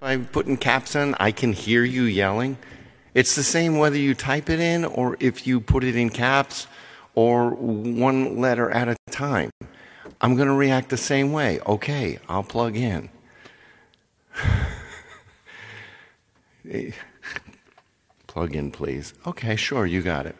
by 0.00 0.16
putting 0.16 0.56
caps 0.56 0.96
on, 0.96 1.14
I 1.18 1.32
can 1.32 1.52
hear 1.52 1.84
you 1.84 2.04
yelling. 2.04 2.56
It's 3.14 3.34
the 3.34 3.42
same 3.42 3.78
whether 3.78 3.96
you 3.96 4.14
type 4.14 4.48
it 4.48 4.60
in 4.60 4.84
or 4.84 5.16
if 5.20 5.46
you 5.46 5.60
put 5.60 5.84
it 5.84 5.96
in 5.96 6.10
caps 6.10 6.66
or 7.14 7.50
one 7.50 8.38
letter 8.40 8.70
at 8.70 8.88
a 8.88 8.96
time. 9.10 9.50
I'm 10.20 10.34
going 10.36 10.48
to 10.48 10.54
react 10.54 10.88
the 10.88 10.96
same 10.96 11.32
way. 11.32 11.60
Okay, 11.66 12.18
I'll 12.28 12.42
plug 12.42 12.76
in. 12.76 13.10
plug 18.26 18.54
in, 18.54 18.70
please. 18.70 19.14
Okay, 19.26 19.56
sure, 19.56 19.84
you 19.84 20.00
got 20.00 20.26
it. 20.26 20.36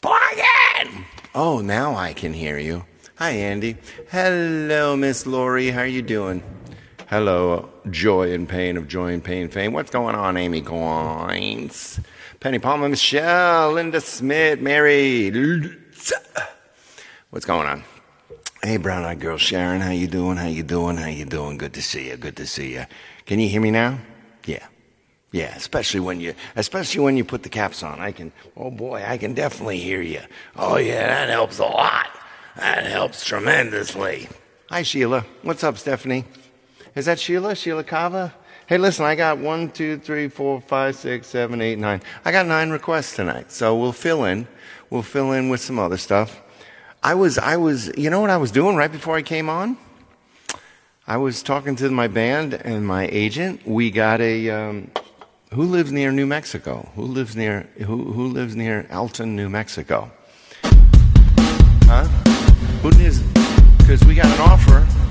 Plug 0.00 0.38
in! 0.80 1.04
Oh, 1.34 1.60
now 1.60 1.94
I 1.94 2.12
can 2.14 2.32
hear 2.32 2.58
you. 2.58 2.84
Hi, 3.16 3.30
Andy. 3.30 3.76
Hello, 4.10 4.96
Miss 4.96 5.26
Lori. 5.26 5.70
How 5.70 5.80
are 5.80 5.86
you 5.86 6.02
doing? 6.02 6.42
Hello, 7.12 7.68
Joy 7.90 8.32
and 8.32 8.48
Pain 8.48 8.78
of 8.78 8.88
Joy 8.88 9.12
and 9.12 9.22
Pain 9.22 9.50
fame. 9.50 9.74
What's 9.74 9.90
going 9.90 10.14
on, 10.14 10.38
Amy 10.38 10.62
Coins? 10.62 12.00
Penny 12.40 12.58
Palmer, 12.58 12.88
Michelle, 12.88 13.72
Linda 13.72 14.00
Smith, 14.00 14.60
Mary. 14.60 15.30
What's 17.28 17.44
going 17.44 17.68
on? 17.68 17.84
Hey, 18.62 18.78
brown 18.78 19.04
eyed 19.04 19.20
girl 19.20 19.36
Sharon, 19.36 19.82
how 19.82 19.90
you 19.90 20.06
doing? 20.06 20.38
How 20.38 20.46
you 20.46 20.62
doing? 20.62 20.96
How 20.96 21.08
you 21.08 21.26
doing? 21.26 21.58
Good 21.58 21.74
to 21.74 21.82
see 21.82 22.08
you. 22.08 22.16
Good 22.16 22.38
to 22.38 22.46
see 22.46 22.72
you. 22.72 22.86
Can 23.26 23.38
you 23.38 23.48
hear 23.50 23.60
me 23.60 23.70
now? 23.70 23.98
Yeah. 24.46 24.66
Yeah, 25.32 25.54
especially 25.54 26.00
when 26.00 26.18
you, 26.18 26.34
especially 26.56 27.04
when 27.04 27.18
you 27.18 27.26
put 27.26 27.42
the 27.42 27.50
caps 27.50 27.82
on. 27.82 28.00
I 28.00 28.12
can, 28.12 28.32
oh 28.56 28.70
boy, 28.70 29.04
I 29.06 29.18
can 29.18 29.34
definitely 29.34 29.80
hear 29.80 30.00
you. 30.00 30.22
Oh 30.56 30.78
yeah, 30.78 31.08
that 31.08 31.28
helps 31.28 31.58
a 31.58 31.66
lot. 31.66 32.06
That 32.56 32.86
helps 32.86 33.22
tremendously. 33.22 34.30
Hi 34.70 34.82
Sheila. 34.82 35.26
What's 35.42 35.62
up, 35.62 35.76
Stephanie? 35.76 36.24
Is 36.94 37.06
that 37.06 37.18
Sheila? 37.18 37.54
Sheila 37.54 37.84
Kava? 37.84 38.34
Hey, 38.66 38.76
listen, 38.76 39.06
I 39.06 39.14
got 39.14 39.38
one, 39.38 39.70
two, 39.70 39.96
three, 39.96 40.28
four, 40.28 40.60
five, 40.60 40.94
six, 40.94 41.26
seven, 41.26 41.62
eight, 41.62 41.78
nine. 41.78 42.02
I 42.22 42.32
got 42.32 42.46
nine 42.46 42.68
requests 42.68 43.16
tonight, 43.16 43.50
so 43.50 43.74
we'll 43.74 43.92
fill 43.92 44.24
in. 44.24 44.46
We'll 44.90 45.02
fill 45.02 45.32
in 45.32 45.48
with 45.48 45.60
some 45.62 45.78
other 45.78 45.96
stuff. 45.96 46.42
I 47.02 47.14
was, 47.14 47.38
I 47.38 47.56
was, 47.56 47.90
you 47.96 48.10
know 48.10 48.20
what 48.20 48.28
I 48.28 48.36
was 48.36 48.50
doing 48.50 48.76
right 48.76 48.92
before 48.92 49.16
I 49.16 49.22
came 49.22 49.48
on? 49.48 49.78
I 51.06 51.16
was 51.16 51.42
talking 51.42 51.76
to 51.76 51.90
my 51.90 52.08
band 52.08 52.54
and 52.54 52.86
my 52.86 53.08
agent. 53.10 53.66
We 53.66 53.90
got 53.90 54.20
a, 54.20 54.50
um, 54.50 54.90
who 55.54 55.62
lives 55.62 55.92
near 55.92 56.12
New 56.12 56.26
Mexico? 56.26 56.90
Who 56.94 57.04
lives 57.04 57.34
near, 57.34 57.62
who, 57.78 58.12
who 58.12 58.26
lives 58.26 58.54
near 58.54 58.86
Alton, 58.92 59.34
New 59.34 59.48
Mexico? 59.48 60.12
Huh? 60.62 62.04
Who 62.82 62.90
lives, 62.90 63.20
because 63.78 64.04
we 64.04 64.14
got 64.14 64.26
an 64.26 64.40
offer 64.40 65.01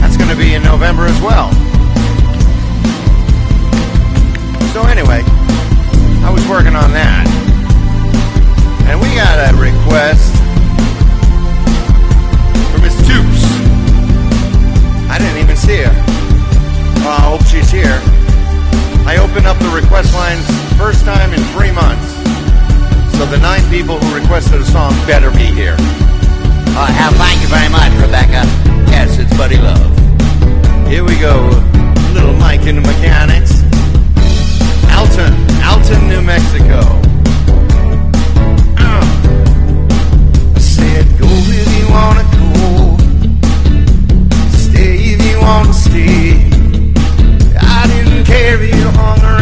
That's 0.00 0.16
going 0.16 0.30
to 0.30 0.36
be 0.36 0.54
in 0.54 0.62
November 0.62 1.06
as 1.06 1.20
well. 1.20 1.50
So 4.72 4.82
anyway, 4.86 5.22
I 6.22 6.30
was 6.32 6.46
working 6.46 6.76
on 6.76 6.92
that. 6.92 7.26
And 8.86 9.00
we 9.00 9.08
got 9.16 9.42
a 9.42 9.56
request 9.58 10.30
from 12.70 12.82
Miss 12.82 12.94
Toops. 13.02 13.42
I 15.10 15.18
didn't 15.18 15.42
even 15.42 15.56
see 15.56 15.82
her. 15.82 15.92
Well, 17.02 17.18
I 17.18 17.22
hope 17.26 17.44
she's 17.46 17.70
here. 17.72 17.98
I 19.04 19.18
opened 19.18 19.46
up 19.48 19.58
the 19.58 19.68
request 19.74 20.14
lines 20.14 20.46
first 20.78 21.04
time 21.04 21.32
in 21.32 21.40
three 21.54 21.72
months. 21.72 22.21
So 23.22 23.28
the 23.28 23.38
nine 23.38 23.62
people 23.70 24.00
who 24.00 24.20
requested 24.20 24.60
a 24.60 24.64
song 24.64 24.90
better 25.06 25.30
be 25.30 25.46
here. 25.46 25.76
Uh, 25.78 26.90
uh, 26.90 27.12
thank 27.12 27.40
you 27.40 27.46
very 27.46 27.68
much, 27.68 27.92
Rebecca. 28.02 28.42
Yes, 28.90 29.16
it's 29.16 29.32
Buddy 29.36 29.58
Love. 29.58 29.96
Here 30.88 31.04
we 31.04 31.16
go. 31.20 31.46
Little 32.14 32.34
Mike 32.34 32.66
and 32.66 32.78
the 32.78 32.82
Mechanics. 32.82 33.62
Alton, 34.90 35.32
Alton, 35.62 36.08
New 36.08 36.20
Mexico. 36.20 36.80
Uh. 38.76 39.06
I 40.56 40.58
said, 40.58 41.06
go 41.16 41.28
if 41.30 41.78
you 41.78 41.86
wanna 41.94 42.26
go. 42.34 42.98
Stay 44.50 45.14
if 45.14 45.22
you 45.30 45.38
wanna 45.40 45.72
stay. 45.72 46.42
I 47.56 47.86
didn't 47.86 48.24
care 48.24 48.60
if 48.60 48.74
you 48.74 48.90
hung 48.98 49.22
around 49.22 49.41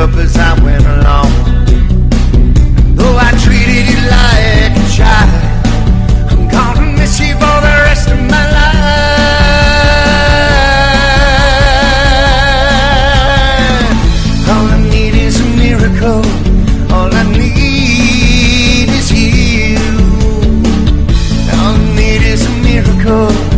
up 0.00 0.16
as 0.16 0.34
I 0.38 0.54
went 0.64 0.86
along. 0.86 1.30
Though 2.96 3.16
I 3.18 3.30
treated 3.44 3.84
you 3.92 4.00
like 4.16 4.72
a 4.72 4.86
child, 4.96 5.30
I'm 6.30 6.48
gonna 6.48 6.86
miss 6.98 7.20
you 7.20 7.34
for 7.34 7.56
the 7.66 7.74
rest 7.88 8.08
of 8.08 8.18
my 8.18 8.44
life. 8.58 8.80
All 14.48 14.66
I 14.74 14.78
need 14.90 15.14
is 15.26 15.38
a 15.38 15.48
miracle. 15.64 16.24
All 16.94 17.12
I 17.12 17.24
need 17.36 18.88
is 19.00 19.12
you. 19.12 19.76
All 21.58 21.76
I 21.76 21.94
need 21.94 22.22
is 22.22 22.46
a 22.46 22.52
miracle. 22.68 23.49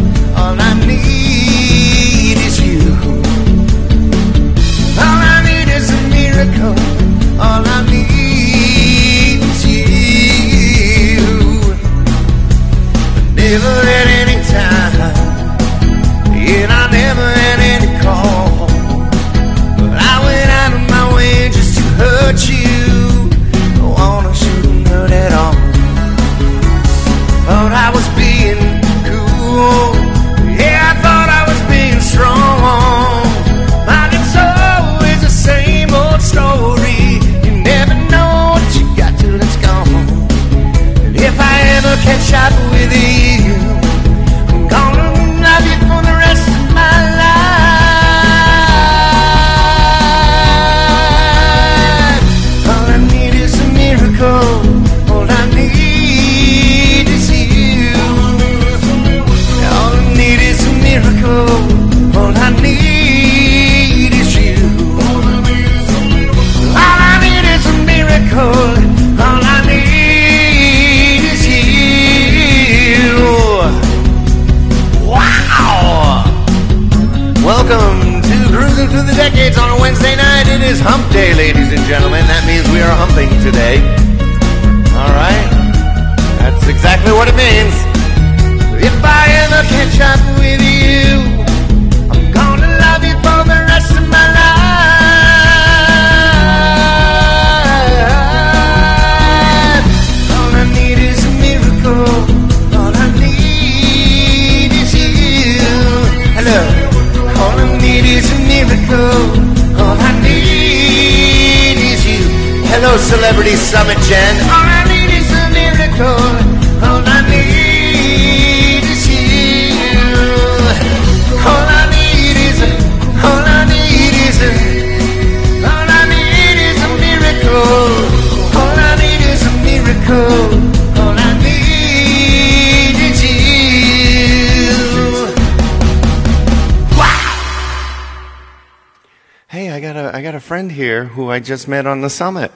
Here 140.82 141.05
who 141.05 141.31
I 141.31 141.38
just 141.38 141.69
met 141.69 141.87
on 141.87 142.00
the 142.00 142.11
summit, 142.11 142.50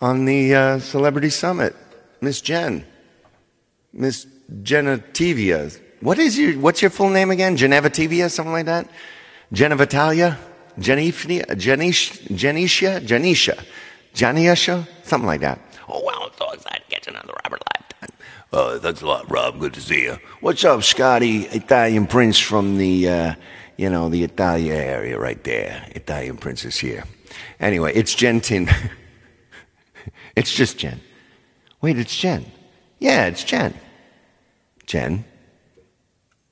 on 0.00 0.24
the 0.24 0.54
uh, 0.54 0.78
celebrity 0.80 1.30
summit, 1.30 1.72
Miss 2.20 2.40
Jen, 2.40 2.84
Miss 3.92 4.26
Jenna 4.64 4.98
Tivia. 4.98 5.78
What 6.00 6.18
is 6.18 6.36
your 6.36 6.54
What's 6.58 6.82
your 6.82 6.90
full 6.90 7.10
name 7.10 7.30
again? 7.30 7.56
Geneva 7.56 7.90
Tivia, 7.90 8.28
something 8.28 8.52
like 8.52 8.66
that. 8.66 8.90
Jenna 9.52 9.76
Vitalia, 9.76 10.36
Jenifnia, 10.80 11.46
Jenish, 11.54 12.26
Jenisha, 12.42 13.00
Janisha, 13.06 13.56
Janiasha, 14.14 14.88
something 15.04 15.28
like 15.28 15.42
that. 15.42 15.60
Oh 15.88 16.00
wow, 16.00 16.26
I'm 16.26 16.34
so 16.36 16.50
excited 16.50 16.82
to 16.88 16.94
catch 16.94 17.06
another 17.06 17.34
Robert 17.44 17.62
Lifetime. 17.70 18.16
Uh, 18.52 18.78
thanks 18.80 19.00
a 19.00 19.06
lot, 19.06 19.30
Rob. 19.30 19.60
Good 19.60 19.74
to 19.74 19.80
see 19.80 20.02
you. 20.02 20.18
What's 20.40 20.64
up, 20.64 20.82
Scotty? 20.82 21.46
Italian 21.54 22.08
Prince 22.08 22.38
from 22.40 22.78
the, 22.78 23.08
uh, 23.08 23.34
you 23.76 23.90
know, 23.90 24.08
the 24.08 24.24
Italia 24.24 24.74
area 24.74 25.16
right 25.16 25.42
there. 25.44 25.86
Italian 25.94 26.36
Prince 26.36 26.64
is 26.64 26.76
here. 26.76 27.04
Anyway, 27.60 27.92
it's 27.94 28.14
Jen 28.14 28.40
Tin. 28.40 28.68
it's 30.36 30.52
just 30.52 30.78
Jen. 30.78 31.00
Wait, 31.80 31.98
it's 31.98 32.16
Jen. 32.16 32.46
Yeah, 32.98 33.26
it's 33.26 33.44
Jen. 33.44 33.74
Jen. 34.86 35.24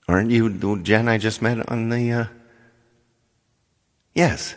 Aren't 0.09 0.31
you 0.31 0.49
the 0.49 0.77
Jen 0.83 1.09
I 1.09 1.19
just 1.19 1.43
met 1.43 1.69
on 1.71 1.89
the, 1.89 2.13
uh... 2.13 2.25
Yes. 4.15 4.55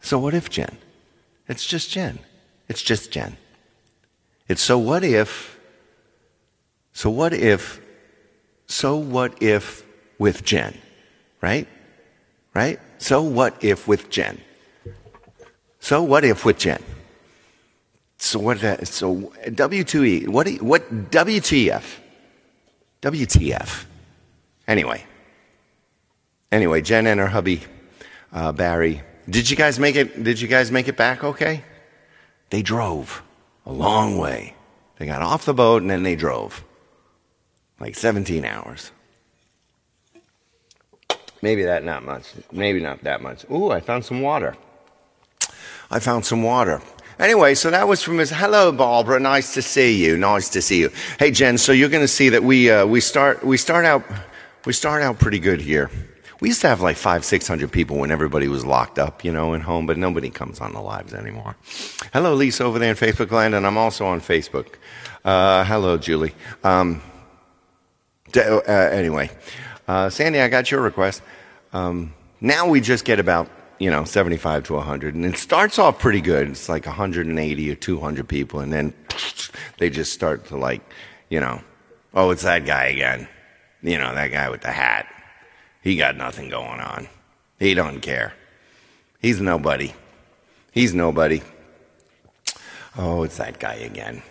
So 0.00 0.18
what 0.18 0.34
if 0.34 0.50
Jen? 0.50 0.78
It's 1.48 1.66
just 1.66 1.90
Jen. 1.90 2.18
It's 2.68 2.82
just 2.82 3.10
Jen. 3.10 3.36
It's 4.48 4.62
so 4.62 4.78
what 4.78 5.04
if 5.04 5.60
so 6.92 7.10
what 7.10 7.32
if, 7.32 7.80
so 8.66 8.96
what 8.96 9.42
if 9.42 9.84
with 10.18 10.44
Jen, 10.44 10.76
right? 11.40 11.66
Right? 12.54 12.78
So 12.98 13.22
what 13.22 13.62
if 13.64 13.86
with 13.86 14.10
Jen? 14.10 14.40
So 15.80 16.02
what 16.02 16.24
if 16.24 16.44
with 16.44 16.58
Jen? 16.58 16.82
So 18.18 18.38
what? 18.38 18.58
So 18.86 19.32
W2E. 19.46 20.28
What? 20.28 20.48
What? 20.62 21.10
WTF? 21.10 21.84
WTF? 23.02 23.84
Anyway. 24.68 25.04
Anyway, 26.52 26.82
Jen 26.82 27.06
and 27.06 27.18
her 27.18 27.28
hubby 27.28 27.62
uh, 28.32 28.52
Barry. 28.52 29.02
Did 29.28 29.48
you 29.48 29.56
guys 29.56 29.78
make 29.78 29.96
it? 29.96 30.22
Did 30.22 30.40
you 30.40 30.48
guys 30.48 30.70
make 30.70 30.86
it 30.86 30.96
back? 30.96 31.24
Okay. 31.24 31.64
They 32.50 32.62
drove 32.62 33.22
a 33.64 33.72
long 33.72 34.18
way. 34.18 34.54
They 34.98 35.06
got 35.06 35.22
off 35.22 35.46
the 35.46 35.54
boat 35.54 35.80
and 35.80 35.90
then 35.90 36.02
they 36.02 36.14
drove 36.14 36.62
like 37.78 37.94
17 37.94 38.44
hours. 38.44 38.92
Maybe 41.40 41.62
that 41.62 41.84
not 41.84 42.04
much. 42.04 42.24
Maybe 42.52 42.80
not 42.80 43.02
that 43.04 43.22
much. 43.22 43.46
Ooh, 43.50 43.70
I 43.70 43.80
found 43.80 44.04
some 44.04 44.20
water. 44.20 44.56
I 45.90 45.98
found 45.98 46.24
some 46.24 46.42
water. 46.42 46.80
Anyway, 47.18 47.54
so 47.54 47.70
that 47.70 47.88
was 47.88 48.02
from 48.02 48.18
his. 48.18 48.30
Hello, 48.30 48.70
Barbara. 48.70 49.18
Nice 49.18 49.54
to 49.54 49.62
see 49.62 50.02
you. 50.02 50.16
Nice 50.16 50.48
to 50.50 50.62
see 50.62 50.80
you. 50.80 50.90
Hey, 51.18 51.30
Jen. 51.32 51.58
So 51.58 51.72
you're 51.72 51.88
going 51.88 52.04
to 52.04 52.08
see 52.08 52.28
that 52.28 52.44
we 52.44 52.70
uh, 52.70 52.86
we 52.86 53.00
start 53.00 53.44
we 53.44 53.56
start 53.56 53.84
out 53.84 54.04
we 54.64 54.72
start 54.72 55.02
out 55.02 55.18
pretty 55.18 55.40
good 55.40 55.60
here. 55.60 55.90
We 56.40 56.48
used 56.48 56.62
to 56.62 56.68
have 56.68 56.80
like 56.80 56.96
five, 56.96 57.24
six 57.24 57.46
hundred 57.46 57.72
people 57.72 57.98
when 57.98 58.10
everybody 58.10 58.48
was 58.48 58.64
locked 58.64 58.98
up, 58.98 59.24
you 59.24 59.32
know, 59.32 59.52
in 59.52 59.60
home, 59.60 59.84
but 59.84 59.98
nobody 59.98 60.30
comes 60.30 60.60
on 60.60 60.72
the 60.72 60.80
lives 60.80 61.12
anymore. 61.12 61.56
Hello, 62.12 62.34
Lisa, 62.34 62.64
over 62.64 62.78
there 62.78 62.90
in 62.90 62.96
Facebook 62.96 63.30
land, 63.30 63.54
and 63.54 63.66
I'm 63.66 63.76
also 63.76 64.06
on 64.06 64.20
Facebook. 64.20 64.76
Uh, 65.24 65.64
hello, 65.64 65.98
Julie. 65.98 66.34
Um, 66.64 67.02
uh, 68.34 68.40
anyway, 68.70 69.30
uh, 69.88 70.08
Sandy, 70.08 70.40
I 70.40 70.48
got 70.48 70.70
your 70.70 70.80
request. 70.80 71.20
Um, 71.74 72.14
now 72.40 72.68
we 72.68 72.80
just 72.80 73.04
get 73.04 73.18
about 73.18 73.50
you 73.80 73.90
know 73.90 74.04
75 74.04 74.64
to 74.64 74.74
100, 74.74 75.14
and 75.16 75.24
it 75.24 75.36
starts 75.36 75.78
off 75.78 75.98
pretty 75.98 76.20
good. 76.20 76.50
It's 76.50 76.68
like 76.68 76.86
180 76.86 77.70
or 77.70 77.74
200 77.74 78.28
people, 78.28 78.60
and 78.60 78.72
then 78.72 78.94
they 79.78 79.90
just 79.90 80.12
start 80.12 80.46
to 80.46 80.56
like, 80.56 80.82
you 81.30 81.40
know, 81.40 81.60
oh, 82.14 82.30
it's 82.30 82.42
that 82.42 82.64
guy 82.66 82.84
again. 82.84 83.26
You 83.82 83.98
know, 83.98 84.14
that 84.14 84.28
guy 84.28 84.50
with 84.50 84.60
the 84.60 84.70
hat. 84.70 85.06
He 85.82 85.96
got 85.96 86.14
nothing 86.14 86.50
going 86.50 86.78
on. 86.80 87.08
He 87.58 87.72
don't 87.72 88.00
care. 88.00 88.34
He's 89.18 89.40
nobody. 89.40 89.94
He's 90.72 90.92
nobody. 90.92 91.42
Oh, 92.98 93.22
it's 93.22 93.38
that 93.38 93.58
guy 93.58 93.74
again. 93.74 94.22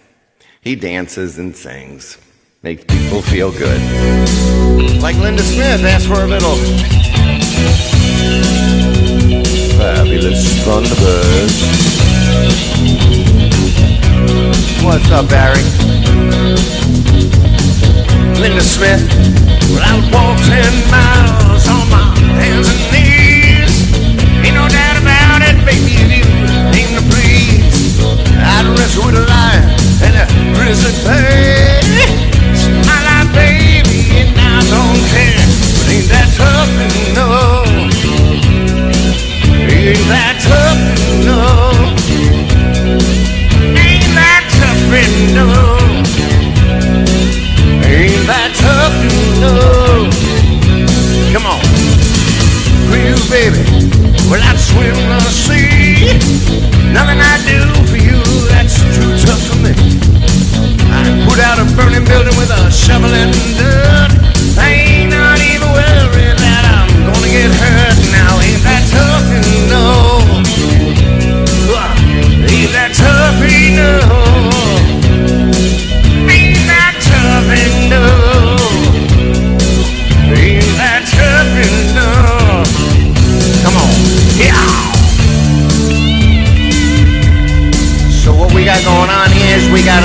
He 0.61 0.75
dances 0.75 1.39
and 1.39 1.55
sings. 1.55 2.19
Makes 2.61 2.83
people 2.83 3.23
feel 3.23 3.51
good. 3.51 3.81
Like 5.01 5.15
Linda 5.15 5.41
Smith 5.41 5.83
asked 5.83 6.07
for 6.07 6.21
a 6.21 6.27
little 6.27 6.55
fabulous 9.79 10.43
Thunderbirds. 10.67 11.55
What's 14.83 15.09
up, 15.09 15.29
Barry? 15.29 15.63
Linda 18.43 18.59
Smith. 18.59 18.99
Well, 19.71 19.79
I 19.79 19.95
would 19.95 20.11
walk 20.11 20.35
10 20.51 20.67
miles 20.91 21.63
on 21.71 21.87
my 21.87 22.11
hands 22.43 22.67
and 22.67 22.83
knees. 22.91 23.71
Ain't 24.43 24.55
no 24.59 24.67
doubt 24.67 24.99
about 24.99 25.47
it, 25.47 25.55
baby, 25.63 25.95
if 25.95 26.11
you 26.11 26.27
aim 26.75 26.89
to 26.99 27.03
please. 27.07 28.03
I'd 28.35 28.67
wrestle 28.75 29.07
with 29.07 29.15
a 29.15 29.25
lion 29.31 29.63
and 30.03 30.13
a 30.19 30.25
grizzly 30.59 30.91
bear 31.07 31.79
my 32.83 32.99
life, 33.07 33.31
baby, 33.31 34.27
and 34.27 34.35
I 34.35 34.59
don't 34.75 35.01
care. 35.07 35.47
But 35.79 35.87
ain't 35.87 36.07
that 36.11 36.27
tough 36.35 36.69
Ain't 39.89 40.05
that 40.05 40.37
tough 40.45 40.77
Ain't 43.73 44.05
that 44.13 44.45
tough 44.53 44.81
Ain't 47.89 48.21
that 48.29 48.53
tough 48.61 48.93
Come 51.33 51.45
on. 51.49 51.57
You, 52.93 53.17
baby, 53.33 53.65
well, 54.29 54.37
I'd 54.45 54.61
swim 54.61 54.93
the 54.93 55.19
sea. 55.33 56.13
Nothing 56.93 57.17
I 57.17 57.41
do 57.49 57.65
for 57.89 57.97
you 57.97 58.21
that's 58.53 58.77
too 58.93 59.09
tough 59.25 59.41
for 59.49 59.57
me. 59.57 59.73
I 60.93 61.01
put 61.25 61.41
out 61.41 61.57
a 61.57 61.65
burning 61.73 62.05
building 62.05 62.37
with 62.37 62.53
a 62.53 62.69
shovel 62.69 63.09
and 63.09 63.33
dirt. 63.57 64.13
I 64.53 64.69
ain't 64.69 65.09
not 65.09 65.41
even 65.41 65.69
worried 65.73 66.37
that 66.37 66.63
I'm 66.77 67.09
gonna 67.09 67.29
get 67.33 67.48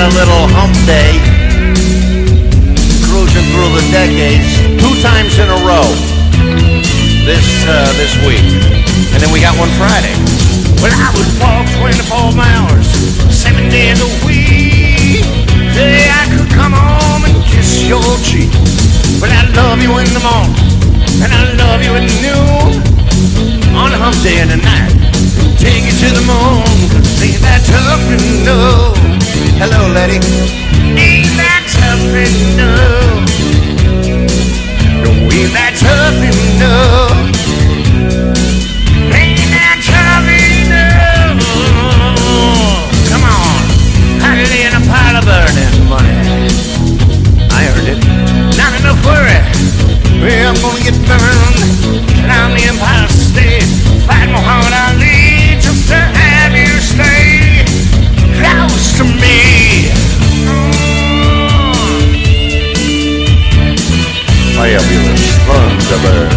a 0.05 0.13
little 0.13 0.45
hump 0.53 0.77
day 0.85 1.17
cruising 3.09 3.41
through 3.49 3.73
the 3.73 3.81
decades 3.89 4.53
two 4.77 4.93
times 5.01 5.33
in 5.41 5.49
a 5.49 5.59
row 5.65 5.87
this 7.25 7.65
uh, 7.65 7.89
this 7.97 8.13
week, 8.21 8.45
and 9.09 9.17
then 9.17 9.33
we 9.33 9.41
got 9.41 9.57
one 9.57 9.71
Friday. 9.81 10.13
Well, 10.77 10.93
I 10.93 11.09
would 11.17 11.31
walk 11.41 11.65
24 11.81 12.37
miles, 12.37 12.85
seven 13.33 13.65
days 13.73 13.97
a 13.97 14.11
week. 14.21 15.25
Say 15.73 16.05
I 16.05 16.29
could 16.29 16.53
come 16.53 16.77
home 16.77 17.25
and 17.25 17.41
kiss 17.49 17.89
your 17.89 18.05
cheek. 18.21 18.53
Well, 19.17 19.33
I 19.33 19.49
love 19.57 19.81
you 19.81 19.89
in 19.97 20.09
the 20.13 20.21
morning, 20.21 20.53
and 21.17 21.33
I 21.33 21.49
love 21.57 21.81
you 21.81 21.97
at 21.97 22.05
noon, 22.21 22.77
on 23.73 23.89
a 23.89 23.97
hump 23.97 24.21
day 24.21 24.37
and 24.37 24.53
a 24.53 24.57
night 24.61 25.24
take 25.65 25.85
you 25.89 25.95
to 25.97 26.09
the 26.13 26.23
moon. 26.29 26.61
Ain't 27.25 27.41
that 27.41 27.65
tough 27.65 28.05
enough? 28.13 28.93
Hello, 29.57 29.89
Letty. 29.97 30.21
Ain't 30.93 31.33
that 31.41 31.65
tough 31.73 32.05
enough? 32.13 33.25
No, 35.01 35.09
ain't 35.33 35.53
that 35.57 35.73
tough 35.81 36.21
enough? 36.21 37.17
Ain't? 39.09 39.41
Come 43.09 43.25
on. 43.25 43.57
I 44.21 44.45
lay 44.45 44.69
in 44.69 44.73
a 44.77 44.83
pile 44.85 45.17
of 45.17 45.25
burning 45.25 45.77
money. 45.89 46.13
I 47.49 47.61
earned 47.73 47.89
it. 47.93 47.99
Not 48.53 48.71
enough 48.77 49.01
worry. 49.01 49.41
Well, 50.21 50.45
I'm 50.45 50.57
gonna 50.61 50.83
get 50.85 50.95
burned. 51.09 51.74
suburbs. 65.95 66.35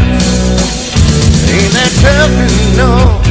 Ain't 1.50 1.72
that 1.74 1.90
tough 2.02 2.30
enough? 2.46 3.26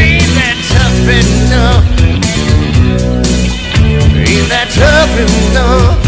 Ain't 0.00 0.32
that 0.38 0.56
tough 0.72 1.08
enough? 1.20 1.84
Ain't 4.28 4.48
that 4.48 4.68
tough 4.72 5.14
enough? 5.20 5.98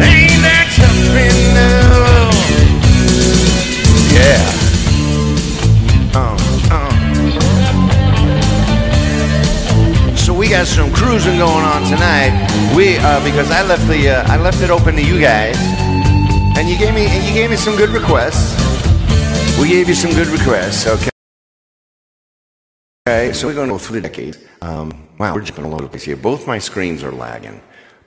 Ain't 0.00 0.42
that 0.44 0.66
tough 0.76 1.16
enough? 1.28 2.36
Yeah. 4.12 4.44
Uh, 6.14 6.36
uh. 6.76 6.92
So 10.16 10.30
we 10.34 10.48
got 10.48 10.66
some 10.66 10.92
cruising 10.92 11.38
going 11.38 11.64
on 11.64 11.82
tonight. 11.84 12.32
We 12.76 12.98
uh, 12.98 13.20
because 13.24 13.50
I 13.50 13.62
left 13.62 13.86
the 13.88 14.10
uh, 14.10 14.24
I 14.32 14.36
left 14.36 14.60
it 14.62 14.70
open 14.70 14.96
to 14.96 15.02
you 15.02 15.18
guys 15.20 15.79
and 16.60 16.68
you 16.68 16.76
gave 16.76 16.94
me 16.94 17.06
and 17.06 17.26
you 17.26 17.32
gave 17.32 17.48
me 17.48 17.56
some 17.56 17.74
good 17.74 17.88
requests. 17.88 18.52
We 19.58 19.68
gave 19.68 19.88
you 19.88 19.94
some 19.94 20.10
good 20.10 20.26
requests. 20.26 20.86
Okay. 20.86 21.08
Okay, 23.08 23.32
so 23.32 23.46
we're 23.46 23.54
going 23.54 23.68
to 23.68 23.74
go 23.74 23.78
through 23.78 24.02
the 24.02 24.08
decade. 24.08 24.36
Um, 24.60 25.08
wow, 25.18 25.34
we're 25.34 25.40
going 25.40 25.62
to 25.62 25.68
load 25.68 25.84
up 25.84 25.92
this 25.92 26.02
here. 26.02 26.16
Both 26.16 26.46
my 26.46 26.58
screens 26.58 27.02
are 27.02 27.12
lagging. 27.12 27.62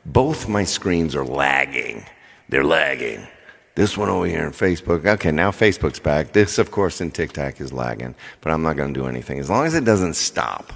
Both 0.05 0.47
my 0.47 0.63
screens 0.63 1.15
are 1.15 1.25
lagging. 1.25 2.05
They're 2.47 2.63
lagging. 2.63 3.27
This 3.73 3.97
one 3.97 4.09
over 4.09 4.27
here 4.27 4.45
in 4.45 4.51
Facebook. 4.51 5.03
Okay, 5.03 5.31
now 5.31 5.49
Facebook's 5.49 5.99
back. 5.99 6.33
This, 6.33 6.59
of 6.59 6.69
course, 6.69 7.01
in 7.01 7.09
TikTok 7.09 7.59
is 7.59 7.73
lagging, 7.73 8.13
but 8.41 8.53
I'm 8.53 8.61
not 8.61 8.77
going 8.77 8.93
to 8.93 8.99
do 8.99 9.07
anything. 9.07 9.39
As 9.39 9.49
long 9.49 9.65
as 9.65 9.73
it 9.73 9.83
doesn't 9.83 10.13
stop, 10.13 10.71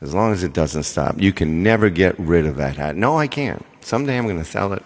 as 0.00 0.14
long 0.14 0.32
as 0.32 0.42
it 0.42 0.52
doesn't 0.52 0.82
stop, 0.82 1.20
you 1.20 1.32
can 1.32 1.62
never 1.62 1.90
get 1.90 2.18
rid 2.18 2.44
of 2.44 2.56
that 2.56 2.76
hat. 2.76 2.96
No, 2.96 3.16
I 3.16 3.28
can't. 3.28 3.64
Someday 3.82 4.18
I'm 4.18 4.24
going 4.24 4.38
to 4.38 4.44
sell 4.44 4.72
it 4.72 4.82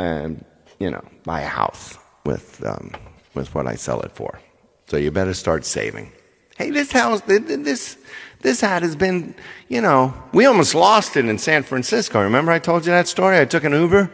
and, 0.00 0.44
you 0.82 0.90
know, 0.90 1.04
buy 1.22 1.42
a 1.42 1.46
house 1.46 1.96
with, 2.26 2.60
um, 2.66 2.90
with 3.34 3.54
what 3.54 3.68
I 3.68 3.76
sell 3.76 4.00
it 4.00 4.10
for. 4.12 4.40
So 4.88 4.96
you 4.96 5.12
better 5.12 5.32
start 5.32 5.64
saving. 5.64 6.10
Hey, 6.56 6.70
this 6.70 6.90
house, 6.90 7.20
this, 7.22 7.96
this 8.40 8.60
hat 8.60 8.82
has 8.82 8.96
been, 8.96 9.34
you 9.68 9.80
know, 9.80 10.12
we 10.32 10.44
almost 10.44 10.74
lost 10.74 11.16
it 11.16 11.26
in 11.26 11.38
San 11.38 11.62
Francisco. 11.62 12.20
Remember 12.20 12.50
I 12.50 12.58
told 12.58 12.84
you 12.84 12.90
that 12.90 13.06
story? 13.06 13.38
I 13.38 13.44
took 13.44 13.62
an 13.62 13.72
Uber. 13.72 14.10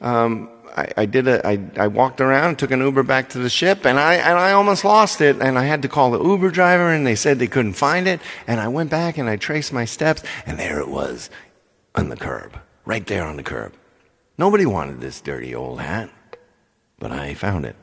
Um, 0.00 0.48
I, 0.76 0.92
I, 0.96 1.06
did 1.06 1.26
a, 1.26 1.44
I, 1.44 1.58
I 1.76 1.86
walked 1.88 2.20
around, 2.20 2.50
and 2.50 2.58
took 2.58 2.70
an 2.70 2.80
Uber 2.80 3.02
back 3.02 3.30
to 3.30 3.38
the 3.38 3.50
ship, 3.50 3.84
and 3.84 3.98
I, 3.98 4.14
and 4.14 4.38
I 4.38 4.52
almost 4.52 4.84
lost 4.84 5.20
it. 5.20 5.36
And 5.40 5.58
I 5.58 5.64
had 5.64 5.82
to 5.82 5.88
call 5.88 6.12
the 6.12 6.22
Uber 6.22 6.50
driver, 6.50 6.92
and 6.92 7.04
they 7.04 7.16
said 7.16 7.38
they 7.38 7.48
couldn't 7.48 7.72
find 7.72 8.06
it. 8.06 8.20
And 8.46 8.60
I 8.60 8.68
went 8.68 8.90
back 8.90 9.18
and 9.18 9.28
I 9.28 9.36
traced 9.36 9.72
my 9.72 9.86
steps, 9.86 10.22
and 10.46 10.58
there 10.58 10.78
it 10.78 10.88
was 10.88 11.30
on 11.94 12.10
the 12.10 12.16
curb, 12.16 12.60
right 12.84 13.06
there 13.06 13.24
on 13.24 13.36
the 13.36 13.42
curb. 13.42 13.72
Nobody 14.38 14.66
wanted 14.66 15.00
this 15.00 15.20
dirty 15.20 15.54
old 15.54 15.80
hat, 15.80 16.10
but 16.98 17.10
I 17.10 17.34
found 17.34 17.64
it. 17.64 17.76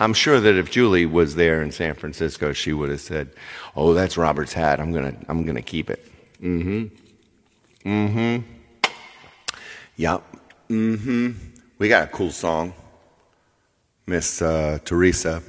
I'm 0.00 0.14
sure 0.14 0.40
that 0.40 0.56
if 0.56 0.70
Julie 0.70 1.06
was 1.06 1.36
there 1.36 1.62
in 1.62 1.70
San 1.70 1.94
Francisco, 1.94 2.52
she 2.52 2.72
would 2.72 2.90
have 2.90 3.00
said, 3.00 3.30
"Oh, 3.76 3.94
that's 3.94 4.16
Robert's 4.16 4.52
hat. 4.52 4.80
I'm 4.80 4.92
gonna, 4.92 5.14
I'm 5.28 5.44
gonna 5.44 5.62
keep 5.62 5.90
it." 5.90 6.04
Mm-hmm. 6.40 7.88
Mm-hmm. 7.88 8.46
Yep. 9.96 10.22
Mm-hmm. 10.70 11.30
We 11.78 11.88
got 11.88 12.04
a 12.04 12.10
cool 12.10 12.30
song, 12.30 12.72
Miss 14.06 14.40
uh, 14.42 14.78
Teresa. 14.84 15.42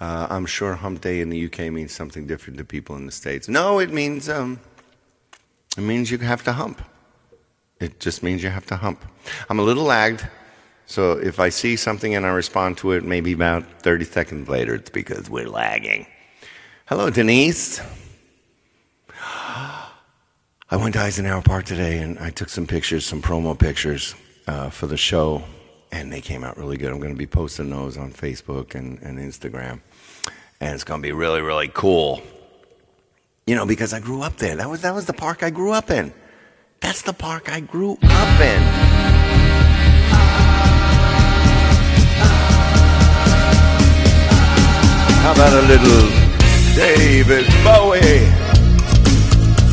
Uh, 0.00 0.26
I'm 0.30 0.46
sure 0.46 0.74
Hump 0.74 1.00
Day 1.00 1.20
in 1.20 1.30
the 1.30 1.46
UK 1.46 1.72
means 1.72 1.92
something 1.92 2.26
different 2.26 2.58
to 2.58 2.64
people 2.64 2.96
in 2.96 3.06
the 3.06 3.12
States. 3.12 3.48
No, 3.48 3.78
it 3.78 3.92
means 3.92 4.28
um, 4.28 4.58
it 5.76 5.82
means 5.82 6.10
you 6.10 6.18
have 6.18 6.42
to 6.44 6.52
hump. 6.52 6.82
It 7.80 8.00
just 8.00 8.22
means 8.22 8.42
you 8.42 8.50
have 8.50 8.66
to 8.66 8.76
hump. 8.76 9.04
I'm 9.48 9.58
a 9.58 9.62
little 9.62 9.84
lagged, 9.84 10.26
so 10.86 11.12
if 11.12 11.38
I 11.40 11.50
see 11.50 11.76
something 11.76 12.14
and 12.14 12.24
I 12.24 12.30
respond 12.30 12.78
to 12.78 12.92
it, 12.92 13.04
maybe 13.04 13.32
about 13.32 13.64
30 13.82 14.04
seconds 14.04 14.48
later, 14.48 14.74
it's 14.74 14.90
because 14.90 15.28
we're 15.28 15.48
lagging. 15.48 16.06
Hello, 16.86 17.10
Denise. 17.10 17.80
I 20.68 20.76
went 20.76 20.94
to 20.94 21.00
Eisenhower 21.00 21.42
Park 21.42 21.64
today 21.64 21.98
and 21.98 22.18
I 22.18 22.30
took 22.30 22.48
some 22.48 22.66
pictures, 22.66 23.04
some 23.04 23.22
promo 23.22 23.58
pictures 23.58 24.14
uh, 24.46 24.70
for 24.70 24.86
the 24.86 24.96
show 24.96 25.44
and 25.92 26.12
they 26.12 26.20
came 26.20 26.44
out 26.44 26.56
really 26.56 26.76
good. 26.76 26.90
I'm 26.92 26.98
going 26.98 27.14
to 27.14 27.18
be 27.18 27.26
posting 27.26 27.70
those 27.70 27.96
on 27.96 28.12
Facebook 28.12 28.74
and, 28.74 29.00
and 29.02 29.18
Instagram, 29.18 29.80
and 30.60 30.74
it's 30.74 30.84
going 30.84 31.00
to 31.00 31.06
be 31.06 31.12
really, 31.12 31.40
really 31.40 31.70
cool. 31.72 32.22
You 33.46 33.54
know, 33.54 33.66
because 33.66 33.92
I 33.92 34.00
grew 34.00 34.22
up 34.22 34.36
there. 34.36 34.56
That 34.56 34.68
was 34.68 34.82
that 34.82 34.94
was 34.94 35.06
the 35.06 35.12
park 35.12 35.42
I 35.42 35.50
grew 35.50 35.72
up 35.72 35.90
in. 35.90 36.12
That's 36.80 37.02
the 37.02 37.12
park 37.12 37.50
I 37.50 37.60
grew 37.60 37.92
up 38.02 38.40
in. 38.40 38.62
How 45.22 45.32
about 45.32 45.52
a 45.52 45.66
little 45.66 46.08
David 46.74 47.46
Bowie? 47.64 48.26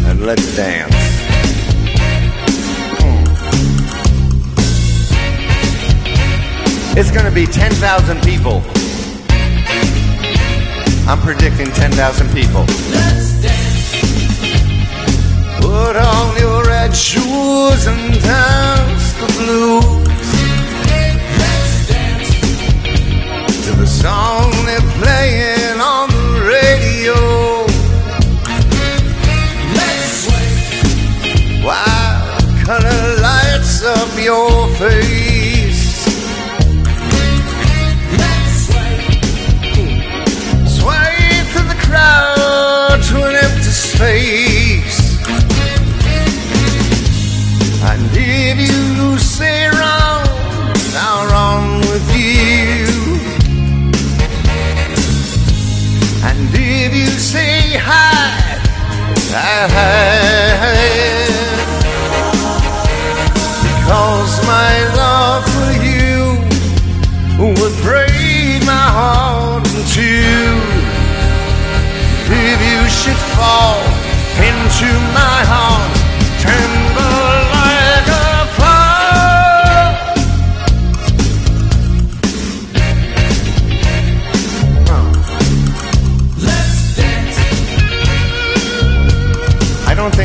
And 0.10 0.26
let's 0.26 0.56
dance. 0.56 0.94
It's 6.96 7.12
going 7.12 7.26
to 7.26 7.32
be 7.32 7.46
10,000 7.46 8.22
people. 8.22 8.62
I'm 11.06 11.20
predicting 11.20 11.68
10,000 11.68 12.30
people. 12.34 12.62
Let's 12.92 13.42
dance. 13.42 13.74
Put 15.60 15.96
on 15.96 16.38
your 16.38 16.63
red 16.84 16.96
shoes 16.96 17.88
and 17.88 18.22
dance 18.22 19.08
the 19.22 19.28
blues. 19.38 20.30
Let's 21.42 21.88
dance 21.88 22.32
to 23.66 23.72
the 23.82 23.88
song 23.88 24.52
they're 24.66 24.90
playing 25.02 25.80
on 25.80 26.10
the 26.18 26.28
radio. 26.56 27.20
Let's 29.80 30.28
wait 30.32 31.64
while 31.66 32.42
color 32.66 33.02
lights 33.28 33.76
up 33.84 34.12
your 34.30 34.68
face. 34.76 35.23
Because 59.34 59.50
my 64.46 64.74
love 64.96 65.44
for 65.54 65.74
you 65.82 66.38
would 67.40 67.76
break 67.82 68.62
my 68.64 68.88
heart 68.94 69.66
in 69.74 69.82
two. 69.90 70.62
If 72.30 72.60
you 72.62 72.82
should 72.90 73.22
fall 73.34 73.82
into 74.38 74.90
my 75.18 75.40
arms, 75.50 75.53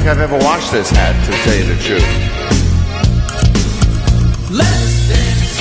I've 0.09 0.21
ever 0.21 0.39
washed 0.39 0.73
this 0.73 0.89
hat, 0.89 1.15
to 1.27 1.33
tell 1.45 1.55
you 1.55 1.67
the 1.67 1.77
truth. 1.85 2.03
Let's 4.51 5.07
dance. 5.07 5.61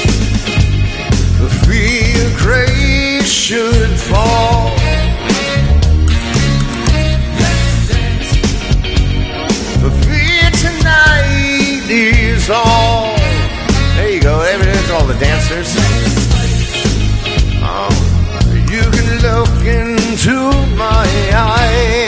The 1.42 1.50
fear 1.68 2.32
gray 2.38 3.20
should 3.26 4.00
fall. 4.00 4.72
Let's 7.44 7.88
dance. 7.92 8.32
The 9.84 9.92
fear 10.08 10.48
tonight 10.64 11.90
is 11.90 12.50
all. 12.50 13.18
There 13.98 14.10
you 14.10 14.22
go. 14.22 14.40
There's 14.40 14.90
all 14.92 15.06
the 15.06 15.20
dancers. 15.20 15.76
Oh, 17.68 17.92
you 18.72 18.84
can 18.96 19.20
look 19.28 19.60
into 19.68 20.36
my 20.78 21.06
eyes. 21.36 22.07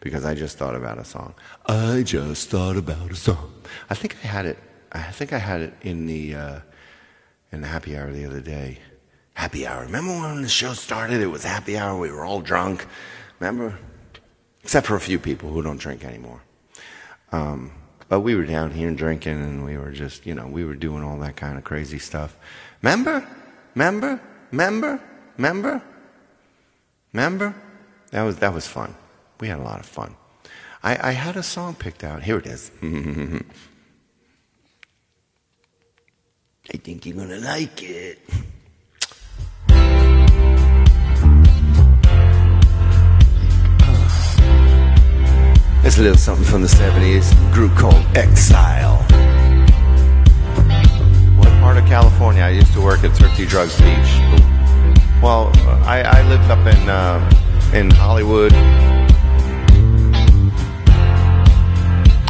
Because 0.00 0.24
I 0.24 0.34
just 0.34 0.56
thought 0.56 0.74
about 0.74 0.98
a 0.98 1.04
song. 1.04 1.34
I 1.66 2.02
just 2.02 2.50
thought 2.50 2.76
about 2.76 3.10
a 3.10 3.16
song. 3.16 3.52
I 3.88 3.94
think 3.94 4.16
I 4.24 4.26
had 4.26 4.46
it. 4.46 4.58
I 4.92 5.02
think 5.02 5.32
I 5.32 5.38
had 5.38 5.60
it 5.60 5.74
in 5.82 6.06
the 6.06 6.34
uh, 6.34 6.60
in 7.52 7.60
the 7.60 7.68
happy 7.68 7.96
hour 7.96 8.10
the 8.10 8.26
other 8.26 8.40
day. 8.40 8.78
Happy 9.34 9.66
hour. 9.66 9.82
Remember 9.84 10.12
when 10.12 10.42
the 10.42 10.48
show 10.48 10.72
started? 10.72 11.20
It 11.20 11.28
was 11.28 11.44
happy 11.44 11.78
hour. 11.78 11.98
We 11.98 12.10
were 12.10 12.24
all 12.24 12.40
drunk. 12.40 12.86
Remember? 13.38 13.78
Except 14.62 14.86
for 14.86 14.96
a 14.96 15.00
few 15.00 15.18
people 15.18 15.50
who 15.50 15.62
don't 15.62 15.78
drink 15.78 16.04
anymore. 16.04 16.42
Um, 17.32 17.72
but 18.08 18.20
we 18.20 18.34
were 18.34 18.44
down 18.44 18.72
here 18.72 18.90
drinking 18.90 19.40
and 19.40 19.64
we 19.64 19.78
were 19.78 19.92
just, 19.92 20.26
you 20.26 20.34
know, 20.34 20.46
we 20.46 20.64
were 20.64 20.74
doing 20.74 21.04
all 21.04 21.16
that 21.18 21.36
kind 21.36 21.56
of 21.56 21.64
crazy 21.64 21.98
stuff. 21.98 22.36
Remember? 22.82 23.26
Remember? 23.74 24.20
Remember? 24.50 25.00
Remember? 25.36 25.82
Remember? 27.12 27.54
That 28.10 28.22
was 28.22 28.36
that 28.36 28.52
was 28.52 28.66
fun. 28.66 28.94
We 29.40 29.48
had 29.48 29.58
a 29.58 29.62
lot 29.62 29.80
of 29.80 29.86
fun. 29.86 30.14
I, 30.82 31.08
I 31.08 31.12
had 31.12 31.36
a 31.36 31.42
song 31.42 31.74
picked 31.74 32.04
out. 32.04 32.22
Here 32.22 32.38
it 32.38 32.46
is. 32.46 32.70
I 36.72 36.76
think 36.76 37.06
you're 37.06 37.16
gonna 37.16 37.38
like 37.38 37.82
it. 37.82 38.18
It's 45.82 45.96
a 45.96 46.02
little 46.02 46.18
something 46.18 46.44
from 46.44 46.60
the 46.60 46.68
70s, 46.68 47.32
a 47.32 47.54
group 47.54 47.74
called 47.74 48.04
Exile. 48.14 48.98
What 51.38 51.48
part 51.62 51.78
of 51.78 51.86
California? 51.86 52.42
I 52.42 52.50
used 52.50 52.74
to 52.74 52.82
work 52.82 53.02
at 53.02 53.16
Turkey 53.16 53.46
Drugs 53.46 53.76
Beach. 53.80 54.12
Well, 55.22 55.50
I, 55.84 56.02
I 56.04 56.22
lived 56.28 56.50
up 56.50 56.64
in 56.66 56.88
uh, 56.88 57.18
in 57.72 57.90
Hollywood, 57.90 58.52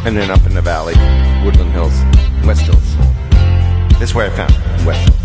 and 0.05 0.17
then 0.17 0.31
up 0.31 0.43
in 0.47 0.53
the 0.53 0.61
valley, 0.61 0.95
Woodland 1.45 1.71
Hills, 1.71 1.93
West 2.43 2.61
Hills. 2.61 2.95
This 3.99 4.09
is 4.09 4.15
where 4.15 4.31
I 4.31 4.35
found 4.35 4.51
West 4.85 5.01
Hills. 5.05 5.21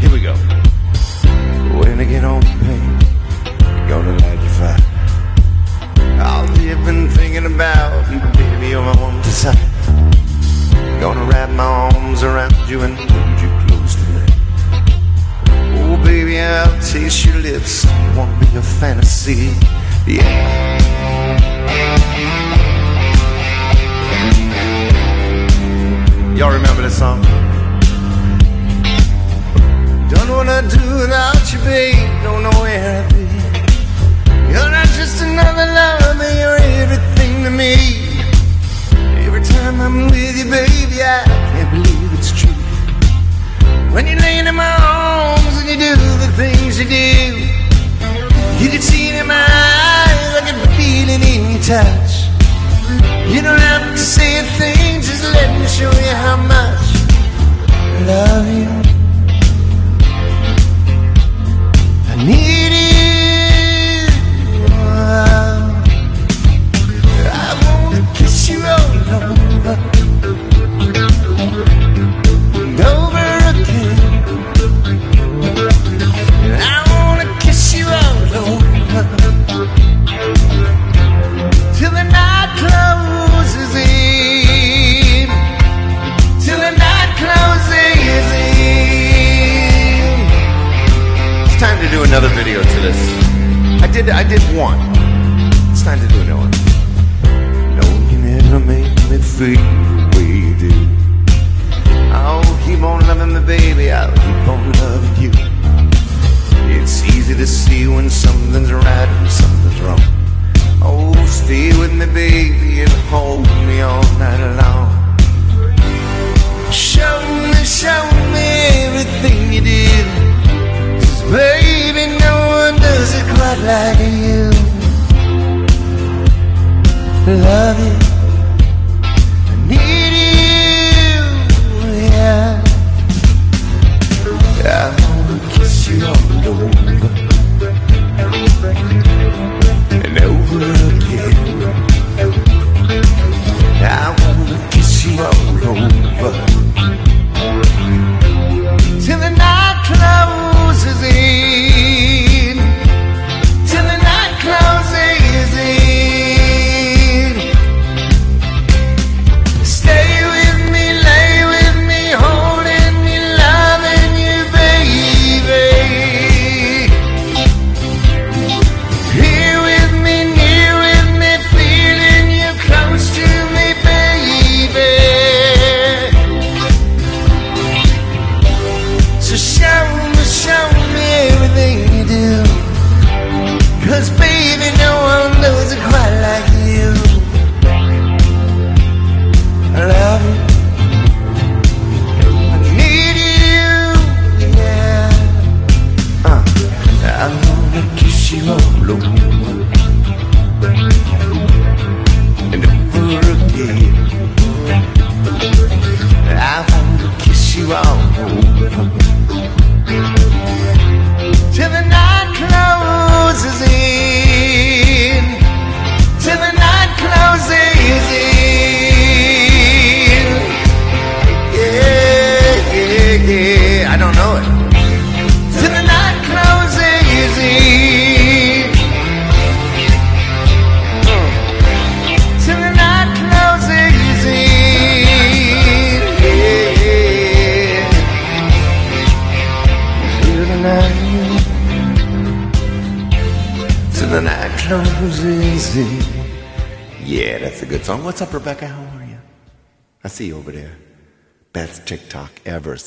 Here 0.00 0.10
we 0.10 0.20
go. 0.20 0.34
When 1.78 2.00
I 2.00 2.04
get 2.04 2.22
home, 2.22 2.40
babe, 2.40 3.88
gonna 3.88 4.16
light 4.16 4.40
your 4.40 4.54
fire. 4.56 4.78
All 6.24 6.58
you've 6.58 6.84
been 6.86 7.08
thinking 7.10 7.44
about, 7.44 8.10
you 8.10 8.18
baby, 8.38 8.68
you're 8.68 8.82
my 8.82 8.96
one 9.00 9.20
desire. 9.22 9.54
Gonna 11.00 11.24
wrap 11.24 11.50
my 11.50 11.64
arms 11.64 12.22
around 12.22 12.56
you 12.66 12.80
and 12.80 12.96
hold 12.96 13.40
you 13.42 13.50
close 13.66 13.94
tonight. 13.94 14.32
Oh, 15.80 16.02
baby, 16.02 16.40
I'll 16.40 16.80
taste 16.80 17.26
your 17.26 17.36
lips. 17.36 17.84
Won't 18.16 18.40
be 18.40 18.56
a 18.56 18.62
fantasy. 18.62 19.52
Yeah. 20.06 20.77
Y'all 26.38 26.52
remember 26.52 26.82
this 26.82 26.96
song? 26.96 27.20
Don't 30.08 30.26
know 30.28 30.36
what 30.36 30.48
I'd 30.48 30.68
do 30.70 30.84
without 31.02 31.52
you, 31.52 31.58
babe. 31.66 32.22
Don't 32.22 32.42
know 32.44 32.56
where 32.62 33.02
I'd 33.02 33.12
be. 33.12 33.26
You're 34.52 34.70
not 34.70 34.86
just 34.96 35.20
another 35.20 35.66
lover, 35.66 36.30
you're 36.40 36.60
everything 36.80 37.42
to 37.44 37.50
me. 37.50 37.74
Every 39.26 39.42
time 39.42 39.80
I'm 39.80 40.06
with 40.06 40.38
you, 40.38 40.44
baby, 40.44 41.02
I 41.02 41.24
can't 41.52 41.70
believe 41.74 42.12
it's 42.16 42.30
true. 42.30 42.54
When 43.92 44.06
you're 44.06 44.20
laying 44.20 44.46
in 44.46 44.54
my 44.54 44.74
arms 44.80 45.58
and 45.60 45.68
you 45.68 45.76
do 45.76 45.96
the 46.24 46.30
things 46.36 46.78
you 46.78 46.86
do, 46.86 47.36
you 48.62 48.70
can 48.70 48.80
see 48.80 49.08
it 49.08 49.16
in 49.20 49.26
my 49.26 49.34
eyes, 49.34 50.07
I 50.98 51.04
can 51.04 51.20
feel 51.20 51.28
it 51.28 51.54
in 51.54 51.60
touch. 51.62 53.32
You 53.32 53.42
don't 53.42 53.60
have 53.60 53.92
to 53.92 53.98
say 53.98 54.38
a 54.38 54.42
thing, 54.58 55.00
just 55.00 55.22
let 55.32 55.60
me 55.60 55.66
show 55.68 55.90
you 55.90 56.14
how 56.16 56.36
much 56.36 56.88
I 57.70 58.04
love 58.06 58.92
you. 58.92 58.97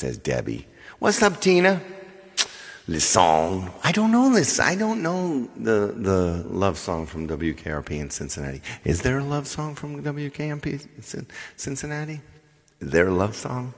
Says 0.01 0.17
Debbie. 0.17 0.67
What's 0.97 1.21
up, 1.21 1.39
Tina? 1.39 1.79
This 2.87 3.05
song. 3.05 3.71
I 3.83 3.91
don't 3.91 4.11
know 4.11 4.33
this. 4.33 4.59
I 4.59 4.73
don't 4.73 5.03
know 5.03 5.47
the 5.55 5.93
the 5.95 6.43
love 6.49 6.79
song 6.79 7.05
from 7.05 7.27
WKRP 7.27 7.91
in 7.91 8.09
Cincinnati. 8.09 8.61
Is 8.83 9.03
there 9.03 9.19
a 9.19 9.23
love 9.23 9.47
song 9.47 9.75
from 9.75 10.03
WKRP 10.03 10.65
in 10.65 11.27
Cincinnati? 11.55 12.19
Is 12.79 12.89
there 12.89 13.07
a 13.09 13.13
love 13.13 13.35
song? 13.35 13.75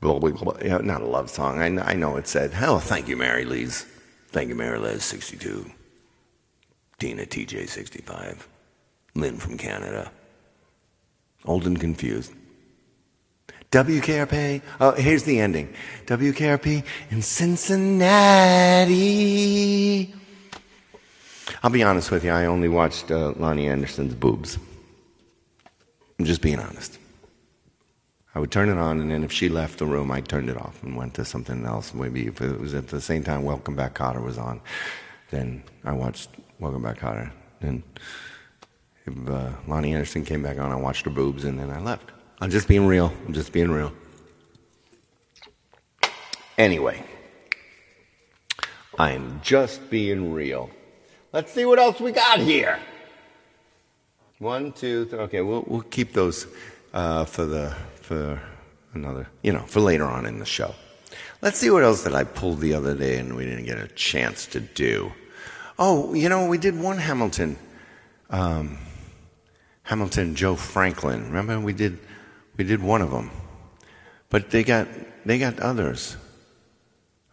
Blah, 0.00 0.20
blah, 0.20 0.30
blah. 0.30 0.56
Yeah, 0.62 0.78
not 0.78 1.02
a 1.02 1.06
love 1.06 1.28
song. 1.28 1.60
I 1.60 1.68
know, 1.68 1.82
I 1.82 1.94
know 1.94 2.16
it 2.16 2.28
said, 2.28 2.52
"Oh, 2.62 2.78
thank 2.78 3.08
you, 3.08 3.16
Mary 3.16 3.44
Lee's. 3.44 3.84
Thank 4.30 4.50
you, 4.50 4.54
Mary 4.54 4.78
Liz, 4.78 5.02
62. 5.02 5.68
Tina 7.00 7.26
TJ, 7.26 7.68
65. 7.68 8.46
Lynn 9.16 9.38
from 9.38 9.58
Canada. 9.58 10.12
Old 11.44 11.66
and 11.66 11.80
confused. 11.80 12.32
WKRP. 13.70 14.62
Oh, 14.80 14.92
here's 14.92 15.24
the 15.24 15.38
ending. 15.40 15.74
WKRP 16.06 16.82
in 17.10 17.20
Cincinnati. 17.20 18.08
I'll 21.62 21.70
be 21.70 21.82
honest 21.82 22.10
with 22.10 22.24
you, 22.24 22.30
I 22.30 22.46
only 22.46 22.68
watched 22.68 23.10
uh, 23.10 23.34
Loni 23.34 23.68
Anderson's 23.68 24.14
boobs. 24.14 24.58
I'm 26.18 26.24
just 26.24 26.40
being 26.40 26.58
honest. 26.58 26.98
I 28.34 28.38
would 28.38 28.50
turn 28.50 28.68
it 28.70 28.78
on, 28.78 29.00
and 29.00 29.10
then 29.10 29.22
if 29.24 29.32
she 29.32 29.48
left 29.48 29.78
the 29.78 29.86
room, 29.86 30.10
I 30.10 30.20
turned 30.20 30.48
it 30.48 30.56
off 30.56 30.82
and 30.82 30.96
went 30.96 31.14
to 31.14 31.24
something 31.24 31.66
else. 31.66 31.92
Maybe 31.92 32.26
if 32.26 32.40
it 32.40 32.58
was 32.60 32.74
at 32.74 32.88
the 32.88 33.00
same 33.00 33.24
time 33.24 33.42
Welcome 33.42 33.74
Back 33.74 33.94
Kotter 33.94 34.22
was 34.22 34.38
on, 34.38 34.60
then 35.30 35.62
I 35.84 35.92
watched 35.92 36.30
Welcome 36.58 36.82
Back 36.82 37.00
Kotter. 37.00 37.30
Then 37.60 37.82
if 39.04 39.14
uh, 39.28 39.50
Loni 39.66 39.92
Anderson 39.92 40.24
came 40.24 40.42
back 40.42 40.58
on, 40.58 40.72
I 40.72 40.76
watched 40.76 41.04
her 41.04 41.10
boobs, 41.10 41.44
and 41.44 41.58
then 41.58 41.70
I 41.70 41.80
left. 41.80 42.12
I'm 42.40 42.50
just 42.50 42.68
being 42.68 42.86
real. 42.86 43.12
I'm 43.26 43.34
just 43.34 43.52
being 43.52 43.70
real. 43.70 43.92
Anyway, 46.56 47.04
I'm 48.98 49.40
just 49.42 49.90
being 49.90 50.32
real. 50.32 50.70
Let's 51.32 51.52
see 51.52 51.64
what 51.64 51.78
else 51.78 52.00
we 52.00 52.12
got 52.12 52.38
here. 52.38 52.78
One, 54.38 54.72
two, 54.72 55.06
three. 55.06 55.18
Okay, 55.20 55.40
we'll, 55.40 55.64
we'll 55.66 55.82
keep 55.82 56.12
those 56.12 56.46
uh, 56.94 57.24
for 57.24 57.44
the 57.44 57.74
for 58.02 58.40
another, 58.94 59.28
you 59.42 59.52
know, 59.52 59.62
for 59.62 59.80
later 59.80 60.04
on 60.04 60.24
in 60.24 60.38
the 60.38 60.46
show. 60.46 60.74
Let's 61.42 61.58
see 61.58 61.70
what 61.70 61.82
else 61.82 62.02
that 62.04 62.14
I 62.14 62.24
pulled 62.24 62.60
the 62.60 62.74
other 62.74 62.94
day 62.94 63.18
and 63.18 63.36
we 63.36 63.44
didn't 63.44 63.64
get 63.64 63.78
a 63.78 63.88
chance 63.88 64.46
to 64.46 64.60
do. 64.60 65.12
Oh, 65.78 66.14
you 66.14 66.28
know, 66.28 66.46
we 66.46 66.58
did 66.58 66.78
one 66.78 66.98
Hamilton, 66.98 67.56
um, 68.30 68.78
Hamilton 69.82 70.34
Joe 70.34 70.56
Franklin. 70.56 71.24
Remember 71.26 71.60
we 71.60 71.72
did 71.72 71.98
we 72.58 72.64
did 72.64 72.82
one 72.82 73.00
of 73.00 73.10
them, 73.10 73.30
but 74.28 74.50
they 74.50 74.64
got 74.64 74.86
they 75.24 75.38
got 75.38 75.58
others. 75.60 76.16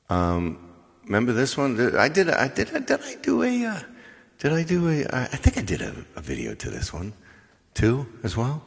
Um, 0.10 0.60
remember 1.04 1.34
this 1.34 1.58
one? 1.58 1.98
I 1.98 2.08
did. 2.08 2.30
I 2.30 2.48
did. 2.48 2.68
Did 2.86 3.02
I 3.02 3.16
do 3.22 3.44
a? 3.44 3.66
Uh, 3.66 3.80
did 4.40 4.54
I 4.54 4.64
do 4.64 4.88
a? 4.88 5.06
I 5.12 5.26
think 5.26 5.58
I 5.58 5.62
did 5.62 5.82
a, 5.82 6.06
a 6.16 6.22
video 6.22 6.54
to 6.54 6.70
this 6.70 6.94
one, 6.94 7.12
too, 7.74 8.06
as 8.24 8.38
well. 8.38 8.64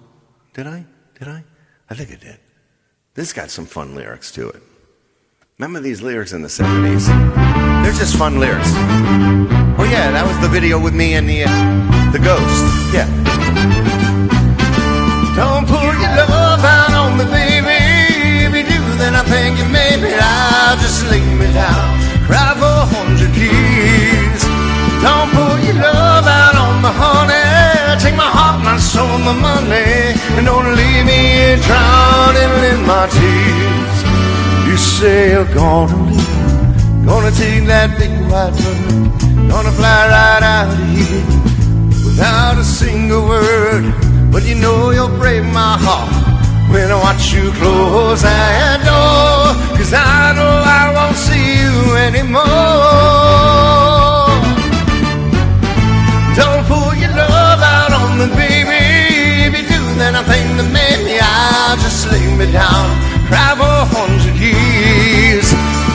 Did 0.53 0.66
I? 0.66 0.85
Did 1.18 1.29
I? 1.29 1.44
I 1.88 1.94
think 1.94 2.11
I 2.11 2.16
did. 2.16 2.38
This 3.14 3.33
got 3.33 3.51
some 3.51 3.64
fun 3.64 3.94
lyrics 3.94 4.31
to 4.33 4.49
it. 4.51 4.62
Remember 5.59 5.81
these 5.81 6.03
lyrics 6.03 6.33
in 6.33 6.42
the 6.42 6.49
70s? 6.49 7.09
They're 7.83 7.92
just 7.92 8.16
fun 8.16 8.38
lyrics. 8.38 8.68
Oh 9.79 9.88
yeah, 9.90 10.11
that 10.11 10.25
was 10.27 10.38
the 10.40 10.49
video 10.49 10.81
with 10.81 10.94
me 10.94 11.14
and 11.14 11.29
the 11.29 11.44
uh, 11.44 12.12
the 12.12 12.18
ghost. 12.18 12.94
Yeah. 12.94 13.07
Don't 15.35 15.66
me, 17.18 17.24
baby. 17.26 18.62
Do, 18.62 18.78
then 18.98 19.14
I 19.14 19.24
think 19.24 19.59
you 19.59 19.66
maybe 19.68 20.09
I'll 20.14 20.76
just 20.78 21.02
lay 21.11 21.22
me 21.40 21.48
down, 21.52 21.87
cry 22.26 22.54
for 22.61 22.74
a 22.85 22.87
hundred 22.94 23.35
years. 23.35 24.42
Don't 25.02 25.31
put 25.35 25.59
your 25.66 25.78
love 25.83 26.26
out 26.26 26.54
on 26.64 26.74
me, 26.83 26.90
honey. 27.00 27.98
Take 28.02 28.16
my 28.16 28.31
heart, 28.38 28.62
my 28.62 28.78
soul, 28.78 29.18
my 29.26 29.35
money, 29.35 30.14
and 30.37 30.46
don't 30.46 30.70
leave 30.78 31.04
me 31.11 31.59
drowning 31.66 32.54
in 32.70 32.81
my 32.87 33.04
tears. 33.14 33.98
You 34.66 34.76
say 34.76 35.33
you're 35.33 35.52
gonna 35.54 35.98
leave, 36.11 37.07
gonna 37.07 37.33
take 37.33 37.66
that 37.66 37.98
big 37.98 38.14
white 38.31 38.54
bird, 38.62 39.50
gonna 39.50 39.72
fly 39.72 40.00
right 40.14 40.44
out 40.57 40.70
of 40.70 40.78
here 40.94 41.26
without 42.07 42.59
a 42.59 42.64
single 42.64 43.26
word. 43.26 43.85
But 44.31 44.46
you 44.46 44.54
know 44.54 44.90
you'll 44.90 45.16
break 45.18 45.42
my 45.42 45.78
heart 45.81 46.38
when 46.70 46.90
I 46.90 46.98
watch 47.00 47.33
you 47.33 47.50
close 47.61 48.22
that 48.22 48.81
door. 48.85 49.57
Cause 49.76 49.92
I 49.92 50.33
know 50.37 50.54
I 50.81 50.92
won't 50.96 51.16
see 51.16 51.46
you 51.64 51.96
anymore. 52.09 52.44
Don't 56.37 56.64
pull 56.70 56.92
your 56.94 57.14
love 57.16 57.61
out 57.74 57.92
on 58.00 58.18
me, 58.20 58.26
baby. 58.37 58.83
If 59.48 59.52
you 59.57 59.64
do, 59.64 59.83
then 60.00 60.14
I 60.14 60.22
think 60.22 60.48
that 60.59 60.68
maybe 60.70 61.18
I'll 61.20 61.76
just 61.81 62.11
lay 62.12 62.26
me 62.37 62.46
down, 62.52 62.87
cry 63.28 63.57
for 63.57 63.78
hundred 63.96 64.37
years. 64.37 65.48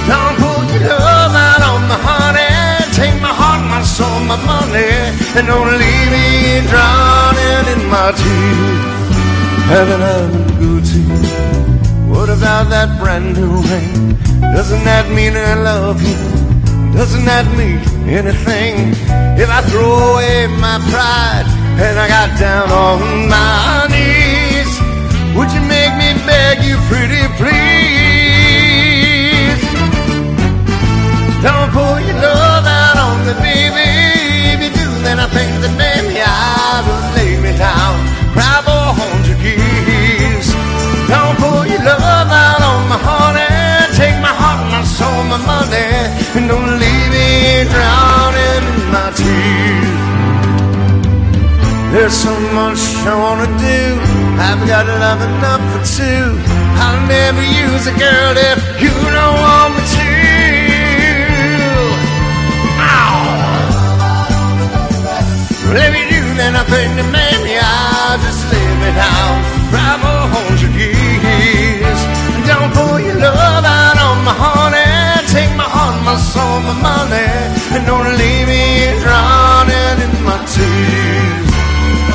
Don't 0.10 0.36
pull 0.42 0.64
your 0.74 0.90
love 0.90 1.36
out 1.48 1.62
on 1.70 1.82
me, 1.90 1.98
honey. 2.08 2.50
Take 2.98 3.18
my 3.22 3.34
heart, 3.34 3.62
my 3.70 3.82
soul, 3.84 4.20
my 4.26 4.38
money, 4.42 4.90
and 5.38 5.46
don't 5.48 5.72
leave 5.82 6.10
me 6.14 6.66
drowning 6.68 7.66
in 7.74 7.82
my 7.90 8.12
tears. 8.18 9.03
Haven't 9.72 10.02
I 10.02 10.28
been 10.32 10.48
good 10.60 10.84
to 10.86 11.00
you? 11.00 11.22
What 12.14 12.30
about 12.30 12.70
that 12.70 13.00
brand 13.00 13.34
new 13.36 13.62
ring? 13.72 14.18
Doesn't 14.56 14.84
that 14.84 15.10
mean 15.10 15.36
I 15.36 15.56
love 15.56 16.02
you? 16.02 16.18
Doesn't 16.94 17.26
that 17.26 17.46
mean 17.58 17.80
anything? 18.08 18.94
If 19.40 19.50
I 19.50 19.62
throw 19.72 20.14
away 20.14 20.46
my 20.62 20.78
pride 20.94 21.48
and 21.82 21.98
I 21.98 22.08
got 22.08 22.38
down 22.38 22.70
on 22.70 23.28
my 23.28 23.88
knees, 23.90 24.70
would 25.36 25.50
you 25.56 25.62
make 25.66 25.94
me 25.98 26.14
beg 26.28 26.62
you 26.62 26.78
pretty 26.86 27.26
please? 27.42 27.74
Don't 31.42 31.72
pull 31.74 31.98
your 31.98 32.20
love 32.22 32.66
out 32.68 32.98
on 33.02 33.26
me, 33.26 33.34
baby. 33.42 33.90
If 34.54 34.62
you 34.62 34.70
do, 34.70 34.88
then 35.02 35.18
I 35.18 35.26
think 35.34 35.50
that 35.66 35.74
maybe 35.82 36.22
I 36.22 36.86
will 36.86 37.04
lay 37.18 37.42
me 37.42 37.58
down, 37.58 37.98
heart, 45.00 45.26
my 45.30 45.38
my 45.38 45.42
money, 45.46 45.90
and 46.38 46.46
don't 46.48 46.80
leave 46.84 47.10
me 47.16 47.66
drowning 47.74 48.64
in 48.74 48.92
my 48.94 49.08
tears. 49.18 50.04
There's 51.94 52.14
so 52.14 52.34
much 52.58 52.82
I 53.06 53.14
wanna 53.24 53.50
do. 53.58 53.82
I've 54.48 54.62
got 54.68 54.86
love 54.88 55.22
enough 55.22 55.64
for 55.72 55.82
two. 55.98 56.26
I'll 56.84 57.02
never 57.08 57.44
use 57.64 57.86
a 57.88 57.96
girl 58.06 58.34
if 58.52 58.60
you 58.82 58.94
don't 59.18 59.38
want 59.46 59.72
me 59.78 59.84
to. 59.98 60.12
Ow! 62.98 63.16
If 65.86 65.92
you 66.00 66.06
do, 66.16 66.22
then 66.42 66.54
I 66.56 66.64
think 66.74 66.90
that 66.98 67.10
maybe 67.20 67.54
I'll 67.58 68.18
just 68.26 68.42
live 68.52 68.82
it 68.90 68.98
for 69.72 70.16
a 70.26 70.28
hundred 70.36 70.74
years. 70.78 72.00
Don't 72.50 72.72
pull 72.74 73.00
your 73.00 73.20
love 73.20 73.66
out 73.66 73.98
on 74.08 74.18
my 74.26 74.34
honey. 74.34 74.83
My 76.04 76.18
soul, 76.18 76.60
my 76.68 76.76
money, 76.84 77.30
and 77.74 77.86
don't 77.88 78.12
leave 78.18 78.48
me 78.48 78.92
drowning 79.02 79.98
in 80.06 80.14
my 80.28 80.38
tears. 80.52 81.50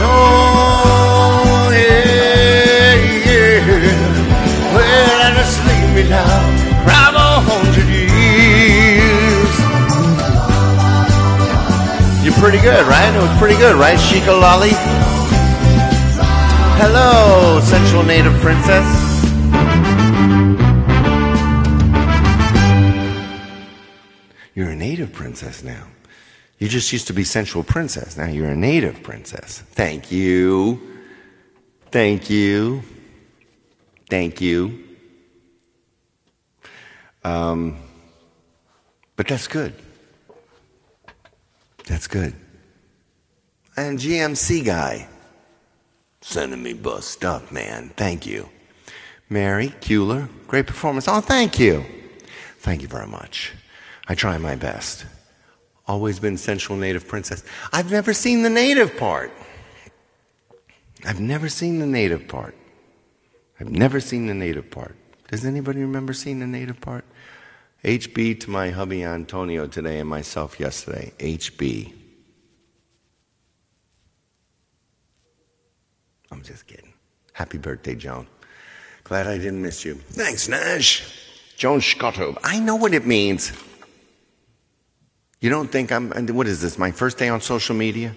Oh, 0.00 1.70
yeah, 1.72 2.94
yeah. 3.26 4.74
Well, 4.74 5.34
just 5.34 5.58
leave 5.66 5.90
me 5.96 6.02
years. 7.88 9.54
You're 12.24 12.38
pretty 12.42 12.60
good, 12.60 12.86
right? 12.86 13.14
It 13.14 13.22
was 13.22 13.38
pretty 13.38 13.56
good, 13.56 13.76
right, 13.76 13.98
Sheikah 13.98 14.38
Lolly? 14.38 14.72
Hello, 16.80 17.60
Central 17.60 18.02
Native 18.04 18.38
Princess. 18.40 19.08
You're 24.58 24.70
a 24.70 24.74
native 24.74 25.12
princess 25.12 25.62
now. 25.62 25.86
You 26.58 26.66
just 26.66 26.92
used 26.92 27.06
to 27.06 27.12
be 27.12 27.22
sensual 27.22 27.62
Princess. 27.62 28.16
Now 28.16 28.26
you're 28.26 28.48
a 28.48 28.56
native 28.56 29.04
princess. 29.04 29.60
Thank 29.60 30.10
you. 30.10 30.98
Thank 31.92 32.28
you. 32.28 32.82
Thank 34.10 34.40
you. 34.40 34.82
Um, 37.22 37.76
but 39.14 39.28
that's 39.28 39.46
good. 39.46 39.74
That's 41.86 42.08
good. 42.08 42.34
And 43.76 43.96
GMC 43.96 44.64
guy. 44.64 45.06
Sending 46.20 46.64
me 46.64 46.72
bus 46.72 47.06
stuff, 47.06 47.52
man. 47.52 47.92
Thank 47.96 48.26
you. 48.26 48.48
Mary 49.30 49.68
Kuehler, 49.80 50.28
great 50.48 50.66
performance. 50.66 51.06
Oh, 51.06 51.20
thank 51.20 51.60
you. 51.60 51.84
Thank 52.58 52.82
you 52.82 52.88
very 52.88 53.06
much. 53.06 53.52
I 54.08 54.14
try 54.14 54.38
my 54.38 54.56
best. 54.56 55.04
Always 55.86 56.18
been 56.18 56.36
sensual 56.36 56.76
native 56.76 57.06
princess. 57.06 57.44
I've 57.72 57.90
never 57.90 58.12
seen 58.14 58.42
the 58.42 58.50
native 58.50 58.96
part. 58.96 59.32
I've 61.04 61.20
never 61.20 61.48
seen 61.48 61.78
the 61.78 61.86
native 61.86 62.26
part. 62.26 62.54
I've 63.60 63.70
never 63.70 64.00
seen 64.00 64.26
the 64.26 64.34
native 64.34 64.70
part. 64.70 64.96
Does 65.28 65.44
anybody 65.44 65.80
remember 65.80 66.12
seeing 66.12 66.40
the 66.40 66.46
native 66.46 66.80
part? 66.80 67.04
HB 67.84 68.40
to 68.40 68.50
my 68.50 68.70
hubby 68.70 69.04
Antonio 69.04 69.66
today 69.66 70.00
and 70.00 70.08
myself 70.08 70.58
yesterday. 70.58 71.12
HB. 71.18 71.92
I'm 76.30 76.42
just 76.42 76.66
kidding. 76.66 76.92
Happy 77.32 77.58
birthday, 77.58 77.94
Joan. 77.94 78.26
Glad 79.04 79.26
I 79.26 79.38
didn't 79.38 79.62
miss 79.62 79.84
you. 79.84 79.94
Thanks, 79.94 80.48
Nash. 80.48 81.02
Joan 81.56 81.80
Scotto. 81.80 82.36
I 82.42 82.58
know 82.58 82.76
what 82.76 82.94
it 82.94 83.06
means. 83.06 83.52
You 85.40 85.50
don't 85.50 85.70
think 85.70 85.92
I'm, 85.92 86.10
what 86.28 86.46
is 86.46 86.60
this, 86.60 86.78
my 86.78 86.90
first 86.90 87.18
day 87.18 87.28
on 87.28 87.40
social 87.40 87.76
media? 87.76 88.14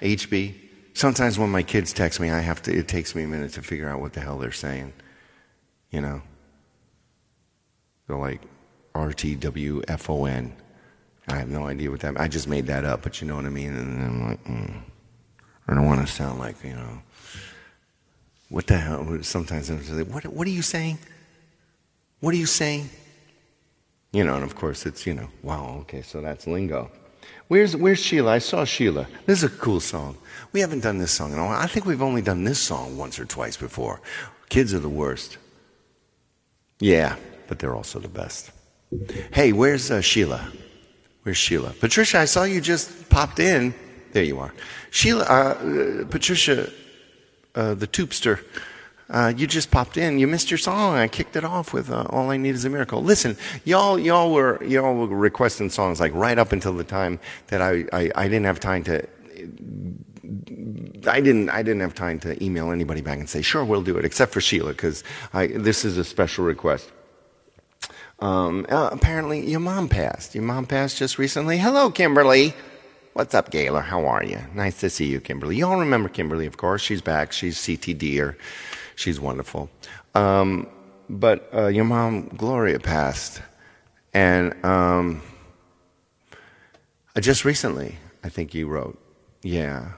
HB? 0.00 0.54
Sometimes 0.92 1.38
when 1.38 1.50
my 1.50 1.62
kids 1.62 1.92
text 1.92 2.20
me, 2.20 2.30
I 2.30 2.40
have 2.40 2.62
to, 2.62 2.76
it 2.76 2.88
takes 2.88 3.14
me 3.14 3.22
a 3.22 3.26
minute 3.26 3.52
to 3.54 3.62
figure 3.62 3.88
out 3.88 4.00
what 4.00 4.12
the 4.12 4.20
hell 4.20 4.38
they're 4.38 4.52
saying. 4.52 4.92
You 5.90 6.00
know? 6.02 6.22
They're 8.06 8.16
like 8.16 8.42
RTWFON. 8.94 10.52
I 11.28 11.36
have 11.36 11.48
no 11.48 11.66
idea 11.66 11.90
what 11.90 12.00
that 12.00 12.18
I 12.18 12.26
just 12.26 12.48
made 12.48 12.66
that 12.66 12.84
up, 12.84 13.02
but 13.02 13.20
you 13.20 13.28
know 13.28 13.36
what 13.36 13.44
I 13.44 13.50
mean? 13.50 13.74
And 13.74 14.02
I'm 14.02 14.28
like, 14.28 14.44
mm. 14.44 14.82
I 15.68 15.74
don't 15.74 15.86
want 15.86 16.06
to 16.06 16.12
sound 16.12 16.38
like, 16.38 16.62
you 16.64 16.74
know, 16.74 17.02
what 18.48 18.66
the 18.66 18.78
hell? 18.78 19.22
Sometimes 19.22 19.68
I'm 19.68 19.96
like, 19.96 20.06
what, 20.06 20.26
what 20.26 20.46
are 20.46 20.50
you 20.50 20.62
saying? 20.62 20.98
What 22.20 22.32
are 22.32 22.38
you 22.38 22.46
saying? 22.46 22.88
You 24.12 24.24
know, 24.24 24.36
and 24.36 24.44
of 24.44 24.54
course 24.54 24.86
it's, 24.86 25.06
you 25.06 25.14
know, 25.14 25.28
wow, 25.42 25.78
okay, 25.80 26.02
so 26.02 26.20
that's 26.20 26.46
lingo. 26.46 26.90
Where's, 27.48 27.76
where's 27.76 27.98
Sheila? 27.98 28.32
I 28.32 28.38
saw 28.38 28.64
Sheila. 28.64 29.06
This 29.26 29.42
is 29.42 29.44
a 29.44 29.56
cool 29.56 29.80
song. 29.80 30.16
We 30.52 30.60
haven't 30.60 30.80
done 30.80 30.98
this 30.98 31.12
song 31.12 31.32
in 31.32 31.38
a 31.38 31.44
while. 31.44 31.58
I 31.58 31.66
think 31.66 31.86
we've 31.86 32.02
only 32.02 32.22
done 32.22 32.44
this 32.44 32.58
song 32.58 32.96
once 32.96 33.18
or 33.18 33.24
twice 33.24 33.56
before. 33.56 34.00
Kids 34.48 34.72
are 34.72 34.78
the 34.78 34.88
worst. 34.88 35.38
Yeah, 36.80 37.16
but 37.48 37.58
they're 37.58 37.74
also 37.74 37.98
the 37.98 38.08
best. 38.08 38.50
Hey, 39.32 39.52
where's 39.52 39.90
uh, 39.90 40.00
Sheila? 40.00 40.52
Where's 41.22 41.36
Sheila? 41.36 41.74
Patricia, 41.80 42.20
I 42.20 42.24
saw 42.24 42.44
you 42.44 42.60
just 42.60 43.08
popped 43.10 43.38
in. 43.38 43.74
There 44.12 44.22
you 44.22 44.38
are. 44.38 44.54
Sheila, 44.90 45.24
uh, 45.24 46.02
uh, 46.02 46.04
Patricia, 46.06 46.70
uh, 47.54 47.74
the 47.74 47.86
tubester, 47.86 48.40
uh, 49.10 49.32
you 49.36 49.46
just 49.46 49.70
popped 49.70 49.96
in. 49.96 50.18
You 50.18 50.26
missed 50.26 50.50
your 50.50 50.58
song. 50.58 50.96
I 50.96 51.08
kicked 51.08 51.36
it 51.36 51.44
off 51.44 51.72
with 51.72 51.90
uh, 51.90 52.04
"All 52.10 52.30
I 52.30 52.36
Need 52.36 52.54
Is 52.54 52.64
a 52.64 52.70
Miracle." 52.70 53.02
Listen, 53.02 53.36
y'all, 53.64 53.98
y'all 53.98 54.32
were 54.32 54.62
y'all 54.62 54.94
were 54.94 55.06
requesting 55.06 55.70
songs 55.70 55.98
like 56.00 56.12
right 56.14 56.38
up 56.38 56.52
until 56.52 56.74
the 56.74 56.84
time 56.84 57.18
that 57.48 57.62
I, 57.62 57.84
I, 57.92 58.10
I 58.14 58.24
didn't 58.24 58.44
have 58.44 58.60
time 58.60 58.84
to. 58.84 59.06
I 61.06 61.20
didn't. 61.20 61.48
I 61.48 61.62
didn't 61.62 61.80
have 61.80 61.94
time 61.94 62.20
to 62.20 62.42
email 62.44 62.70
anybody 62.70 63.00
back 63.00 63.18
and 63.18 63.28
say, 63.28 63.40
"Sure, 63.40 63.64
we'll 63.64 63.82
do 63.82 63.96
it," 63.96 64.04
except 64.04 64.32
for 64.32 64.42
Sheila, 64.42 64.72
because 64.72 65.02
this 65.32 65.86
is 65.86 65.96
a 65.96 66.04
special 66.04 66.44
request. 66.44 66.90
Um, 68.20 68.66
uh, 68.68 68.90
apparently, 68.92 69.48
your 69.48 69.60
mom 69.60 69.88
passed. 69.88 70.34
Your 70.34 70.44
mom 70.44 70.66
passed 70.66 70.98
just 70.98 71.18
recently. 71.18 71.56
Hello, 71.56 71.90
Kimberly. 71.90 72.52
What's 73.14 73.34
up, 73.34 73.50
Gaylor? 73.50 73.80
How 73.80 74.06
are 74.06 74.24
you? 74.24 74.38
Nice 74.54 74.80
to 74.80 74.90
see 74.90 75.06
you, 75.06 75.20
Kimberly. 75.20 75.56
You 75.56 75.66
all 75.66 75.78
remember 75.78 76.08
Kimberly, 76.08 76.46
of 76.46 76.56
course. 76.56 76.82
She's 76.82 77.00
back. 77.00 77.32
She's 77.32 77.56
CTD, 77.56 78.20
or 78.20 78.36
she's 78.98 79.20
wonderful. 79.20 79.70
Um, 80.14 80.66
but 81.08 81.48
uh, 81.54 81.68
your 81.68 81.84
mom, 81.84 82.28
Gloria, 82.36 82.80
passed. 82.80 83.40
And 84.12 84.52
um, 84.64 85.22
uh, 87.14 87.20
just 87.20 87.44
recently, 87.44 87.96
I 88.24 88.28
think 88.28 88.54
you 88.54 88.66
wrote. 88.66 88.98
Yeah. 89.42 89.92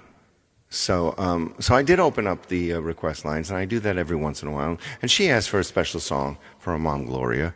So, 0.69 1.15
um, 1.19 1.55
so 1.59 1.75
I 1.75 1.83
did 1.83 1.99
open 1.99 2.27
up 2.27 2.47
the 2.47 2.75
uh, 2.75 2.81
request 2.81 3.25
lines, 3.25 3.51
and 3.51 3.59
I 3.59 3.65
do 3.65 3.81
that 3.81 3.97
every 3.97 4.17
once 4.17 4.43
in 4.43 4.49
a 4.49 4.53
while. 4.53 4.79
And 5.03 5.11
she 5.11 5.31
asked 5.31 5.49
for 5.49 5.59
a 5.59 5.65
special 5.65 5.99
song 5.99 6.37
for 6.59 6.73
her 6.73 6.79
mom, 6.79 7.07
Gloria. 7.07 7.55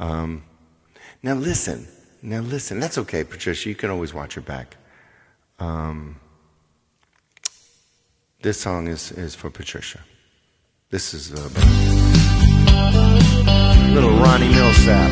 Um, 0.00 0.42
now 1.22 1.34
listen. 1.34 1.86
Now 2.22 2.40
listen. 2.40 2.80
That's 2.80 2.98
okay, 2.98 3.22
Patricia. 3.22 3.68
You 3.68 3.74
can 3.74 3.90
always 3.90 4.14
watch 4.14 4.34
your 4.34 4.42
back. 4.42 4.76
Um, 5.58 6.18
this 8.40 8.60
song 8.60 8.88
is, 8.88 9.12
is 9.12 9.34
for 9.34 9.50
Patricia. 9.50 10.00
This 10.88 11.14
is 11.14 11.32
uh, 11.32 11.38
little 13.92 14.12
Ronnie 14.20 14.46
Milsap. 14.46 15.10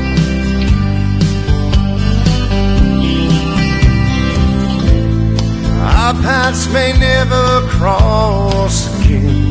Our 5.82 6.14
paths 6.22 6.72
may 6.72 6.96
never 6.96 7.66
cross 7.70 8.86
again. 9.00 9.50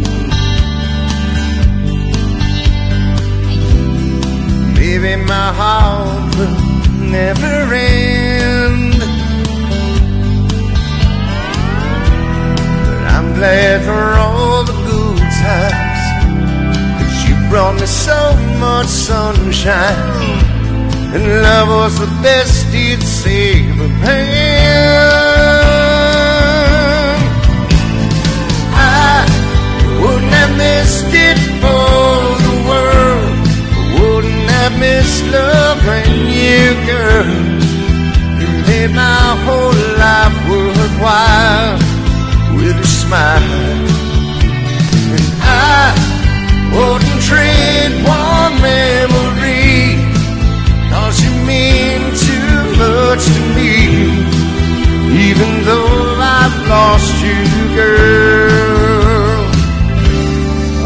Maybe 4.76 5.18
my 5.26 5.52
heart 5.60 6.36
will 6.38 6.56
never 7.12 7.74
end. 7.74 8.94
But 12.88 13.04
I'm 13.12 13.34
glad 13.34 13.84
for 13.84 14.18
all 14.18 14.64
the 14.64 14.72
good 14.72 15.20
times 15.20 15.93
brought 17.54 17.80
me 17.80 17.86
so 17.86 18.20
much 18.58 18.88
sunshine. 18.88 20.42
And 21.14 21.24
love 21.46 21.68
was 21.70 22.00
the 22.00 22.12
best 22.26 22.66
it's 22.72 23.28
ever 23.28 23.90
been. 24.02 25.14
I 28.74 29.22
wouldn't 30.02 30.34
have 30.42 30.54
missed 30.66 31.14
it 31.28 31.40
for 31.62 32.18
the 32.48 32.56
world. 32.70 33.38
wouldn't 34.02 34.50
have 34.58 34.76
missed 34.86 35.24
loving 35.38 36.14
you, 36.42 36.66
girl. 36.90 37.30
You 38.40 38.50
made 38.68 38.94
my 39.06 39.26
whole 39.46 39.78
life 40.04 40.38
worthwhile 40.50 41.78
with 42.58 42.86
a 42.88 42.90
smile. 43.02 43.54
And 45.14 45.26
I 45.44 46.04
wouldn't 46.76 47.23
trade 47.34 47.94
one 48.22 48.54
memory. 48.62 49.98
Cause 50.94 51.16
you 51.26 51.34
mean 51.52 52.02
too 52.28 52.58
much 52.84 53.24
to 53.36 53.42
me. 53.58 53.74
Even 55.28 55.50
though 55.70 55.96
I've 56.38 56.58
lost 56.74 57.14
you, 57.26 57.42
girl 57.80 59.44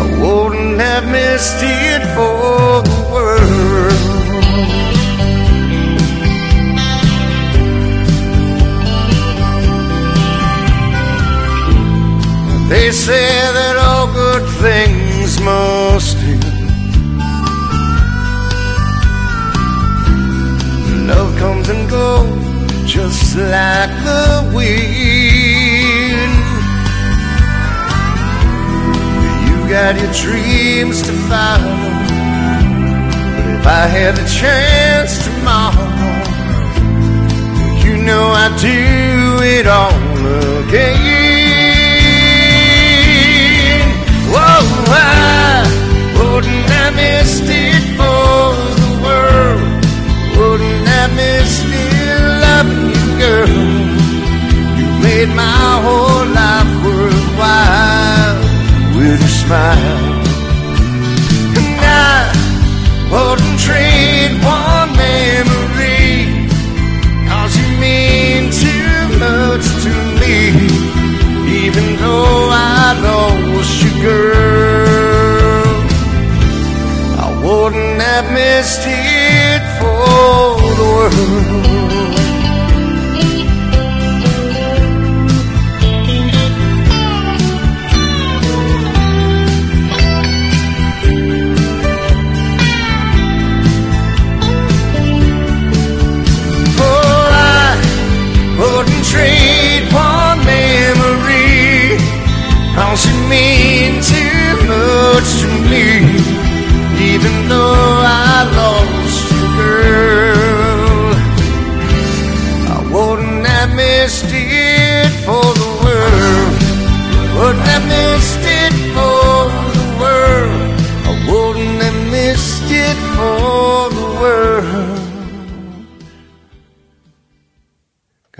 I 0.01 0.05
wouldn't 0.21 0.79
have 0.87 1.05
missed 1.17 1.61
it 1.63 2.01
for 2.15 2.83
the 2.89 2.99
world. 3.11 4.17
They 12.69 12.91
say 12.91 13.29
that 13.57 13.75
all 13.87 14.07
good 14.13 14.45
things 14.65 15.39
most 15.39 15.96
comes 21.67 21.79
and 21.79 21.89
goes 21.89 22.91
just 22.91 23.35
like 23.35 23.89
the 24.03 24.51
wind. 24.55 26.33
You 29.47 29.55
got 29.69 29.95
your 29.99 30.11
dreams 30.13 31.01
to 31.03 31.13
follow. 31.29 31.77
But 33.33 33.45
if 33.55 33.65
I 33.65 33.87
had 33.87 34.15
the 34.15 34.27
chance 34.27 35.23
tomorrow, 35.25 35.89
you 37.83 37.97
know 38.03 38.25
I'd 38.43 38.55
do 38.59 39.43
it 39.43 39.67
all 39.67 39.91
again. 40.67 41.17
I 44.89 45.63
wouldn't 46.17 46.69
have 46.69 46.95
missed 46.95 47.43
it 47.45 47.86
got 51.07 51.15
me 51.15 51.45
still 51.45 52.23
loving 52.45 52.89
you, 52.89 53.05
girl. 53.19 53.49
You 54.77 54.87
made 55.01 55.29
my 55.35 55.81
whole 55.85 56.25
life 56.41 56.71
worthwhile 56.85 58.39
with 58.97 59.21
a 59.21 59.31
smile. 59.41 60.03
And 61.59 61.79
I 61.81 62.17
wouldn't 63.11 63.59
trade 63.59 64.33
one 64.43 64.89
memory, 64.97 66.11
cause 67.29 67.53
you 67.57 67.67
mean 67.79 68.51
too 68.51 68.99
much 69.23 69.65
to 69.83 69.91
me, 70.19 70.37
even 71.65 71.85
though 71.97 72.49
I 72.51 72.93
lost 73.07 73.83
you, 73.83 73.91
girl. 74.01 75.67
I 77.19 77.27
wouldn't 77.43 78.01
have 78.01 78.31
missed 78.31 78.83
it 78.85 79.61
for. 79.79 80.56
Oh, 81.09 81.77
memory. 100.43 101.97
Cause 102.75 103.05
it 103.05 103.19
mean 103.29 104.01
too 104.01 104.57
much 104.67 105.29
to 105.41 105.47
me. 105.69 105.85
Even 107.13 107.47
though 107.47 107.96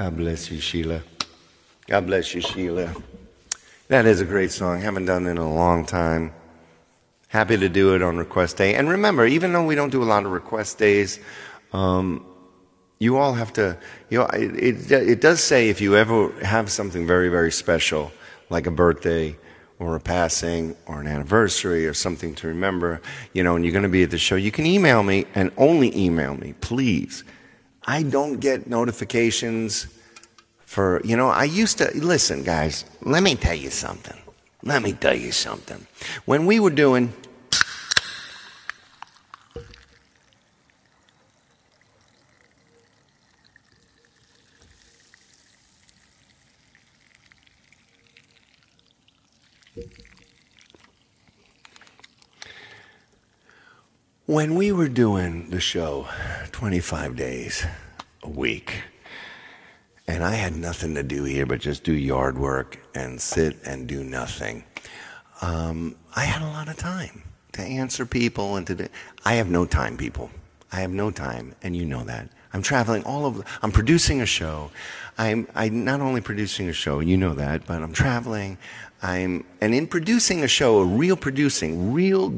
God 0.08 0.16
bless 0.16 0.50
you, 0.50 0.62
Sheila. 0.62 1.04
God 1.86 2.06
bless 2.08 2.34
you, 2.34 2.40
Sheila. 2.40 2.96
That 3.90 4.06
is 4.06 4.22
a 4.22 4.26
great 4.26 4.52
song. 4.52 4.80
Haven't 4.80 5.04
done 5.04 5.28
it 5.28 5.32
in 5.32 5.38
a 5.38 5.54
long 5.54 5.86
time. 5.86 6.32
Happy 7.28 7.58
to 7.58 7.68
do 7.68 7.94
it 7.94 8.02
on 8.02 8.16
request 8.16 8.56
day. 8.56 8.76
And 8.76 8.88
remember, 8.88 9.26
even 9.26 9.52
though 9.52 9.66
we 9.66 9.76
don't 9.76 9.90
do 9.90 10.02
a 10.02 10.06
lot 10.06 10.26
of 10.26 10.32
request 10.32 10.78
days, 10.78 11.20
um, 11.74 12.26
you 13.00 13.18
all 13.18 13.34
have 13.34 13.52
to, 13.54 13.78
you 14.10 14.20
know, 14.20 14.28
it, 14.28 14.56
it, 14.56 14.92
it 14.94 15.20
does 15.20 15.44
say 15.44 15.68
if 15.68 15.82
you 15.82 15.98
ever 15.98 16.32
have 16.42 16.72
something 16.72 17.06
very, 17.06 17.28
very 17.28 17.52
special, 17.52 18.14
like 18.50 18.66
a 18.66 18.72
birthday 18.72 19.36
or 19.78 19.98
a 19.98 20.00
passing 20.00 20.74
or 20.86 21.02
an 21.02 21.08
anniversary 21.08 21.86
or 21.86 21.94
something 21.94 22.34
to 22.36 22.48
remember, 22.48 23.02
you 23.34 23.44
know, 23.44 23.58
and 23.58 23.66
you're 23.66 23.74
going 23.74 23.84
to 23.84 23.90
be 23.90 24.04
at 24.04 24.12
the 24.12 24.18
show, 24.18 24.38
you 24.38 24.52
can 24.54 24.66
email 24.66 25.04
me 25.04 25.26
and 25.36 25.52
only 25.58 25.94
email 25.98 26.38
me, 26.38 26.54
please. 26.62 27.26
I 27.84 28.04
don't 28.04 28.40
get 28.40 28.68
notifications 28.68 29.88
for, 30.68 31.02
you 31.06 31.16
know, 31.16 31.30
I 31.30 31.46
used 31.46 31.78
to, 31.78 31.90
listen, 31.96 32.44
guys, 32.44 32.84
let 33.02 33.24
me 33.24 33.36
tell 33.36 33.56
you 33.56 33.70
something. 33.70 34.18
Let 34.64 34.84
me 34.84 34.92
tell 34.92 35.16
you 35.16 35.32
something. 35.32 35.88
When 36.26 36.46
we 36.46 36.60
were 36.60 36.70
doing, 36.70 37.14
when 54.26 54.56
we 54.56 54.74
were 54.74 54.90
doing 54.90 55.50
the 55.50 55.62
show 55.62 56.10
25 56.52 57.16
days 57.16 57.66
a 58.22 58.30
week, 58.30 58.84
and 60.08 60.24
I 60.24 60.36
had 60.36 60.56
nothing 60.56 60.96
to 60.96 61.04
do 61.04 61.24
here 61.24 61.46
but 61.46 61.60
just 61.60 61.84
do 61.84 61.94
yard 61.94 62.38
work 62.38 62.80
and 62.96 63.20
sit 63.20 63.58
and 63.66 63.88
do 63.88 64.04
nothing. 64.04 64.64
Um, 65.42 65.96
I 66.16 66.24
had 66.24 66.42
a 66.42 66.48
lot 66.48 66.70
of 66.70 66.78
time 66.78 67.24
to 67.54 67.62
answer 67.62 68.06
people 68.06 68.56
and 68.56 68.66
to. 68.68 68.76
Do, 68.76 68.88
I 69.26 69.34
have 69.34 69.50
no 69.50 69.66
time, 69.66 69.98
people. 69.98 70.32
I 70.72 70.78
have 70.78 70.92
no 70.92 71.12
time, 71.12 71.56
and 71.62 71.76
you 71.76 71.86
know 71.86 72.04
that. 72.06 72.30
I'm 72.54 72.62
traveling 72.62 73.04
all 73.04 73.26
over. 73.26 73.44
I'm 73.62 73.72
producing 73.72 74.22
a 74.22 74.26
show. 74.26 74.72
I'm 75.18 75.48
I'm 75.54 75.84
not 75.84 76.02
only 76.02 76.22
producing 76.22 76.70
a 76.70 76.74
show, 76.74 77.00
you 77.00 77.18
know 77.18 77.34
that, 77.36 77.66
but 77.68 77.82
I'm 77.84 77.94
traveling. 77.94 78.58
I'm 79.02 79.46
and 79.62 79.76
in 79.76 79.88
producing 79.88 80.44
a 80.44 80.48
show, 80.48 80.80
a 80.80 80.86
real 80.86 81.18
producing, 81.18 81.94
real 81.94 82.34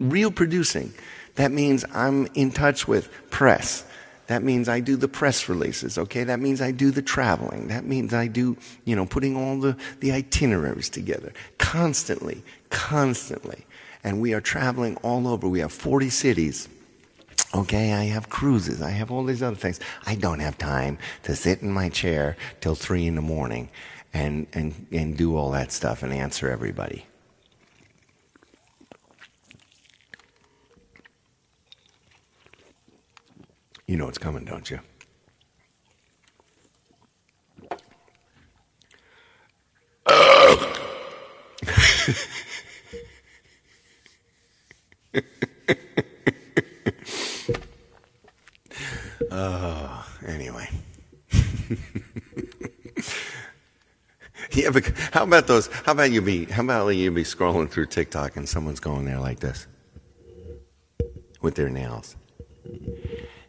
real 0.00 0.30
producing. 0.30 0.92
That 1.36 1.52
means 1.52 1.84
I'm 1.92 2.26
in 2.34 2.50
touch 2.50 2.88
with 2.88 3.08
press. 3.30 3.84
That 4.26 4.42
means 4.42 4.68
I 4.68 4.80
do 4.80 4.96
the 4.96 5.08
press 5.08 5.48
releases, 5.48 5.98
okay? 5.98 6.24
That 6.24 6.40
means 6.40 6.62
I 6.62 6.70
do 6.70 6.90
the 6.90 7.02
traveling. 7.02 7.68
That 7.68 7.84
means 7.84 8.14
I 8.14 8.26
do, 8.26 8.56
you 8.84 8.96
know, 8.96 9.04
putting 9.04 9.36
all 9.36 9.58
the, 9.60 9.76
the 10.00 10.12
itineraries 10.12 10.88
together 10.88 11.32
constantly, 11.58 12.42
constantly. 12.70 13.66
And 14.02 14.20
we 14.20 14.32
are 14.32 14.40
traveling 14.40 14.96
all 14.98 15.28
over. 15.28 15.48
We 15.48 15.60
have 15.60 15.72
40 15.72 16.08
cities. 16.10 16.68
Okay, 17.54 17.92
I 17.92 18.04
have 18.04 18.30
cruises. 18.30 18.80
I 18.80 18.90
have 18.90 19.10
all 19.10 19.24
these 19.24 19.42
other 19.42 19.56
things. 19.56 19.78
I 20.06 20.14
don't 20.14 20.40
have 20.40 20.56
time 20.56 20.98
to 21.24 21.36
sit 21.36 21.62
in 21.62 21.70
my 21.70 21.88
chair 21.88 22.36
till 22.60 22.74
three 22.74 23.06
in 23.06 23.16
the 23.16 23.22
morning 23.22 23.68
and, 24.12 24.46
and, 24.54 24.86
and 24.90 25.16
do 25.16 25.36
all 25.36 25.50
that 25.50 25.70
stuff 25.70 26.02
and 26.02 26.12
answer 26.12 26.50
everybody. 26.50 27.06
You 33.86 33.96
know 33.98 34.08
it's 34.08 34.18
coming, 34.18 34.44
don't 34.46 34.70
you? 34.70 34.80
oh, 49.30 50.06
anyway. 50.26 50.70
yeah, 54.52 54.70
but 54.70 54.86
how 55.12 55.24
about 55.24 55.46
those? 55.46 55.66
How 55.66 55.92
about 55.92 56.10
you 56.10 56.22
be? 56.22 56.46
How 56.46 56.62
about 56.62 56.88
you 56.88 57.10
be 57.10 57.22
scrolling 57.22 57.68
through 57.68 57.86
TikTok 57.86 58.36
and 58.36 58.48
someone's 58.48 58.80
going 58.80 59.04
there 59.04 59.20
like 59.20 59.40
this 59.40 59.66
with 61.42 61.54
their 61.54 61.68
nails? 61.68 62.16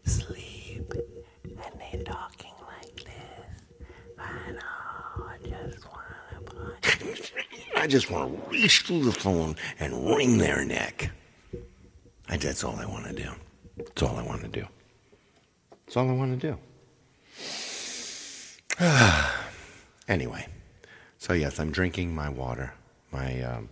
Sleep 0.06 0.92
and 1.44 1.80
they're 1.80 2.04
talking 2.04 2.52
like 2.68 2.96
this. 2.96 3.88
I 4.20 4.52
know, 4.52 5.26
I 5.28 5.38
just 5.44 5.86
want 5.86 6.02
to 6.84 7.32
I 7.76 7.88
just 7.88 8.10
want 8.10 8.32
to 8.32 8.50
reach 8.50 8.82
through 8.82 9.04
the 9.04 9.12
phone 9.12 9.56
and 9.80 10.10
wring 10.10 10.38
their 10.38 10.64
neck. 10.66 11.12
I, 12.30 12.38
that's 12.38 12.64
all 12.64 12.76
I 12.78 12.86
want 12.86 13.06
to 13.06 13.14
do. 13.14 13.30
That's 13.78 14.04
all 14.04 14.18
I 14.18 14.24
want 14.24 14.42
to 14.42 14.48
do. 14.48 14.66
That's 15.86 15.98
all 15.98 16.10
I 16.10 16.14
want 16.14 16.40
to 16.40 16.48
do. 16.48 16.58
anyway, 20.08 20.48
so 21.18 21.34
yes, 21.34 21.60
I'm 21.60 21.72
drinking 21.72 22.16
my 22.16 22.30
water, 22.30 22.74
my 23.12 23.42
um, 23.42 23.70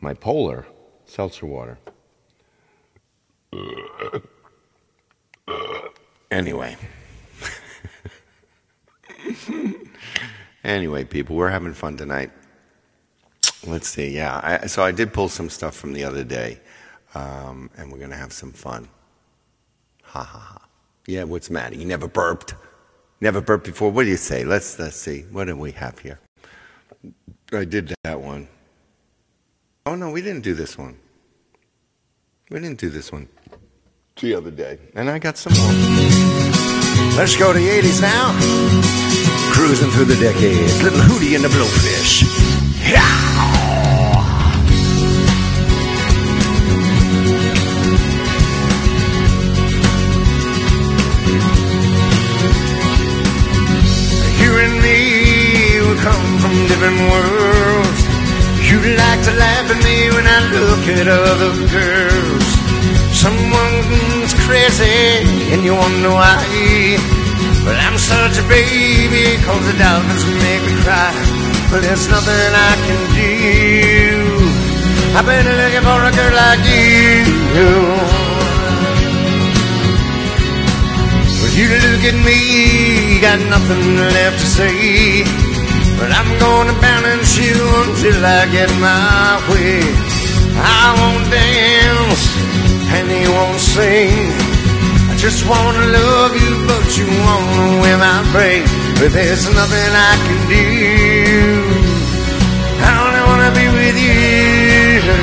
my 0.00 0.14
polar 0.14 0.66
seltzer 1.06 1.46
water. 1.46 1.78
Anyway. 6.34 6.76
anyway, 10.64 11.04
people, 11.04 11.36
we're 11.36 11.48
having 11.48 11.72
fun 11.72 11.96
tonight. 11.96 12.32
Let's 13.64 13.86
see. 13.86 14.08
Yeah. 14.08 14.40
I, 14.42 14.66
so 14.66 14.82
I 14.82 14.90
did 14.90 15.12
pull 15.12 15.28
some 15.28 15.48
stuff 15.48 15.76
from 15.76 15.92
the 15.92 16.02
other 16.02 16.24
day, 16.24 16.58
um, 17.14 17.70
and 17.76 17.92
we're 17.92 17.98
going 17.98 18.10
to 18.10 18.16
have 18.16 18.32
some 18.32 18.50
fun. 18.50 18.88
Ha 20.02 20.24
ha 20.24 20.38
ha. 20.40 20.66
Yeah, 21.06 21.22
what's 21.22 21.46
the 21.46 21.54
matter? 21.54 21.76
You 21.76 21.84
never 21.84 22.08
burped? 22.08 22.56
Never 23.20 23.40
burped 23.40 23.66
before? 23.66 23.92
What 23.92 24.02
do 24.02 24.10
you 24.10 24.16
say? 24.16 24.42
Let's, 24.42 24.76
let's 24.76 24.96
see. 24.96 25.26
What 25.30 25.44
do 25.44 25.54
we 25.54 25.70
have 25.70 26.00
here? 26.00 26.18
I 27.52 27.64
did 27.64 27.94
that 28.02 28.20
one. 28.20 28.48
Oh, 29.86 29.94
no, 29.94 30.10
we 30.10 30.20
didn't 30.20 30.42
do 30.42 30.54
this 30.54 30.76
one. 30.76 30.98
We 32.50 32.58
didn't 32.58 32.80
do 32.80 32.90
this 32.90 33.12
one 33.12 33.28
the 34.20 34.34
other 34.34 34.50
day. 34.50 34.78
And 34.94 35.10
I 35.10 35.18
got 35.18 35.36
some 35.36 35.52
more. 35.52 35.72
Let's 37.16 37.36
go 37.36 37.52
to 37.52 37.58
the 37.58 37.68
80s 37.68 38.00
now. 38.00 38.32
Cruising 39.52 39.90
through 39.90 40.06
the 40.06 40.16
decades. 40.16 40.82
Little 40.82 41.00
Hootie 41.00 41.34
and 41.34 41.44
the 41.44 41.48
Blowfish. 41.48 42.22
Yeah! 42.90 43.34
And 54.56 54.80
me 54.80 55.80
will 55.80 55.96
come 55.96 56.38
from 56.38 56.54
different 56.68 56.98
worlds. 57.10 58.00
You 58.70 58.78
like 58.96 59.22
to 59.24 59.32
laugh 59.32 59.68
at 59.68 59.80
me 59.84 60.08
when 60.14 60.26
I 60.26 60.38
look 60.54 60.88
at 60.96 61.08
other 61.08 61.52
girls. 61.68 62.43
Someone's 63.24 64.34
crazy 64.44 65.24
and 65.52 65.64
you 65.64 65.72
wonder 65.72 66.10
why. 66.10 66.44
But 67.64 67.76
I'm 67.80 67.96
such 67.96 68.36
a 68.36 68.44
baby 68.52 69.40
cause 69.46 69.64
the 69.64 69.72
dolphins 69.80 70.24
make 70.44 70.60
me 70.68 70.74
cry. 70.84 71.08
But 71.70 71.80
there's 71.80 72.06
nothing 72.12 72.52
I 72.68 72.72
can 72.84 73.00
do. 73.16 73.34
I've 75.16 75.24
been 75.24 75.48
looking 75.56 75.84
for 75.88 76.00
a 76.04 76.12
girl 76.12 76.34
like 76.36 76.64
you. 76.68 77.24
Well, 81.40 81.52
you 81.56 81.66
look 81.80 82.04
at 82.04 82.18
me, 82.28 83.20
got 83.24 83.40
nothing 83.48 83.96
left 83.96 84.36
to 84.36 84.46
say. 84.46 85.24
But 85.96 86.12
I'm 86.12 86.28
gonna 86.38 86.76
balance 86.78 87.38
you 87.40 87.56
until 87.88 88.20
I 88.20 88.44
get 88.52 88.68
my 88.84 89.40
way. 89.48 89.80
I 90.60 90.92
won't 90.98 91.24
dance 91.32 92.33
and 92.96 93.10
he 93.10 93.22
won't 93.36 93.60
sing. 93.74 94.30
I 95.10 95.14
just 95.16 95.40
wanna 95.50 95.84
love 95.98 96.32
you, 96.42 96.52
but 96.70 96.86
you 96.98 97.06
wanna 97.26 97.80
wear 97.82 97.96
my 97.98 98.20
praise. 98.32 98.70
But 98.98 99.10
there's 99.16 99.44
nothing 99.58 99.90
I 100.10 100.14
can 100.26 100.40
do. 100.56 100.68
I 102.88 102.92
only 103.04 103.22
wanna 103.28 103.50
be 103.60 103.66
with 103.78 103.96
you. 104.08 105.14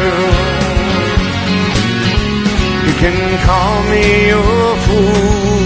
You 2.88 2.94
can 3.02 3.18
call 3.48 3.76
me 3.92 4.04
your 4.34 4.68
fool. 4.86 5.66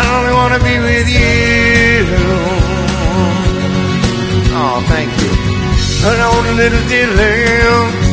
I 0.00 0.04
only 0.16 0.34
wanna 0.40 0.60
be 0.68 0.76
with 0.88 1.08
you. 1.18 2.06
Oh, 4.58 4.78
thank 4.92 5.10
you. 5.22 5.32
An 6.08 6.56
little 6.56 6.84
dear 6.88 7.10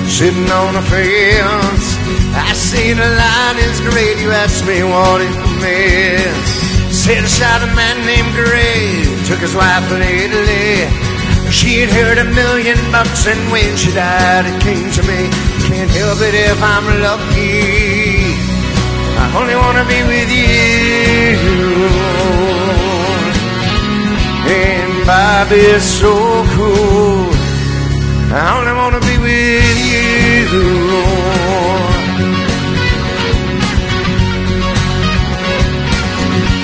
sitting 0.07 0.49
on 0.51 0.75
a 0.75 0.81
fence. 0.81 1.92
I 2.35 2.53
see 2.53 2.93
the 2.93 3.05
light 3.05 3.57
is 3.61 3.79
great. 3.81 4.17
You 4.17 4.31
asked 4.31 4.65
me 4.65 4.81
what 4.83 5.21
it 5.21 5.35
meant. 5.61 6.47
Said 6.89 7.23
I 7.23 7.27
shot 7.27 7.61
a 7.61 7.69
man 7.75 7.97
named 8.05 8.33
Gray. 8.33 9.05
Took 9.27 9.39
his 9.39 9.53
wife 9.53 9.87
to 9.89 9.97
Italy. 10.01 11.13
She 11.51 11.81
had 11.81 11.89
heard 11.89 12.17
a 12.17 12.25
million 12.25 12.77
bucks, 12.91 13.27
and 13.27 13.39
when 13.51 13.77
she 13.77 13.91
died, 13.93 14.45
it 14.45 14.61
came 14.61 14.89
to 14.89 15.01
me. 15.03 15.29
Can't 15.69 15.91
help 15.91 16.19
it 16.21 16.33
if 16.33 16.59
I'm 16.61 16.85
lucky. 17.01 18.33
I 19.21 19.25
only 19.37 19.55
wanna 19.55 19.85
be 19.85 19.99
with 20.09 20.29
you. 20.33 21.37
And 24.49 25.05
Bobby's 25.05 25.83
so 25.83 26.13
cool. 26.55 27.29
I 28.33 28.57
only 28.57 28.73
wanna 28.73 28.99
be 28.99 29.17
with 29.17 29.77
you. 29.91 31.32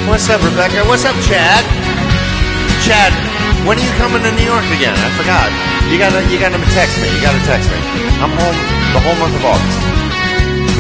What's 0.09 0.27
up, 0.27 0.41
Rebecca? 0.41 0.81
What's 0.89 1.05
up, 1.05 1.13
Chad? 1.21 1.61
Chad, 2.81 3.13
when 3.61 3.77
are 3.77 3.85
you 3.85 3.93
coming 4.01 4.25
to 4.25 4.31
New 4.33 4.41
York 4.41 4.65
again? 4.73 4.97
I 4.97 5.09
forgot. 5.13 5.53
You 5.85 6.01
gotta, 6.01 6.25
you 6.33 6.41
gotta 6.41 6.57
text 6.73 6.97
me. 6.97 7.13
You 7.13 7.21
gotta 7.21 7.37
text 7.45 7.69
me. 7.69 7.77
I'm 8.17 8.33
home 8.33 8.57
the 8.89 9.01
whole 9.05 9.17
month 9.21 9.37
of 9.37 9.45
August. 9.45 9.79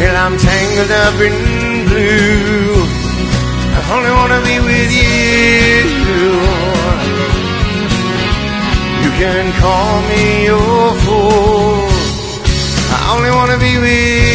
Well, 0.01 0.17
I'm 0.17 0.33
tangled 0.33 0.89
up 0.89 1.13
in 1.21 1.33
blue. 1.85 2.73
I 3.77 3.81
only 3.93 4.09
wanna 4.17 4.41
be 4.49 4.57
with 4.65 4.91
you. 4.97 5.21
You 9.05 9.11
can 9.13 9.53
call 9.61 10.01
me 10.09 10.49
your 10.49 10.89
fool. 11.05 11.85
I 12.97 13.13
only 13.13 13.29
wanna 13.29 13.61
be 13.61 13.77
with 13.77 14.28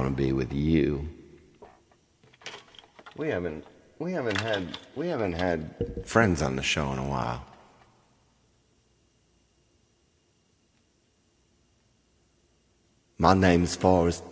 want 0.00 0.16
to 0.16 0.22
be 0.22 0.32
with 0.32 0.50
you. 0.50 1.06
We 3.18 3.28
haven't 3.28 3.66
we 3.98 4.12
haven't 4.12 4.40
had 4.40 4.78
we 4.96 5.08
haven't 5.08 5.34
had 5.34 6.06
friends 6.06 6.40
on 6.40 6.56
the 6.56 6.62
show 6.62 6.90
in 6.92 6.98
a 6.98 7.06
while. 7.06 7.44
My 13.18 13.34
name's 13.34 13.76
Forrest 13.76 14.24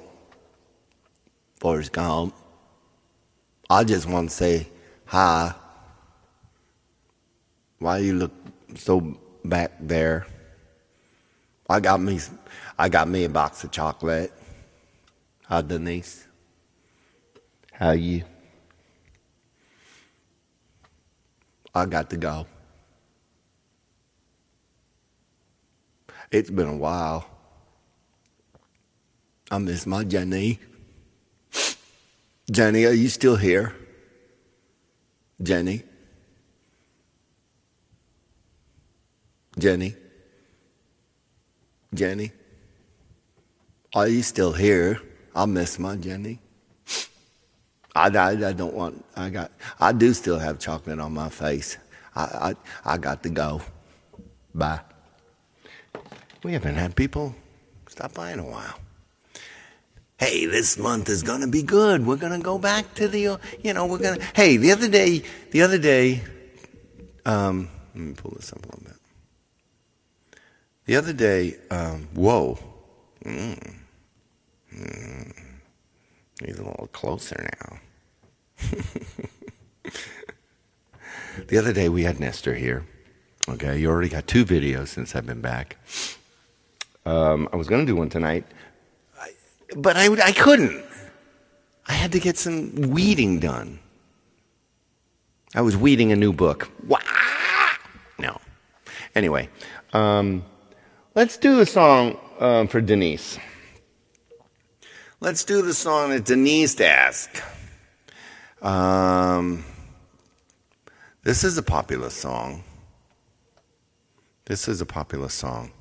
Forrest 1.61 1.93
Gump. 1.93 2.35
I 3.69 3.85
just 3.85 4.09
want 4.09 4.31
to 4.31 4.35
say 4.35 4.69
hi. 5.05 5.53
Why 7.79 7.99
you 7.99 8.15
look 8.15 8.33
so 8.75 9.19
back 9.45 9.73
there? 9.81 10.27
I 11.69 11.81
got 11.81 12.01
me 12.01 12.21
I 12.79 12.89
got 12.89 13.07
me 13.07 13.25
a 13.25 13.29
box 13.29 13.65
of 13.65 13.71
chocolate. 13.71 14.33
Hi, 15.49 15.63
Denise. 15.63 16.27
How 17.73 17.93
you? 17.93 18.23
I 21.75 21.87
got 21.87 22.11
to 22.11 22.19
go. 22.19 22.47
It's 26.31 26.51
been 26.51 26.69
a 26.69 26.77
while. 26.77 27.25
I 29.51 29.57
miss 29.57 29.87
my 29.87 30.05
Jenny. 30.05 30.59
Jenny, 32.51 32.85
are 32.85 32.93
you 32.93 33.09
still 33.09 33.37
here? 33.37 33.75
Jenny? 35.43 35.83
Jenny? 39.59 39.97
Jenny? 41.95 42.33
Are 43.95 44.09
you 44.09 44.23
still 44.23 44.53
here? 44.53 45.01
I 45.39 45.47
miss 45.47 45.79
my 45.79 45.95
Jenny. 45.95 46.41
I, 47.95 48.09
I, 48.09 48.49
I, 48.49 48.53
don't 48.53 48.75
want, 48.75 49.05
I 49.15 49.31
got, 49.31 49.53
I 49.79 49.93
do 49.93 50.13
still 50.13 50.37
have 50.37 50.59
chocolate 50.59 50.99
on 50.99 51.15
my 51.15 51.29
face. 51.29 51.79
I, 52.17 52.55
I, 52.85 52.95
I 52.95 52.99
got 52.99 53.23
to 53.23 53.29
go. 53.29 53.63
Bye. 54.53 54.81
We 56.43 56.55
haven't 56.55 56.75
had 56.75 56.97
people 56.97 57.37
stop 57.89 58.15
by 58.15 58.33
in 58.33 58.41
a 58.41 58.45
while. 58.45 58.81
Hey, 60.19 60.47
this 60.47 60.77
month 60.77 61.09
is 61.09 61.23
going 61.23 61.43
to 61.43 61.47
be 61.47 61.63
good. 61.63 62.05
We're 62.05 62.17
going 62.17 62.33
to 62.33 62.45
go 62.45 62.59
back 62.59 62.95
to 62.95 63.07
the, 63.07 63.29
uh, 63.29 63.37
you 63.63 63.73
know, 63.73 63.87
we're 63.87 63.99
going 63.99 64.19
to, 64.19 64.27
hey, 64.35 64.57
the 64.57 64.73
other 64.73 64.89
day, 64.89 65.23
the 65.53 65.63
other 65.63 65.79
day, 65.79 66.25
um, 67.25 67.69
let 67.95 68.05
me 68.05 68.15
pull 68.15 68.33
this 68.33 68.53
up 68.53 68.59
a 68.59 68.67
little 68.67 68.83
bit. 68.83 70.41
The 70.87 70.97
other 70.97 71.13
day, 71.13 71.59
um, 71.71 72.09
whoa. 72.13 72.59
Mm. 73.25 73.78
Mm. 74.79 75.33
He's 76.45 76.59
a 76.59 76.63
little 76.63 76.89
closer 76.93 77.49
now. 77.61 77.79
the 81.49 81.59
other 81.59 81.73
day 81.73 81.89
we 81.89 82.05
had 82.05 82.21
Nestor 82.21 82.55
here. 82.55 82.87
Okay, 83.49 83.79
you 83.79 83.89
already 83.89 84.09
got 84.09 84.27
two 84.27 84.45
videos 84.45 84.89
since 84.89 85.17
I've 85.17 85.27
been 85.27 85.41
back. 85.41 85.77
Um, 87.07 87.49
I 87.53 87.57
was 87.57 87.67
going 87.67 87.85
to 87.85 87.91
do 87.91 87.97
one 87.97 88.11
tonight, 88.11 88.45
but 89.77 89.97
I, 89.97 90.13
I 90.23 90.33
couldn't. 90.33 90.85
I 91.87 91.93
had 91.95 92.13
to 92.13 92.21
get 92.21 92.37
some 92.37 92.73
weeding 92.91 93.41
done. 93.41 93.79
I 95.55 95.63
was 95.63 95.77
weeding 95.77 96.13
a 96.13 96.17
new 96.17 96.33
book. 96.33 96.71
Wah! 96.87 97.01
No. 98.19 98.39
Anyway, 99.15 99.49
um, 99.95 100.45
let's 101.15 101.39
do 101.39 101.61
a 101.61 101.67
song 101.67 102.19
um, 102.39 102.69
for 102.69 102.83
Denise. 102.83 103.39
Let's 105.21 105.43
do 105.43 105.63
the 105.63 105.75
song 105.75 106.11
that 106.11 106.25
Denise 106.25 106.81
asked. 106.81 107.43
Um, 108.63 109.65
this 111.25 111.43
is 111.43 111.59
a 111.59 111.63
popular 111.63 112.11
song. 112.11 112.63
This 114.45 114.69
is 114.69 114.81
a 114.81 114.87
popular 114.87 115.29
song. 115.29 115.73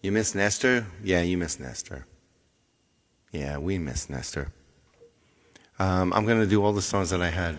You 0.00 0.10
miss 0.12 0.34
Nestor? 0.34 0.86
Yeah, 1.04 1.20
you 1.20 1.36
miss 1.36 1.60
Nestor. 1.60 2.06
Yeah, 3.30 3.58
we 3.58 3.76
miss 3.76 4.08
Nestor. 4.08 4.50
Um, 5.78 6.10
I'm 6.14 6.24
going 6.24 6.40
to 6.40 6.46
do 6.46 6.64
all 6.64 6.72
the 6.72 6.80
songs 6.80 7.10
that 7.10 7.20
I 7.20 7.28
had. 7.28 7.56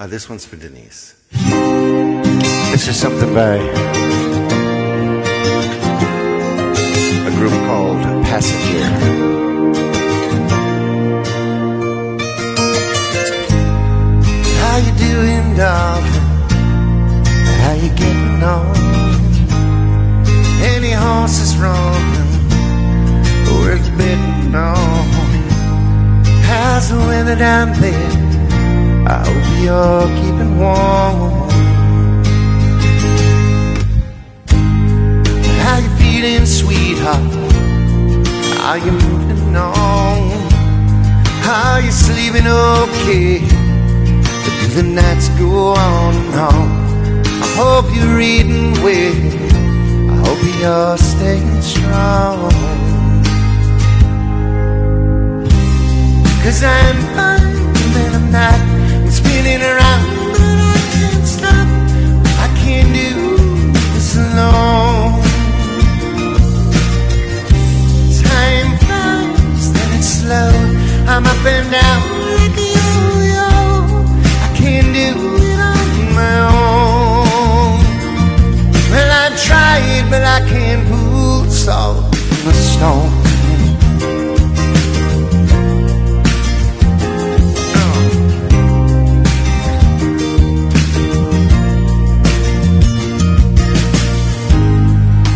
Uh, 0.00 0.06
this 0.08 0.28
one's 0.28 0.44
for 0.44 0.56
Denise. 0.56 1.14
This 1.30 2.88
is 2.88 2.98
something 2.98 3.32
by 3.32 3.54
a 7.24 7.30
group 7.36 7.52
called 7.66 8.02
Passenger. 8.24 9.47
On? 18.42 18.76
Any 20.62 20.92
horses 20.92 21.56
running? 21.56 22.28
Where's 23.46 23.88
betting 23.90 24.54
on? 24.54 25.08
How's 26.42 26.88
the 26.88 26.96
weather 26.96 27.36
down 27.36 27.72
there? 27.80 28.10
I 29.06 29.18
hope 29.26 29.46
you're 29.62 30.08
keeping 30.20 30.58
warm. 30.58 31.48
How 35.62 35.78
you 35.78 35.90
feeling 36.00 36.46
sweetheart? 36.46 37.38
Are 38.60 38.78
you 38.78 38.92
moving 38.92 39.56
on? 39.56 40.48
Are 41.44 41.80
you 41.80 41.90
sleeping 41.90 42.46
okay? 42.46 43.38
Do 44.58 44.66
the 44.74 44.82
nights 44.82 45.28
go 45.38 45.74
on 45.74 46.14
and 46.14 46.34
on? 46.34 46.87
I 47.40 47.46
hope 47.60 47.86
you're 47.94 48.16
reading 48.16 48.72
well. 48.82 49.16
I 50.12 50.16
hope 50.24 50.42
you're 50.60 50.96
staying 50.98 51.62
strong. 51.62 52.50
Cause 56.42 56.62
I'm 56.62 56.98
fine 57.14 57.58
and 58.02 58.16
I'm 58.16 58.30
not. 58.32 58.60
I'm 59.04 59.10
spinning 59.10 59.62
around, 59.62 60.04
but 60.32 60.58
I 60.74 60.78
can't 60.94 61.26
stop. 61.26 61.68
I 62.44 62.48
can't 62.62 62.90
do 63.02 63.10
this 63.94 64.16
alone. 64.16 65.22
Time 68.22 68.70
flies, 68.84 69.66
then 69.74 69.88
it's 69.98 70.10
slow. 70.20 70.52
I'm 71.06 71.24
up 71.26 71.44
and 71.54 71.70
down 71.70 72.00
like 72.38 72.56
a 72.56 72.68
yo-yo. 72.78 73.48
I 74.46 74.48
can't 74.56 74.90
do 74.94 75.37
tried, 79.48 80.04
but 80.10 80.22
I 80.22 80.40
can't 80.48 80.86
pull 80.88 81.44
salt 81.50 82.14
from 82.16 82.40
the 82.44 82.52
stone. 82.52 83.12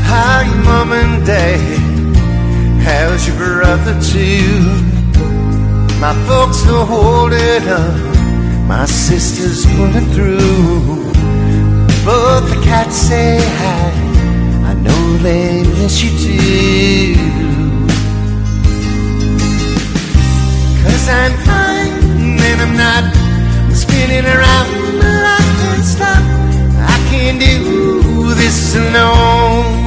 How 0.08 0.38
are 0.38 0.44
your 0.44 0.62
mom 0.68 0.92
and 0.92 1.26
dad? 1.26 1.82
How's 2.86 3.26
your 3.26 3.36
brother 3.36 3.94
too? 4.12 4.60
My 6.04 6.14
folks 6.26 6.66
are 6.66 6.84
holding 6.84 7.68
up, 7.68 7.96
my 8.66 8.84
sister's 8.86 9.64
pulling 9.74 10.08
through. 10.14 11.12
Both 12.04 12.44
the 12.52 12.60
cats 12.64 12.96
say 12.96 13.38
hi, 13.60 14.01
They 15.22 15.62
miss 15.62 16.02
you 16.02 16.10
too. 16.18 17.14
Cause 20.82 21.08
I'm 21.08 21.34
fine 21.46 22.40
and 22.42 22.60
I'm 22.60 22.76
not 22.76 23.04
spinning 23.72 24.24
around, 24.24 24.68
I 25.00 25.38
can't 25.60 25.84
stop. 25.84 26.24
I 26.76 26.98
can't 27.08 27.38
do 27.38 28.34
this 28.34 28.74
alone. 28.74 29.86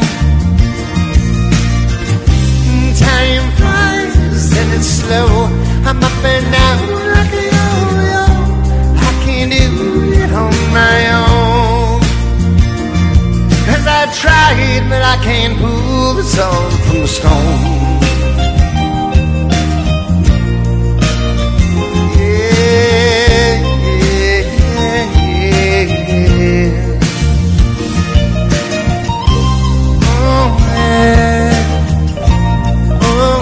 Time 2.96 3.52
flies 3.58 4.58
and 4.58 4.72
it's 4.72 4.88
slow. 4.88 5.50
I'm 5.86 6.02
up 6.02 6.24
and 6.24 6.46
down 6.50 6.80
like 7.12 7.34
a 7.34 7.46
yo-yo. 7.56 8.26
I 8.96 9.12
can't 9.26 9.52
do 9.52 10.14
it 10.14 10.32
on 10.32 10.54
my 10.72 11.12
own. 11.12 11.35
Tried, 14.22 14.84
but 14.90 15.02
I 15.04 15.18
can't 15.24 15.58
pull 15.60 16.14
the 16.16 16.24
salt 16.24 16.74
from 16.86 17.02
the 17.02 17.08
stone. 17.08 17.60
Yeah, 22.18 23.54
yeah, 24.00 24.44
yeah. 25.20 26.66
Oh. 30.08 30.48
Oh. 33.02 33.42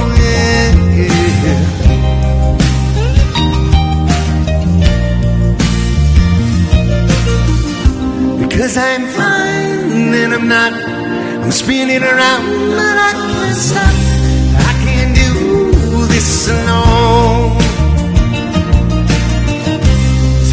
Because 8.40 8.76
I'm 8.78 9.13
and 10.34 10.42
I'm 10.42 10.48
not. 10.48 10.74
I'm 11.44 11.52
spinning 11.52 12.04
around, 12.04 12.46
but 12.78 12.98
I 12.98 13.14
can't 13.14 13.56
stop. 13.56 13.94
I 14.70 14.74
can't 14.84 15.14
do 15.16 16.06
this 16.08 16.50
alone. 16.50 17.58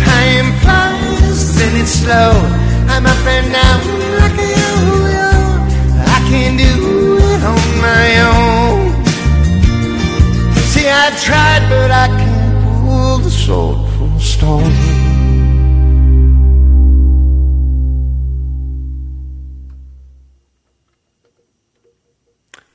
Time 0.05 0.49
flies 0.61 1.63
and 1.65 1.77
it's 1.83 1.93
slow. 2.03 2.33
I'm 2.93 3.07
up 3.07 3.27
and 3.27 3.53
down 3.53 3.81
like 4.21 4.39
a 4.39 4.49
yo-yo. 4.59 5.31
I 6.17 6.19
can't 6.29 6.59
do 6.59 7.19
it 7.33 7.43
on 7.53 7.67
my 7.89 8.09
own. 8.33 9.05
See, 10.73 10.89
I 10.89 11.11
tried, 11.25 11.63
but 11.71 11.91
I 11.91 12.07
can't 12.09 12.85
pull 12.85 13.19
the 13.19 13.31
sword 13.31 13.89
from 13.97 14.19
stone. 14.21 15.10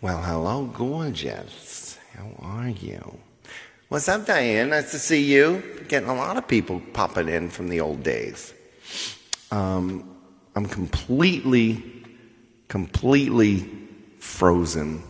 Well, 0.06 0.22
hello, 0.22 0.66
gorgeous. 0.66 1.98
How 2.14 2.30
are 2.38 2.70
you? 2.70 3.18
What's 3.90 4.08
up, 4.08 4.28
Diane? 4.28 4.70
Nice 4.70 4.92
to 4.92 5.00
see 5.00 5.24
you. 5.24 5.64
Getting 5.88 6.10
a 6.10 6.14
lot 6.14 6.38
of 6.38 6.48
people 6.48 6.80
popping 6.94 7.28
in 7.28 7.50
from 7.50 7.70
the 7.70 7.82
old 7.82 8.04
days. 8.04 8.54
Um, 9.50 10.16
I'm 10.56 10.68
completely, 10.68 12.06
completely 12.68 13.68
frozen 14.20 15.02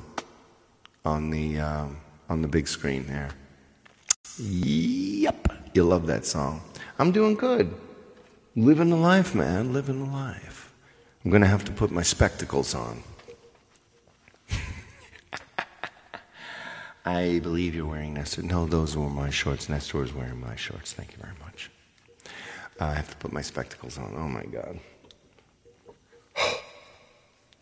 on 1.04 1.30
the 1.30 1.60
um, 1.60 1.98
on 2.30 2.42
the 2.42 2.48
big 2.48 2.66
screen 2.66 3.06
there. 3.06 3.32
Yep, 4.40 5.74
you 5.74 5.84
love 5.84 6.08
that 6.08 6.26
song. 6.26 6.62
I'm 7.00 7.12
doing 7.12 7.36
good. 7.36 7.76
Living 8.56 8.92
the 8.92 8.96
life, 8.96 9.36
man. 9.36 9.74
Living 9.74 10.06
the 10.06 10.10
life. 10.10 10.74
I'm 11.26 11.32
gonna 11.32 11.48
have 11.48 11.66
to 11.66 11.74
put 11.74 11.92
my 11.92 12.02
spectacles 12.02 12.74
on. 12.74 13.04
I 17.06 17.40
believe 17.40 17.76
you're 17.76 17.86
wearing 17.86 18.16
Nestor. 18.16 18.42
No, 18.42 18.66
those 18.66 18.98
were 18.98 19.10
my 19.10 19.30
shorts. 19.30 19.70
Nestor 19.70 20.00
was 20.00 20.12
wearing 20.12 20.42
my 20.42 20.56
shorts. 20.56 20.94
Thank 20.94 21.12
you 21.12 21.20
very 21.22 21.36
much. 21.40 21.70
Uh, 22.82 22.86
I 22.86 22.94
have 22.94 23.10
to 23.12 23.16
put 23.18 23.32
my 23.32 23.42
spectacles 23.42 24.00
on. 24.00 24.16
Oh 24.18 24.28
my 24.28 24.44
God. 24.46 24.80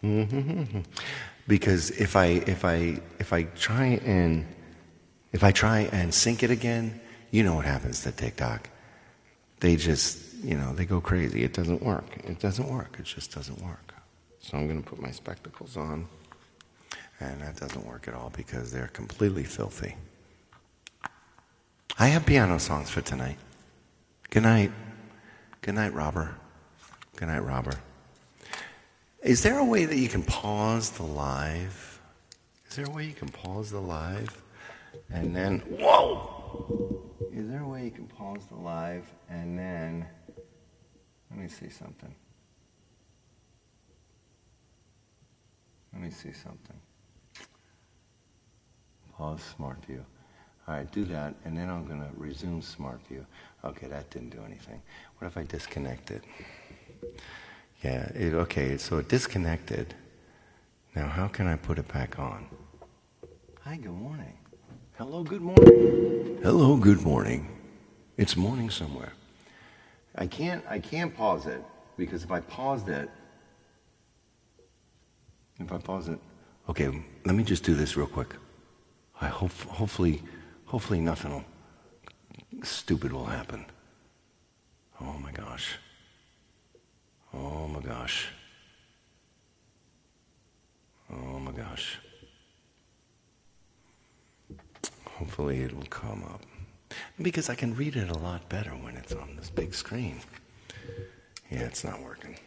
because 1.47 1.91
if 1.91 2.15
I 2.15 2.25
if 2.25 2.63
I 2.63 3.01
if 3.19 3.33
I 3.33 3.43
try 3.43 3.99
and 4.05 4.45
if 5.33 5.43
I 5.43 5.51
try 5.51 5.89
and 5.91 6.13
sync 6.13 6.41
it 6.43 6.51
again, 6.51 7.01
you 7.31 7.43
know 7.43 7.55
what 7.55 7.65
happens 7.65 8.01
to 8.03 8.11
TikTok. 8.11 8.69
They 9.59 9.75
just 9.75 10.35
you 10.41 10.55
know 10.55 10.73
they 10.73 10.85
go 10.85 11.01
crazy. 11.01 11.43
It 11.43 11.51
doesn't 11.53 11.83
work. 11.83 12.05
It 12.23 12.39
doesn't 12.39 12.69
work. 12.69 12.95
It 12.97 13.05
just 13.05 13.33
doesn't 13.33 13.61
work. 13.61 13.93
So 14.39 14.57
I'm 14.57 14.67
going 14.67 14.81
to 14.81 14.89
put 14.89 15.01
my 15.01 15.11
spectacles 15.11 15.77
on. 15.77 16.07
And 17.23 17.41
that 17.41 17.55
doesn't 17.55 17.85
work 17.85 18.07
at 18.09 18.13
all 18.13 18.31
because 18.35 18.71
they're 18.71 18.89
completely 18.89 19.45
filthy. 19.45 19.95
I 21.97 22.07
have 22.07 22.25
piano 22.25 22.59
songs 22.59 22.89
for 22.89 23.01
tonight. 23.01 23.37
Good 24.29 24.43
night. 24.43 24.71
Good 25.61 25.75
night, 25.75 25.93
Robert. 25.93 26.35
Good 27.15 27.29
night, 27.29 27.45
Robert. 27.45 27.77
Is 29.21 29.41
there 29.41 29.57
a 29.57 29.63
way 29.63 29.85
that 29.85 29.95
you 29.95 30.09
can 30.09 30.23
pause 30.23 30.89
the 30.89 31.03
live? 31.03 32.01
Is 32.69 32.75
there 32.75 32.85
a 32.85 32.89
way 32.89 33.05
you 33.05 33.13
can 33.13 33.29
pause 33.29 33.71
the 33.71 33.79
live 33.79 34.43
and 35.09 35.33
then, 35.33 35.59
whoa! 35.59 37.01
Is 37.31 37.47
there 37.47 37.61
a 37.61 37.67
way 37.67 37.85
you 37.85 37.91
can 37.91 38.07
pause 38.07 38.45
the 38.47 38.57
live 38.57 39.09
and 39.29 39.57
then, 39.57 40.05
let 41.31 41.39
me 41.39 41.47
see 41.47 41.69
something. 41.69 42.13
Let 45.93 46.01
me 46.01 46.09
see 46.09 46.33
something. 46.33 46.79
Pause 49.17 49.41
Smart 49.55 49.85
View. 49.85 50.03
All 50.67 50.75
right, 50.75 50.91
do 50.91 51.03
that, 51.05 51.35
and 51.45 51.57
then 51.57 51.69
I'm 51.69 51.85
going 51.85 51.99
to 51.99 52.09
resume 52.15 52.61
Smart 52.61 53.05
View. 53.07 53.25
Okay, 53.63 53.87
that 53.87 54.09
didn't 54.09 54.29
do 54.29 54.41
anything. 54.45 54.81
What 55.17 55.27
if 55.27 55.37
I 55.37 55.43
disconnect 55.43 56.11
it? 56.11 56.23
Yeah, 57.83 58.09
it, 58.15 58.33
okay, 58.33 58.77
so 58.77 58.97
it 58.97 59.09
disconnected. 59.09 59.93
Now, 60.95 61.07
how 61.07 61.27
can 61.27 61.47
I 61.47 61.57
put 61.57 61.79
it 61.79 61.87
back 61.91 62.17
on? 62.17 62.47
Hi, 63.61 63.75
good 63.75 63.91
morning. 63.91 64.37
Hello, 64.97 65.23
good 65.23 65.41
morning. 65.41 66.39
Hello, 66.41 66.77
good 66.77 67.01
morning. 67.01 67.47
It's 68.17 68.37
morning 68.37 68.69
somewhere. 68.69 69.13
I 70.15 70.27
can't, 70.27 70.63
I 70.69 70.79
can't 70.79 71.15
pause 71.15 71.45
it 71.45 71.63
because 71.97 72.23
if 72.23 72.31
I 72.31 72.39
paused 72.39 72.89
it, 72.89 73.09
if 75.59 75.71
I 75.71 75.77
pause 75.77 76.07
it, 76.07 76.19
okay, 76.69 77.03
let 77.25 77.35
me 77.35 77.43
just 77.43 77.63
do 77.63 77.73
this 77.73 77.97
real 77.97 78.07
quick. 78.07 78.35
I 79.23 79.27
hope, 79.27 79.53
hopefully, 79.69 80.21
hopefully 80.65 80.99
nothing 80.99 81.45
stupid 82.61 83.13
will 83.13 83.25
happen. 83.25 83.65
Oh 84.99 85.13
my 85.13 85.31
gosh. 85.31 85.77
Oh 87.33 87.67
my 87.69 87.79
gosh. 87.79 88.27
Oh 91.09 91.39
my 91.39 91.53
gosh. 91.53 91.99
Hopefully 95.05 95.61
it 95.61 95.73
will 95.73 95.85
come 95.85 96.23
up. 96.25 96.41
Because 97.21 97.49
I 97.49 97.55
can 97.55 97.73
read 97.75 97.95
it 97.95 98.09
a 98.09 98.17
lot 98.17 98.49
better 98.49 98.71
when 98.71 98.97
it's 98.97 99.13
on 99.13 99.37
this 99.37 99.49
big 99.49 99.73
screen. 99.73 100.19
Yeah, 101.49 101.61
it's 101.61 101.85
not 101.85 102.03
working. 102.03 102.37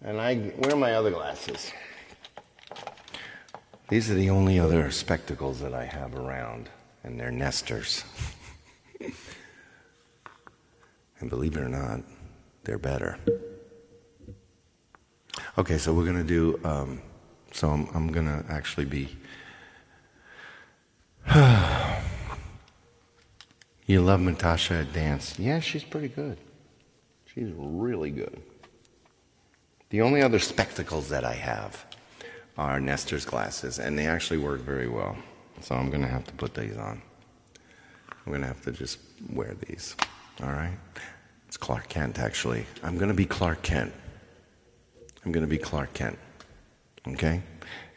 And 0.00 0.20
I, 0.20 0.36
where 0.36 0.74
are 0.74 0.76
my 0.76 0.92
other 0.92 1.10
glasses? 1.10 1.72
These 3.88 4.10
are 4.10 4.14
the 4.14 4.30
only 4.30 4.58
other 4.58 4.90
spectacles 4.90 5.60
that 5.60 5.72
I 5.72 5.84
have 5.84 6.16
around, 6.16 6.68
and 7.04 7.20
they're 7.20 7.30
Nestor's. 7.30 8.02
and 11.20 11.30
believe 11.30 11.56
it 11.56 11.60
or 11.60 11.68
not, 11.68 12.00
they're 12.64 12.78
better. 12.78 13.16
Okay, 15.56 15.78
so 15.78 15.94
we're 15.94 16.04
going 16.04 16.16
to 16.16 16.24
do, 16.24 16.58
um, 16.64 17.00
so 17.52 17.70
I'm, 17.70 17.88
I'm 17.94 18.08
going 18.08 18.26
to 18.26 18.44
actually 18.50 18.86
be. 18.86 19.16
you 23.86 24.02
love 24.02 24.20
Natasha 24.20 24.74
at 24.74 24.92
dance. 24.92 25.38
Yeah, 25.38 25.60
she's 25.60 25.84
pretty 25.84 26.08
good. 26.08 26.38
She's 27.26 27.52
really 27.56 28.10
good. 28.10 28.42
The 29.90 30.02
only 30.02 30.22
other 30.22 30.40
spectacles 30.40 31.08
that 31.10 31.24
I 31.24 31.34
have 31.34 31.85
are 32.58 32.80
Nestor's 32.80 33.24
glasses, 33.24 33.78
and 33.78 33.98
they 33.98 34.06
actually 34.06 34.38
work 34.38 34.60
very 34.60 34.88
well. 34.88 35.16
So 35.60 35.74
I'm 35.74 35.90
going 35.90 36.02
to 36.02 36.08
have 36.08 36.24
to 36.26 36.32
put 36.34 36.54
these 36.54 36.76
on. 36.76 37.00
I'm 38.08 38.32
going 38.32 38.40
to 38.40 38.46
have 38.48 38.62
to 38.62 38.72
just 38.72 38.98
wear 39.30 39.54
these. 39.66 39.96
All 40.42 40.50
right? 40.50 40.76
It's 41.46 41.56
Clark 41.56 41.88
Kent, 41.88 42.18
actually. 42.18 42.66
I'm 42.82 42.96
going 42.96 43.08
to 43.08 43.14
be 43.14 43.26
Clark 43.26 43.62
Kent. 43.62 43.92
I'm 45.24 45.32
going 45.32 45.44
to 45.44 45.50
be 45.50 45.58
Clark 45.58 45.92
Kent. 45.92 46.18
Okay? 47.08 47.42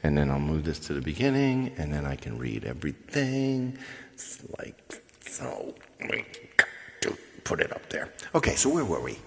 And 0.04 0.18
then 0.18 0.30
I'll 0.30 0.40
move 0.40 0.64
this 0.64 0.80
to 0.80 0.94
the 0.94 1.02
beginning, 1.02 1.74
and 1.78 1.92
then 1.92 2.06
I 2.06 2.16
can 2.16 2.38
read 2.38 2.64
everything. 2.64 3.78
It's 4.14 4.44
like 4.58 5.04
so. 5.26 5.74
Put 7.44 7.62
it 7.62 7.74
up 7.74 7.90
there. 7.90 8.14
Okay, 8.36 8.56
so 8.56 8.70
where 8.70 8.86
were 8.86 9.02
we? 9.02 9.18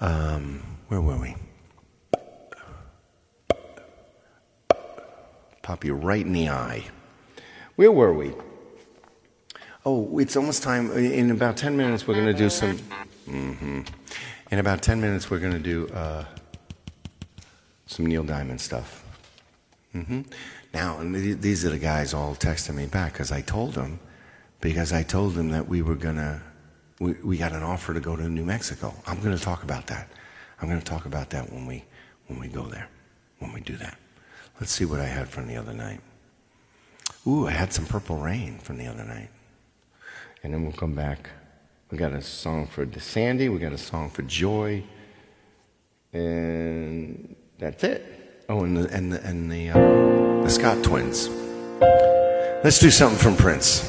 Um, 0.00 0.62
where 0.88 1.00
were 1.00 1.18
we? 1.18 1.36
Pop 5.70 5.84
you 5.84 5.94
right 5.94 6.26
in 6.26 6.32
the 6.32 6.48
eye. 6.48 6.84
Where 7.76 7.92
were 7.92 8.12
we? 8.12 8.32
Oh, 9.86 10.18
it's 10.18 10.34
almost 10.34 10.64
time. 10.64 10.90
In 10.90 11.30
about 11.30 11.56
10 11.56 11.76
minutes, 11.76 12.08
we're 12.08 12.14
going 12.14 12.26
to 12.26 12.34
do 12.34 12.50
some. 12.50 12.76
Mm-hmm. 13.28 13.82
In 14.50 14.58
about 14.58 14.82
10 14.82 15.00
minutes, 15.00 15.30
we're 15.30 15.38
going 15.38 15.52
to 15.52 15.60
do 15.60 15.86
uh, 15.94 16.24
some 17.86 18.04
Neil 18.06 18.24
Diamond 18.24 18.60
stuff. 18.60 19.04
Mm-hmm. 19.94 20.22
Now, 20.74 20.98
and 20.98 21.14
these 21.40 21.64
are 21.64 21.70
the 21.70 21.78
guys 21.78 22.14
all 22.14 22.34
texting 22.34 22.74
me 22.74 22.86
back 22.86 23.12
because 23.12 23.30
I 23.30 23.40
told 23.40 23.74
them, 23.74 24.00
because 24.60 24.92
I 24.92 25.04
told 25.04 25.34
them 25.34 25.50
that 25.50 25.68
we 25.68 25.82
were 25.82 25.94
going 25.94 26.16
to, 26.16 26.42
we, 26.98 27.12
we 27.22 27.36
got 27.36 27.52
an 27.52 27.62
offer 27.62 27.94
to 27.94 28.00
go 28.00 28.16
to 28.16 28.28
New 28.28 28.44
Mexico. 28.44 28.92
I'm 29.06 29.20
going 29.20 29.38
to 29.38 29.44
talk 29.44 29.62
about 29.62 29.86
that. 29.86 30.10
I'm 30.60 30.68
going 30.68 30.80
to 30.80 30.84
talk 30.84 31.06
about 31.06 31.30
that 31.30 31.52
when 31.52 31.64
we, 31.64 31.84
when 32.26 32.40
we 32.40 32.48
go 32.48 32.64
there, 32.64 32.88
when 33.38 33.52
we 33.52 33.60
do 33.60 33.76
that. 33.76 33.99
Let's 34.60 34.72
see 34.72 34.84
what 34.84 35.00
I 35.00 35.06
had 35.06 35.26
from 35.26 35.46
the 35.48 35.56
other 35.56 35.72
night. 35.72 36.00
Ooh, 37.26 37.46
I 37.46 37.50
had 37.50 37.72
some 37.72 37.86
Purple 37.86 38.18
Rain 38.18 38.58
from 38.58 38.76
the 38.76 38.86
other 38.86 39.04
night. 39.04 39.30
And 40.42 40.52
then 40.52 40.64
we'll 40.64 40.72
come 40.72 40.94
back. 40.94 41.30
We 41.90 41.96
got 41.96 42.12
a 42.12 42.20
song 42.20 42.66
for 42.66 42.86
Sandy, 43.00 43.48
we 43.48 43.58
got 43.58 43.72
a 43.72 43.78
song 43.78 44.10
for 44.10 44.22
Joy, 44.22 44.84
and 46.12 47.34
that's 47.58 47.82
it. 47.82 48.44
Oh, 48.48 48.64
and 48.64 48.76
the, 48.76 48.88
and 48.94 49.12
the, 49.12 49.24
and 49.24 49.50
the, 49.50 49.70
uh, 49.70 50.42
the 50.42 50.48
Scott 50.48 50.84
twins. 50.84 51.28
Let's 52.62 52.78
do 52.78 52.90
something 52.90 53.18
from 53.18 53.36
Prince. 53.36 53.88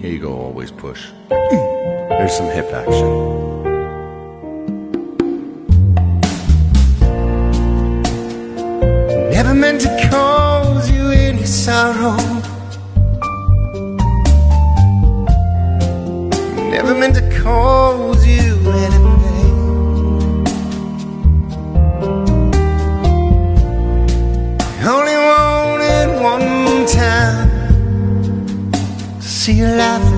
Here 0.00 0.10
you 0.10 0.18
go, 0.18 0.36
always 0.36 0.70
push. 0.70 1.08
There's 1.28 2.36
some 2.36 2.50
hip 2.50 2.72
action. 2.72 3.51
Sorrow. 11.52 12.16
Never 16.70 16.94
meant 16.94 17.14
to 17.16 17.40
cause 17.42 18.26
you 18.26 18.56
any 18.84 18.98
pain. 19.20 20.44
Only 24.94 25.16
wanted 25.28 26.08
one 26.22 26.86
time 26.86 27.50
to 29.20 29.28
see 29.28 29.52
you 29.52 29.66
laughing. 29.66 30.11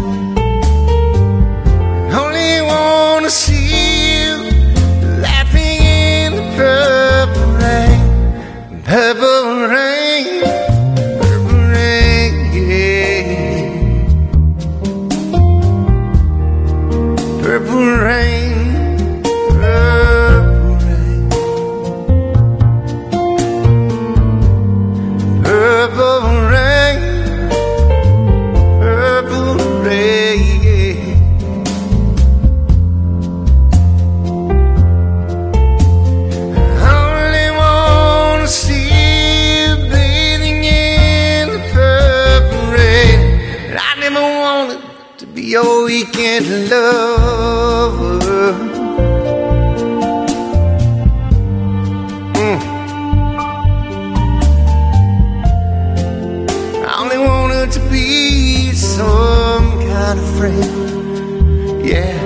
Be 57.94 58.72
some 58.72 59.66
kind 59.92 60.18
of 60.18 60.28
friend. 60.36 61.86
Yeah. 61.90 62.18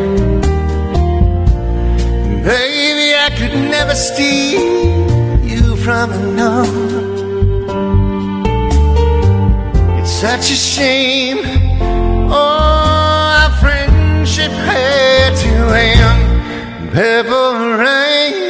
Baby, 2.43 3.09
I 3.27 3.29
could 3.39 3.55
never 3.77 3.95
steal 3.95 4.65
you 5.53 5.77
from 5.77 6.07
another. 6.13 7.03
It's 9.99 10.11
such 10.11 10.47
a 10.57 10.59
shame. 10.75 11.41
Oh, 12.31 13.43
our 13.43 13.51
friendship 13.63 14.53
had 14.71 15.31
to 15.45 15.53
end. 15.93 16.23
Purple 16.95 17.53
rain, 17.85 18.48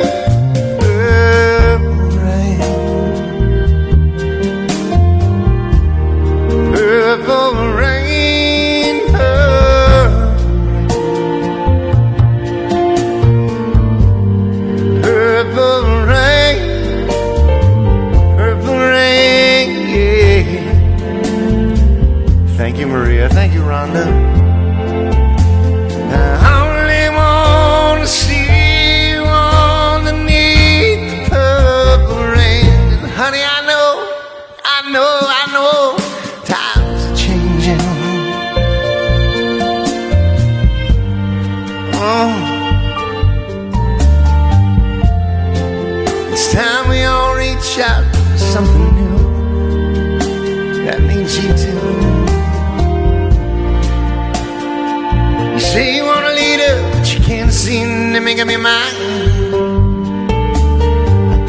make 58.38 58.46
up 58.46 58.50
your 58.52 58.60
mind. 58.60 58.96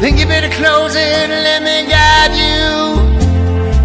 Think 0.00 0.18
you 0.18 0.26
better 0.26 0.48
close 0.48 0.96
it 0.96 1.30
and 1.30 1.30
let 1.30 1.62
me 1.62 1.88
guide 1.88 2.34
you, 2.34 2.96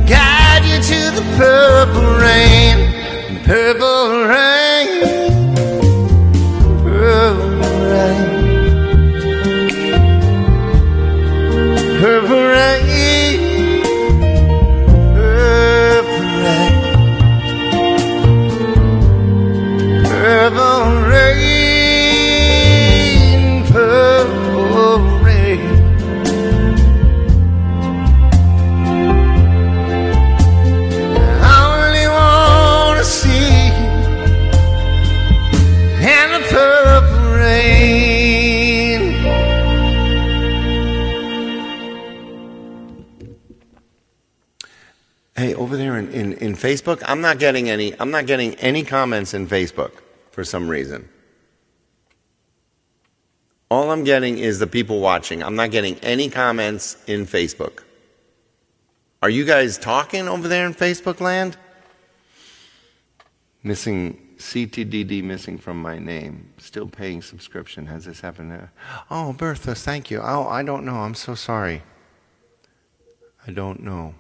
guide 0.07 0.65
you 0.65 0.81
to 0.81 1.11
the 1.15 1.21
purple 1.37 2.15
rain, 2.25 3.43
purple 3.43 4.23
rain, 4.25 4.54
Facebook, 46.65 47.03
I'm 47.05 47.21
not 47.21 47.37
getting 47.37 47.69
any 47.69 47.93
I'm 47.99 48.09
not 48.09 48.25
getting 48.25 48.55
any 48.55 48.83
comments 48.83 49.35
in 49.35 49.45
Facebook 49.45 49.91
for 50.31 50.43
some 50.43 50.67
reason. 50.67 51.07
All 53.69 53.91
I'm 53.91 54.03
getting 54.03 54.39
is 54.39 54.57
the 54.57 54.65
people 54.65 54.99
watching. 54.99 55.43
I'm 55.43 55.55
not 55.55 55.69
getting 55.69 55.95
any 55.99 56.27
comments 56.27 56.97
in 57.05 57.27
Facebook. 57.27 57.83
Are 59.21 59.29
you 59.29 59.45
guys 59.45 59.77
talking 59.77 60.27
over 60.27 60.47
there 60.47 60.65
in 60.65 60.73
Facebook 60.73 61.19
land? 61.21 61.55
Missing 63.61 64.19
CTDD 64.37 65.23
missing 65.23 65.59
from 65.59 65.79
my 65.79 65.99
name. 65.99 66.51
Still 66.57 66.87
paying 66.87 67.21
subscription. 67.21 67.85
Has 67.85 68.05
this 68.05 68.21
happened? 68.21 68.69
Oh, 69.11 69.33
Bertha, 69.33 69.75
thank 69.75 70.09
you. 70.09 70.19
Oh, 70.19 70.47
I 70.47 70.63
don't 70.63 70.83
know. 70.83 70.95
I'm 70.95 71.13
so 71.13 71.35
sorry. 71.35 71.83
I 73.47 73.51
don't 73.51 73.83
know. 73.83 74.15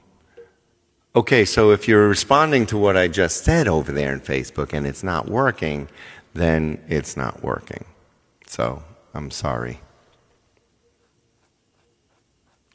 Okay, 1.15 1.45
so 1.45 1.71
if 1.71 1.87
you're 1.87 2.09
responding 2.09 2.65
to 2.65 2.77
what 2.77 2.97
I 2.97 3.07
just 3.07 3.45
said 3.45 3.69
over 3.69 3.93
there 3.93 4.11
in 4.11 4.19
Facebook 4.19 4.73
and 4.73 4.85
it's 4.85 5.01
not 5.01 5.29
working, 5.29 5.87
then 6.33 6.77
it's 6.89 7.15
not 7.15 7.41
working. 7.41 7.85
So 8.47 8.83
I'm 9.13 9.31
sorry. 9.31 9.79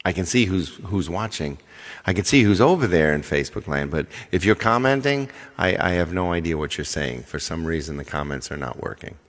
I 0.03 0.11
can 0.11 0.25
see 0.25 0.45
who's 0.45 0.69
who's 0.85 1.07
watching. 1.07 1.59
I 2.07 2.13
can 2.13 2.25
see 2.25 2.41
who's 2.41 2.59
over 2.59 2.87
there 2.87 3.13
in 3.13 3.21
Facebook 3.21 3.67
land, 3.67 3.91
but 3.91 4.07
if 4.31 4.43
you're 4.43 4.55
commenting, 4.55 5.29
I, 5.59 5.77
I 5.77 5.91
have 5.91 6.11
no 6.11 6.33
idea 6.33 6.57
what 6.57 6.75
you're 6.79 6.85
saying. 6.85 7.23
For 7.23 7.37
some 7.37 7.63
reason, 7.63 7.97
the 7.97 8.03
comments 8.03 8.51
are 8.51 8.57
not 8.57 8.81
working. 8.81 9.19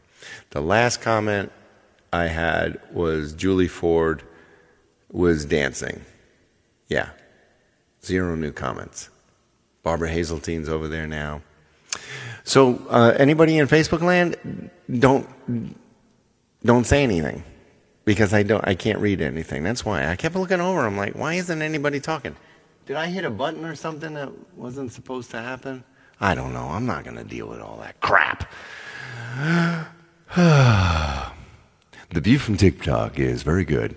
The 0.50 0.62
last 0.62 1.02
comment 1.02 1.52
I 2.14 2.28
had 2.28 2.80
was 2.90 3.34
Julie 3.34 3.68
Ford 3.68 4.22
was 5.10 5.44
dancing. 5.44 6.00
Yeah. 6.88 7.10
Zero 8.04 8.34
new 8.34 8.52
comments. 8.52 9.10
Barbara 9.82 10.08
Hazeltine's 10.08 10.68
over 10.68 10.88
there 10.88 11.06
now. 11.06 11.42
So, 12.44 12.80
uh, 12.90 13.14
anybody 13.16 13.58
in 13.58 13.68
Facebook 13.68 14.02
land, 14.02 14.70
don't 14.98 15.28
don't 16.64 16.84
say 16.84 17.02
anything 17.02 17.44
because 18.04 18.32
I 18.32 18.42
don't 18.42 18.66
I 18.66 18.74
can't 18.74 18.98
read 18.98 19.20
anything. 19.20 19.62
That's 19.62 19.84
why 19.84 20.08
I 20.08 20.16
kept 20.16 20.34
looking 20.34 20.60
over. 20.60 20.80
I'm 20.80 20.96
like, 20.96 21.14
why 21.14 21.34
isn't 21.34 21.62
anybody 21.62 22.00
talking? 22.00 22.36
Did 22.86 22.96
I 22.96 23.06
hit 23.06 23.24
a 23.24 23.30
button 23.30 23.64
or 23.64 23.76
something 23.76 24.14
that 24.14 24.30
wasn't 24.56 24.92
supposed 24.92 25.30
to 25.30 25.38
happen? 25.38 25.84
I 26.20 26.34
don't 26.34 26.52
know. 26.52 26.68
I'm 26.68 26.86
not 26.86 27.04
going 27.04 27.16
to 27.16 27.24
deal 27.24 27.46
with 27.48 27.60
all 27.60 27.78
that 27.78 28.00
crap. 28.00 28.50
the 30.36 32.20
view 32.20 32.38
from 32.38 32.56
TikTok 32.56 33.18
is 33.18 33.42
very 33.42 33.64
good. 33.64 33.96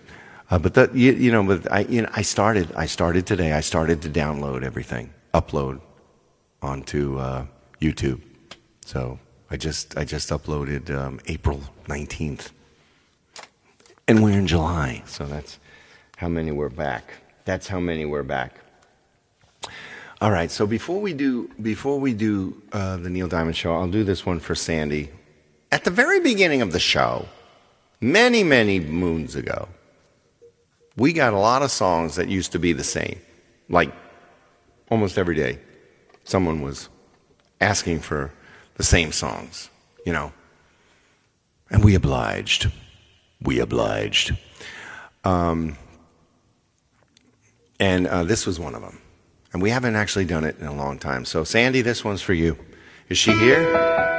Uh, 0.49 0.59
but 0.59 0.73
that 0.75 0.95
you, 0.95 1.11
you 1.13 1.31
know, 1.31 1.43
but 1.43 1.71
I 1.71 1.79
you 1.81 2.03
know 2.03 2.09
I 2.13 2.21
started 2.21 2.71
I 2.75 2.85
started 2.85 3.25
today. 3.25 3.53
I 3.53 3.61
started 3.61 4.01
to 4.03 4.09
download 4.09 4.63
everything, 4.63 5.11
upload 5.33 5.81
onto 6.61 7.17
uh, 7.17 7.45
YouTube. 7.81 8.21
So 8.85 9.19
I 9.49 9.57
just 9.57 9.97
I 9.97 10.05
just 10.05 10.29
uploaded 10.29 10.95
um, 10.95 11.19
April 11.27 11.61
nineteenth, 11.87 12.51
and 14.07 14.23
we're 14.23 14.37
in 14.37 14.47
July. 14.47 15.01
So 15.05 15.25
that's 15.25 15.59
how 16.17 16.27
many 16.27 16.51
we're 16.51 16.69
back. 16.69 17.13
That's 17.45 17.67
how 17.67 17.79
many 17.79 18.05
we're 18.05 18.23
back. 18.23 18.59
All 20.21 20.31
right. 20.31 20.49
So 20.49 20.65
before 20.65 21.01
we 21.01 21.13
do 21.13 21.49
before 21.61 21.99
we 21.99 22.13
do 22.13 22.61
uh, 22.71 22.97
the 22.97 23.09
Neil 23.09 23.27
Diamond 23.27 23.57
show, 23.57 23.73
I'll 23.73 23.89
do 23.89 24.03
this 24.03 24.25
one 24.25 24.39
for 24.39 24.55
Sandy. 24.55 25.09
At 25.71 25.83
the 25.83 25.91
very 25.91 26.19
beginning 26.19 26.61
of 26.61 26.71
the 26.71 26.79
show, 26.79 27.27
many 27.99 28.43
many 28.43 28.79
moons 28.79 29.35
ago, 29.35 29.67
we 30.97 31.13
got 31.13 31.33
a 31.33 31.37
lot 31.37 31.61
of 31.61 31.71
songs 31.71 32.15
that 32.15 32.27
used 32.27 32.51
to 32.53 32.59
be 32.59 32.73
the 32.73 32.83
same. 32.83 33.19
Like 33.69 33.91
almost 34.89 35.17
every 35.17 35.35
day, 35.35 35.59
someone 36.23 36.61
was 36.61 36.89
asking 37.61 37.99
for 37.99 38.31
the 38.75 38.83
same 38.83 39.11
songs, 39.11 39.69
you 40.05 40.13
know. 40.13 40.31
And 41.69 41.83
we 41.83 41.95
obliged. 41.95 42.71
We 43.41 43.59
obliged. 43.59 44.37
Um, 45.23 45.77
and 47.79 48.07
uh, 48.07 48.23
this 48.23 48.45
was 48.45 48.59
one 48.59 48.75
of 48.75 48.81
them. 48.81 49.01
And 49.51 49.61
we 49.61 49.69
haven't 49.69 49.95
actually 49.95 50.25
done 50.25 50.43
it 50.43 50.59
in 50.59 50.67
a 50.67 50.75
long 50.75 50.99
time. 50.99 51.25
So, 51.25 51.43
Sandy, 51.43 51.81
this 51.81 52.03
one's 52.03 52.21
for 52.21 52.33
you. 52.33 52.57
Is 53.09 53.17
she 53.17 53.31
here? 53.31 54.14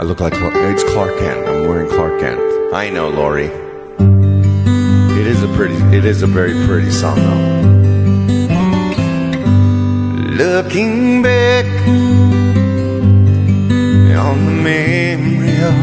I 0.00 0.02
look 0.02 0.18
like 0.18 0.32
it's 0.34 0.82
Clark 0.94 1.18
Kent. 1.18 1.46
I'm 1.46 1.68
wearing 1.68 1.90
Clark 1.90 2.20
Kent. 2.20 2.40
I 2.72 2.88
know, 2.88 3.10
Lori. 3.10 3.50
It 5.18 5.26
is 5.26 5.42
a 5.42 5.48
pretty, 5.48 5.74
it 5.94 6.06
is 6.06 6.22
a 6.22 6.26
very 6.26 6.54
pretty 6.66 6.90
song, 6.90 7.16
though. 7.16 7.60
Looking 10.42 11.20
back 11.20 11.66
on 14.16 14.46
the 14.46 14.52
memory 14.62 15.60
of 15.68 15.76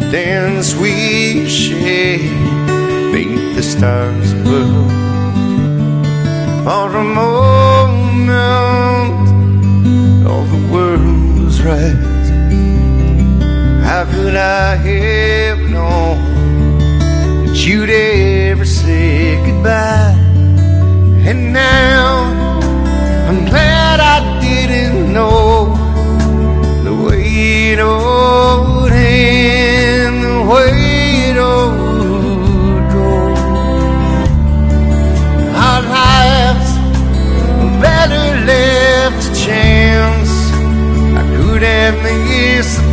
the 0.00 0.08
dance 0.10 0.74
we 0.74 1.46
shared 1.50 2.22
beneath 3.12 3.56
the 3.56 3.62
stars 3.62 4.32
above. 4.32 4.90
For 6.64 6.96
a 6.96 7.04
moment, 7.04 8.30
all 10.26 10.44
the 10.44 10.72
world 10.72 11.33
was. 11.66 12.28
How 13.88 14.04
could 14.04 14.36
I 14.36 14.76
have 14.76 15.60
known 15.60 16.18
that 17.46 17.56
you'd 17.66 17.90
ever 17.90 18.64
say 18.64 19.36
goodbye? 19.46 20.14
And 21.28 21.52
now 21.52 22.24
I'm 23.28 23.44
glad 23.46 24.00
I 24.00 24.40
didn't 24.40 25.12
know 25.12 25.74
the 26.84 26.94
way 26.94 27.72
it 27.72 27.78
would 27.82 28.73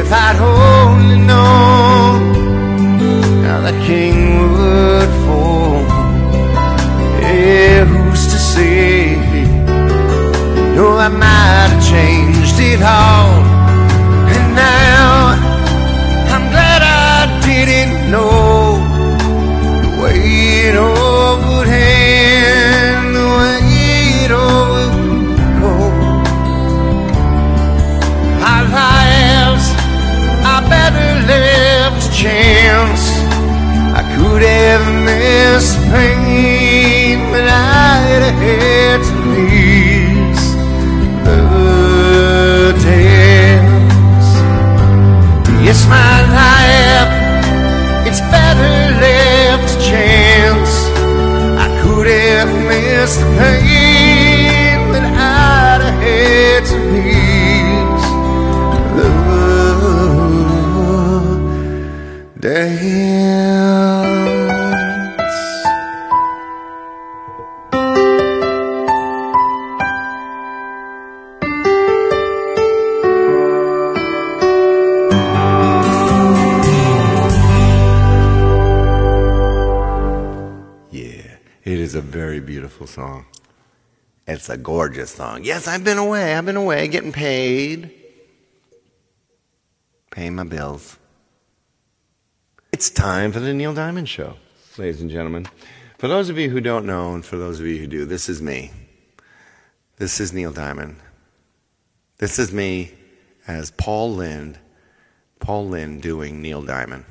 If 0.04 0.12
I'd 0.12 0.38
only 0.38 1.18
known 1.30 2.34
how 3.42 3.60
the 3.62 3.72
king 3.86 4.16
would 4.52 5.10
fall, 5.24 5.80
yeah, 7.22 7.86
who's 7.86 8.24
to 8.32 8.38
say? 8.52 9.16
No, 10.76 10.98
I 10.98 11.08
might 11.08 11.70
have 11.72 11.82
changed 11.92 12.58
it 12.60 12.82
all, 12.82 13.32
and 14.34 14.46
now 14.54 15.38
I'm 16.34 16.50
glad 16.52 16.80
I 16.82 17.40
didn't 17.48 18.10
know 18.10 18.76
the 19.84 20.02
way 20.02 20.18
it 20.68 20.76
all. 20.76 21.03
in 34.44 35.06
this 35.06 35.74
pain 35.90 37.30
when 37.30 37.48
I'd 37.48 38.24
had 38.42 39.00
to 39.08 39.14
lose 39.32 40.44
the 41.24 41.40
dance. 42.84 44.28
Yes, 45.66 45.80
my 45.88 46.16
life, 46.40 47.10
it's 48.06 48.20
better 48.20 48.74
left 49.00 49.66
to 49.72 49.76
chance. 49.90 50.72
I 51.64 51.66
could 51.82 52.06
have 52.06 52.50
missed 52.68 53.20
the 53.20 53.26
pain. 53.38 53.83
Beautiful 82.74 83.04
song. 83.04 83.26
It's 84.26 84.48
a 84.48 84.56
gorgeous 84.56 85.12
song. 85.12 85.44
Yes, 85.44 85.68
I've 85.68 85.84
been 85.84 85.96
away. 85.96 86.34
I've 86.34 86.44
been 86.44 86.56
away 86.56 86.88
getting 86.88 87.12
paid. 87.12 87.92
Paying 90.10 90.34
my 90.34 90.42
bills. 90.42 90.98
It's 92.72 92.90
time 92.90 93.30
for 93.30 93.38
the 93.38 93.54
Neil 93.54 93.74
Diamond 93.74 94.08
Show, 94.08 94.34
ladies 94.76 95.00
and 95.00 95.08
gentlemen. 95.08 95.46
For 95.98 96.08
those 96.08 96.30
of 96.30 96.36
you 96.36 96.50
who 96.50 96.60
don't 96.60 96.84
know, 96.84 97.14
and 97.14 97.24
for 97.24 97.36
those 97.36 97.60
of 97.60 97.66
you 97.66 97.78
who 97.78 97.86
do, 97.86 98.04
this 98.04 98.28
is 98.28 98.42
me. 98.42 98.72
This 99.98 100.18
is 100.18 100.32
Neil 100.32 100.50
Diamond. 100.50 100.96
This 102.18 102.40
is 102.40 102.52
me 102.52 102.90
as 103.46 103.70
Paul 103.70 104.16
Lynde, 104.16 104.58
Paul 105.38 105.68
Lynde 105.68 106.02
doing 106.02 106.42
Neil 106.42 106.62
Diamond. 106.62 107.04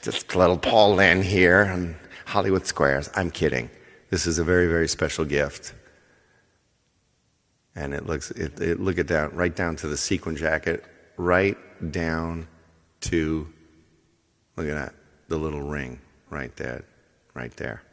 Just 0.01 0.35
little 0.35 0.57
Paul 0.57 0.95
Lynde 0.95 1.23
here 1.23 1.63
on 1.63 1.95
Hollywood 2.27 2.65
Squares. 2.65 3.09
I'm 3.15 3.31
kidding. 3.31 3.69
This 4.09 4.27
is 4.27 4.39
a 4.39 4.43
very, 4.43 4.67
very 4.67 4.87
special 4.87 5.25
gift. 5.25 5.73
And 7.75 7.93
it 7.93 8.05
looks, 8.05 8.31
it, 8.31 8.59
it, 8.59 8.79
look 8.79 8.97
at 8.97 9.07
that, 9.09 9.33
right 9.33 9.55
down 9.55 9.75
to 9.77 9.87
the 9.87 9.97
sequin 9.97 10.35
jacket, 10.35 10.83
right 11.17 11.57
down 11.91 12.47
to, 13.01 13.47
look 14.55 14.67
at 14.67 14.75
that, 14.75 14.93
the 15.27 15.37
little 15.37 15.61
ring 15.61 15.99
right 16.29 16.55
there, 16.55 16.83
right 17.33 17.55
there. 17.57 17.83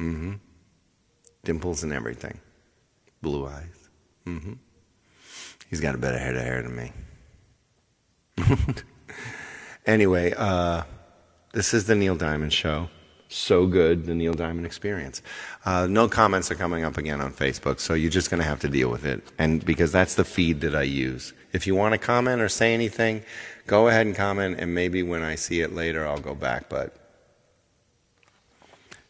Mm-hmm. 0.00 0.34
Dimples 1.44 1.82
and 1.82 1.92
everything. 1.92 2.40
Blue 3.22 3.46
eyes. 3.46 3.88
Mm-hmm. 4.26 4.54
He's 5.68 5.80
got 5.80 5.94
a 5.94 5.98
better 5.98 6.18
head 6.18 6.36
of 6.36 6.42
hair 6.42 6.62
than 6.62 6.76
me. 6.76 6.92
Anyway, 9.86 10.34
uh, 10.36 10.82
this 11.52 11.72
is 11.72 11.86
the 11.86 11.94
Neil 11.94 12.16
Diamond 12.16 12.52
Show. 12.52 12.88
So 13.28 13.66
good, 13.66 14.06
the 14.06 14.14
Neil 14.14 14.34
Diamond 14.34 14.66
Experience. 14.66 15.20
Uh, 15.64 15.86
no 15.88 16.08
comments 16.08 16.50
are 16.50 16.54
coming 16.54 16.84
up 16.84 16.96
again 16.96 17.20
on 17.20 17.32
Facebook, 17.32 17.80
so 17.80 17.94
you're 17.94 18.10
just 18.10 18.30
going 18.30 18.40
to 18.40 18.46
have 18.46 18.60
to 18.60 18.68
deal 18.68 18.88
with 18.88 19.04
it. 19.04 19.22
And 19.38 19.64
because 19.64 19.90
that's 19.90 20.14
the 20.14 20.24
feed 20.24 20.60
that 20.60 20.76
I 20.76 20.82
use. 20.82 21.32
If 21.52 21.66
you 21.66 21.74
want 21.74 21.92
to 21.92 21.98
comment 21.98 22.40
or 22.40 22.48
say 22.48 22.72
anything, 22.72 23.22
go 23.66 23.88
ahead 23.88 24.06
and 24.06 24.14
comment, 24.14 24.60
and 24.60 24.74
maybe 24.74 25.02
when 25.02 25.22
I 25.22 25.34
see 25.34 25.60
it 25.60 25.74
later, 25.74 26.06
I'll 26.06 26.20
go 26.20 26.34
back. 26.34 26.68
But 26.68 26.94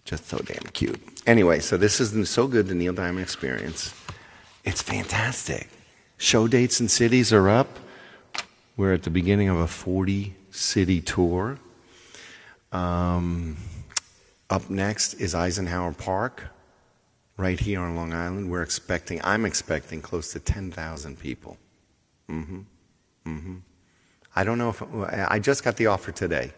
just 0.04 0.26
so 0.26 0.38
damn 0.38 0.62
cute. 0.72 1.00
Anyway, 1.26 1.60
so 1.60 1.76
this 1.76 2.00
is 2.00 2.30
so 2.30 2.46
good, 2.46 2.68
the 2.68 2.74
Neil 2.74 2.92
Diamond 2.94 3.22
Experience. 3.22 3.92
It's 4.64 4.80
fantastic. 4.80 5.68
Show 6.16 6.48
dates 6.48 6.80
and 6.80 6.90
cities 6.90 7.32
are 7.32 7.48
up. 7.50 7.78
We're 8.76 8.94
at 8.94 9.02
the 9.02 9.10
beginning 9.10 9.48
of 9.48 9.58
a 9.58 9.66
40 9.66 10.34
city 10.50 11.00
tour. 11.00 11.58
Um, 12.72 13.56
up 14.50 14.70
next 14.70 15.14
is 15.14 15.34
Eisenhower 15.34 15.92
Park, 15.92 16.44
right 17.36 17.58
here 17.58 17.80
on 17.80 17.96
Long 17.96 18.12
Island. 18.12 18.50
We're 18.50 18.62
expecting, 18.62 19.20
I'm 19.24 19.44
expecting 19.44 20.00
close 20.00 20.32
to 20.32 20.40
10,000 20.40 21.18
people. 21.18 21.58
Mm-hmm. 22.28 22.60
Mm-hmm. 23.26 23.56
I 24.34 24.44
don't 24.44 24.58
know 24.58 24.70
if, 24.70 24.82
I 24.82 25.38
just 25.38 25.64
got 25.64 25.76
the 25.76 25.86
offer 25.86 26.12
today, 26.12 26.52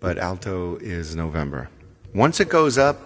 but 0.00 0.18
Alto 0.18 0.76
is 0.76 1.16
November. 1.16 1.68
Once 2.14 2.40
it 2.40 2.48
goes 2.48 2.78
up, 2.78 2.98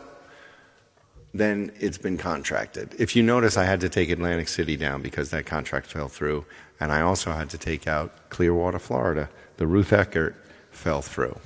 then 1.32 1.70
it's 1.78 1.98
been 1.98 2.18
contracted. 2.18 2.94
If 2.98 3.14
you 3.14 3.22
notice, 3.22 3.56
I 3.56 3.64
had 3.64 3.80
to 3.80 3.88
take 3.88 4.10
Atlantic 4.10 4.48
City 4.48 4.76
down 4.76 5.02
because 5.02 5.30
that 5.30 5.46
contract 5.46 5.86
fell 5.86 6.08
through, 6.08 6.44
and 6.80 6.90
I 6.90 7.02
also 7.02 7.30
had 7.30 7.50
to 7.50 7.58
take 7.58 7.86
out 7.86 8.30
Clearwater, 8.30 8.80
Florida. 8.80 9.28
The 9.58 9.66
Ruth 9.66 9.90
Eckerd 9.90 10.34
fell 10.72 11.02
through. 11.02 11.38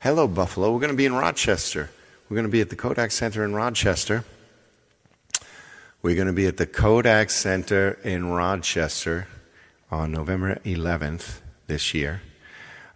Hello, 0.00 0.28
Buffalo. 0.28 0.72
We're 0.72 0.78
going 0.78 0.92
to 0.92 0.96
be 0.96 1.06
in 1.06 1.12
Rochester. 1.12 1.90
We're 2.28 2.36
going 2.36 2.46
to 2.46 2.52
be 2.52 2.60
at 2.60 2.70
the 2.70 2.76
Kodak 2.76 3.10
Center 3.10 3.44
in 3.44 3.52
Rochester. 3.52 4.24
We're 6.02 6.14
going 6.14 6.28
to 6.28 6.32
be 6.32 6.46
at 6.46 6.56
the 6.56 6.66
Kodak 6.66 7.30
Center 7.30 7.98
in 8.04 8.30
Rochester 8.30 9.26
on 9.90 10.12
November 10.12 10.60
11th 10.64 11.40
this 11.66 11.94
year. 11.94 12.22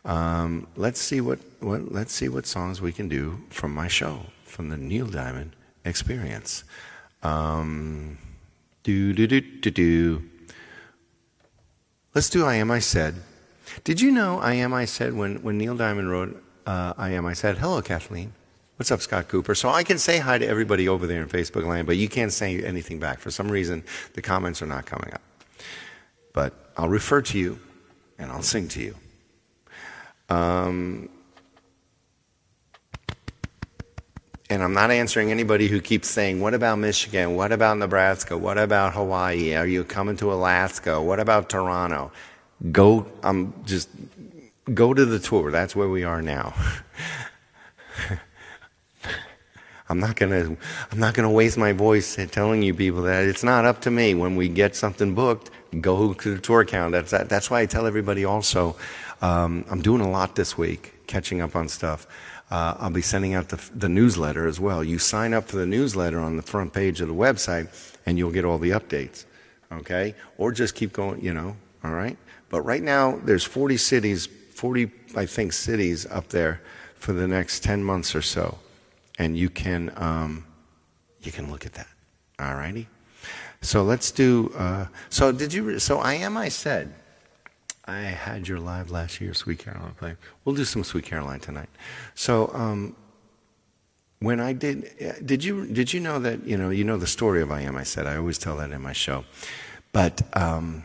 Um, 0.04 0.68
let's 0.76 1.00
see 1.00 1.20
what, 1.20 1.40
what 1.58 1.90
let's 1.90 2.12
see 2.12 2.28
what 2.28 2.46
songs 2.46 2.80
we 2.80 2.92
can 2.92 3.08
do 3.08 3.40
from 3.50 3.74
my 3.74 3.88
show, 3.88 4.26
from 4.44 4.68
the 4.68 4.76
Neil 4.76 5.06
Diamond 5.06 5.56
Experience. 5.84 6.62
Um, 7.24 8.16
do 8.84 9.12
do 9.12 9.26
do 9.26 9.40
do 9.40 9.70
do. 9.72 10.22
Let's 12.14 12.30
do 12.30 12.46
I 12.46 12.54
Am 12.54 12.70
I 12.70 12.78
Said. 12.78 13.16
Did 13.82 14.00
you 14.00 14.12
know 14.12 14.38
I 14.38 14.54
Am 14.54 14.72
I 14.72 14.84
Said 14.84 15.14
when, 15.14 15.42
when 15.42 15.58
Neil 15.58 15.76
Diamond 15.76 16.08
wrote 16.08 16.41
uh, 16.66 16.94
I 16.96 17.10
Am 17.10 17.26
I 17.26 17.32
Said, 17.32 17.58
hello, 17.58 17.82
Kathleen. 17.82 18.32
What's 18.76 18.90
up, 18.90 19.00
Scott 19.00 19.28
Cooper? 19.28 19.54
So 19.54 19.68
I 19.68 19.84
can 19.84 19.98
say 19.98 20.18
hi 20.18 20.38
to 20.38 20.46
everybody 20.46 20.88
over 20.88 21.06
there 21.06 21.22
in 21.22 21.28
Facebook 21.28 21.64
land, 21.64 21.86
but 21.86 21.96
you 21.96 22.08
can't 22.08 22.32
say 22.32 22.62
anything 22.62 22.98
back. 22.98 23.18
For 23.18 23.30
some 23.30 23.50
reason, 23.50 23.84
the 24.14 24.22
comments 24.22 24.62
are 24.62 24.66
not 24.66 24.86
coming 24.86 25.12
up. 25.12 25.22
But 26.32 26.54
I'll 26.76 26.88
refer 26.88 27.22
to 27.22 27.38
you 27.38 27.58
and 28.18 28.32
I'll 28.32 28.42
sing 28.42 28.68
to 28.68 28.82
you. 28.82 28.96
Um, 30.28 31.08
and 34.48 34.62
I'm 34.62 34.72
not 34.72 34.90
answering 34.90 35.30
anybody 35.30 35.68
who 35.68 35.80
keeps 35.80 36.08
saying, 36.08 36.40
What 36.40 36.54
about 36.54 36.78
Michigan? 36.78 37.36
What 37.36 37.52
about 37.52 37.78
Nebraska? 37.78 38.36
What 38.36 38.58
about 38.58 38.94
Hawaii? 38.94 39.54
Are 39.54 39.66
you 39.66 39.84
coming 39.84 40.16
to 40.16 40.32
Alaska? 40.32 41.00
What 41.00 41.20
about 41.20 41.50
Toronto? 41.50 42.10
Go, 42.70 43.06
I'm 43.22 43.52
just 43.64 43.88
go 44.72 44.94
to 44.94 45.04
the 45.04 45.18
tour. 45.18 45.50
That's 45.50 45.74
where 45.74 45.88
we 45.88 46.04
are 46.04 46.22
now. 46.22 46.54
I'm 49.88 50.00
not 50.00 50.16
gonna 50.16 50.56
I'm 50.90 50.98
not 50.98 51.12
gonna 51.14 51.30
waste 51.30 51.58
my 51.58 51.72
voice 51.72 52.18
telling 52.30 52.62
you 52.62 52.72
people 52.72 53.02
that 53.02 53.24
it's 53.24 53.44
not 53.44 53.66
up 53.66 53.82
to 53.82 53.90
me. 53.90 54.14
When 54.14 54.36
we 54.36 54.48
get 54.48 54.74
something 54.74 55.14
booked, 55.14 55.50
go 55.80 56.14
to 56.14 56.34
the 56.34 56.40
tour 56.40 56.62
account. 56.62 56.92
That's 56.92 57.10
that, 57.10 57.28
that's 57.28 57.50
why 57.50 57.60
I 57.60 57.66
tell 57.66 57.86
everybody 57.86 58.24
also. 58.24 58.76
Um, 59.20 59.64
I'm 59.70 59.82
doing 59.82 60.00
a 60.00 60.10
lot 60.10 60.34
this 60.34 60.56
week, 60.56 60.94
catching 61.06 61.40
up 61.42 61.54
on 61.54 61.68
stuff. 61.68 62.06
Uh, 62.50 62.74
I'll 62.78 62.90
be 62.90 63.02
sending 63.02 63.34
out 63.34 63.50
the, 63.50 63.70
the 63.74 63.88
newsletter 63.88 64.46
as 64.46 64.58
well. 64.58 64.82
You 64.82 64.98
sign 64.98 65.32
up 65.32 65.44
for 65.48 65.56
the 65.56 65.66
newsletter 65.66 66.18
on 66.20 66.36
the 66.36 66.42
front 66.42 66.72
page 66.72 67.00
of 67.00 67.08
the 67.08 67.14
website, 67.14 67.68
and 68.04 68.18
you'll 68.18 68.32
get 68.32 68.44
all 68.44 68.58
the 68.58 68.70
updates. 68.70 69.26
Okay, 69.70 70.14
or 70.38 70.52
just 70.52 70.74
keep 70.74 70.92
going. 70.92 71.22
You 71.22 71.34
know, 71.34 71.56
all 71.84 71.92
right. 71.92 72.16
But 72.48 72.62
right 72.62 72.82
now, 72.82 73.18
there's 73.24 73.44
40 73.44 73.76
cities 73.78 74.28
40, 74.62 74.92
I 75.16 75.26
think, 75.26 75.52
cities 75.52 76.06
up 76.06 76.28
there 76.28 76.60
for 76.94 77.12
the 77.12 77.26
next 77.26 77.64
10 77.64 77.82
months 77.82 78.14
or 78.14 78.22
so. 78.22 78.58
And 79.18 79.36
you 79.36 79.50
can, 79.50 79.92
um, 79.96 80.46
you 81.20 81.32
can 81.32 81.50
look 81.50 81.66
at 81.66 81.72
that. 81.72 81.88
All 82.38 82.54
righty? 82.54 82.86
So 83.60 83.82
let's 83.82 84.12
do, 84.12 84.54
uh, 84.56 84.86
so 85.10 85.32
did 85.32 85.52
you, 85.52 85.80
so 85.80 85.98
I 85.98 86.14
am, 86.14 86.36
I 86.36 86.48
said, 86.48 86.94
I 87.86 88.02
had 88.02 88.46
your 88.46 88.60
live 88.60 88.92
last 88.92 89.20
year, 89.20 89.34
Sweet 89.34 89.58
Caroline 89.58 89.94
play. 89.94 90.14
We'll 90.44 90.54
do 90.54 90.64
some 90.64 90.84
Sweet 90.84 91.06
Caroline 91.06 91.40
tonight. 91.40 91.68
So, 92.14 92.48
um, 92.54 92.94
when 94.20 94.38
I 94.38 94.52
did, 94.52 95.26
did 95.26 95.42
you, 95.42 95.66
did 95.66 95.92
you 95.92 95.98
know 95.98 96.20
that, 96.20 96.46
you 96.46 96.56
know, 96.56 96.70
you 96.70 96.84
know 96.84 96.98
the 96.98 97.08
story 97.08 97.42
of 97.42 97.50
I 97.50 97.62
Am, 97.62 97.74
I 97.74 97.82
said, 97.82 98.06
I 98.06 98.16
always 98.16 98.38
tell 98.38 98.58
that 98.58 98.70
in 98.70 98.80
my 98.80 98.92
show. 98.92 99.24
But, 99.90 100.22
um, 100.34 100.84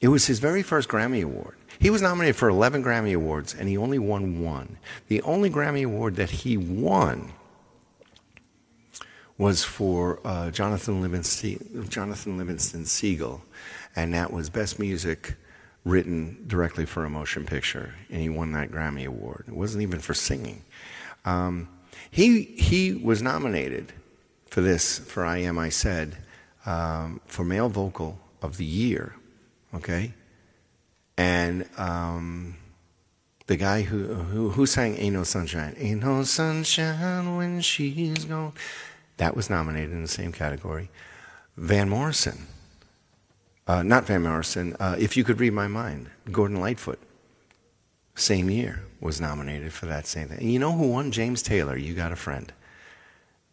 it 0.00 0.08
was 0.08 0.24
his 0.24 0.38
very 0.38 0.62
first 0.62 0.88
Grammy 0.88 1.22
Award. 1.22 1.56
He 1.78 1.90
was 1.90 2.02
nominated 2.02 2.36
for 2.36 2.48
11 2.48 2.82
Grammy 2.82 3.14
Awards 3.14 3.54
and 3.54 3.68
he 3.68 3.76
only 3.76 3.98
won 3.98 4.42
one. 4.42 4.78
The 5.08 5.22
only 5.22 5.50
Grammy 5.50 5.84
Award 5.84 6.16
that 6.16 6.30
he 6.30 6.56
won 6.56 7.32
was 9.38 9.62
for 9.62 10.20
uh, 10.24 10.50
Jonathan, 10.50 11.02
Livingston, 11.02 11.86
Jonathan 11.88 12.38
Livingston 12.38 12.86
Seagull, 12.86 13.42
and 13.94 14.14
that 14.14 14.32
was 14.32 14.48
Best 14.48 14.78
Music 14.78 15.34
written 15.84 16.42
directly 16.46 16.86
for 16.86 17.04
a 17.04 17.10
motion 17.10 17.44
picture, 17.44 17.94
and 18.10 18.20
he 18.20 18.28
won 18.28 18.52
that 18.52 18.70
Grammy 18.70 19.06
Award. 19.06 19.44
It 19.46 19.54
wasn't 19.54 19.82
even 19.82 20.00
for 20.00 20.14
singing. 20.14 20.64
Um, 21.24 21.68
he, 22.10 22.42
he 22.42 22.94
was 22.94 23.22
nominated 23.22 23.92
for 24.46 24.62
this, 24.62 24.98
for 24.98 25.24
I 25.24 25.38
Am 25.38 25.58
I 25.58 25.68
Said, 25.68 26.16
um, 26.64 27.20
for 27.26 27.44
Male 27.44 27.68
Vocal 27.68 28.18
of 28.42 28.56
the 28.56 28.64
Year, 28.64 29.14
okay? 29.74 30.12
And 31.16 31.68
um, 31.78 32.56
The 33.46 33.56
guy 33.56 33.82
who, 33.82 34.04
who, 34.14 34.50
who 34.50 34.66
sang 34.66 34.96
Ain't 34.96 35.14
No 35.14 35.24
Sunshine. 35.24 35.74
Ain't 35.78 36.02
No 36.02 36.24
Sunshine 36.24 37.36
when 37.36 37.60
she's 37.60 38.24
gone. 38.24 38.52
That 39.18 39.36
was 39.36 39.48
nominated 39.48 39.92
in 39.92 40.02
the 40.02 40.08
same 40.08 40.32
category. 40.32 40.90
Van 41.56 41.88
Morrison. 41.88 42.46
Uh, 43.66 43.82
not 43.82 44.04
Van 44.04 44.22
Morrison. 44.22 44.76
Uh, 44.78 44.96
if 44.98 45.16
You 45.16 45.24
Could 45.24 45.40
Read 45.40 45.52
My 45.52 45.68
Mind. 45.68 46.10
Gordon 46.30 46.60
Lightfoot. 46.60 47.00
Same 48.14 48.50
year 48.50 48.82
was 49.00 49.20
nominated 49.20 49.72
for 49.72 49.86
that 49.86 50.06
same 50.06 50.28
thing. 50.28 50.38
And 50.38 50.52
you 50.52 50.58
know 50.58 50.72
who 50.72 50.88
won? 50.88 51.10
James 51.12 51.42
Taylor. 51.42 51.76
You 51.76 51.94
got 51.94 52.12
a 52.12 52.16
friend. 52.16 52.52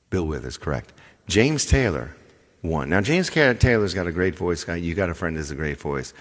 Bill 0.10 0.26
Withers, 0.26 0.58
correct. 0.58 0.94
James 1.28 1.66
Taylor 1.66 2.16
won. 2.62 2.90
Now, 2.90 3.02
James 3.02 3.30
Taylor's 3.30 3.94
got 3.94 4.08
a 4.08 4.12
great 4.12 4.36
voice. 4.36 4.68
You 4.68 4.96
got 4.96 5.10
a 5.10 5.14
friend 5.14 5.38
has 5.38 5.52
a 5.52 5.56
great 5.56 5.80
voice. 5.80 6.14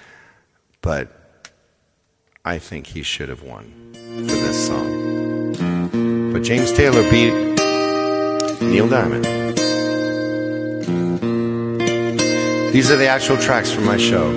But 0.81 1.22
I 2.45 2.59
think 2.59 2.89
he 2.89 3.05
should 3.05 3.29
have 3.29 3.45
won 3.45 3.73
for 3.93 4.35
this 4.35 4.67
song. 4.67 5.53
But 6.33 6.43
James 6.43 6.73
Taylor 6.73 7.09
beat 7.09 7.33
Neil 8.61 8.89
Diamond. 8.89 9.25
These 12.73 12.91
are 12.91 12.97
the 12.97 13.07
actual 13.07 13.37
tracks 13.37 13.71
from 13.71 13.85
my 13.85 13.97
show. 13.97 14.29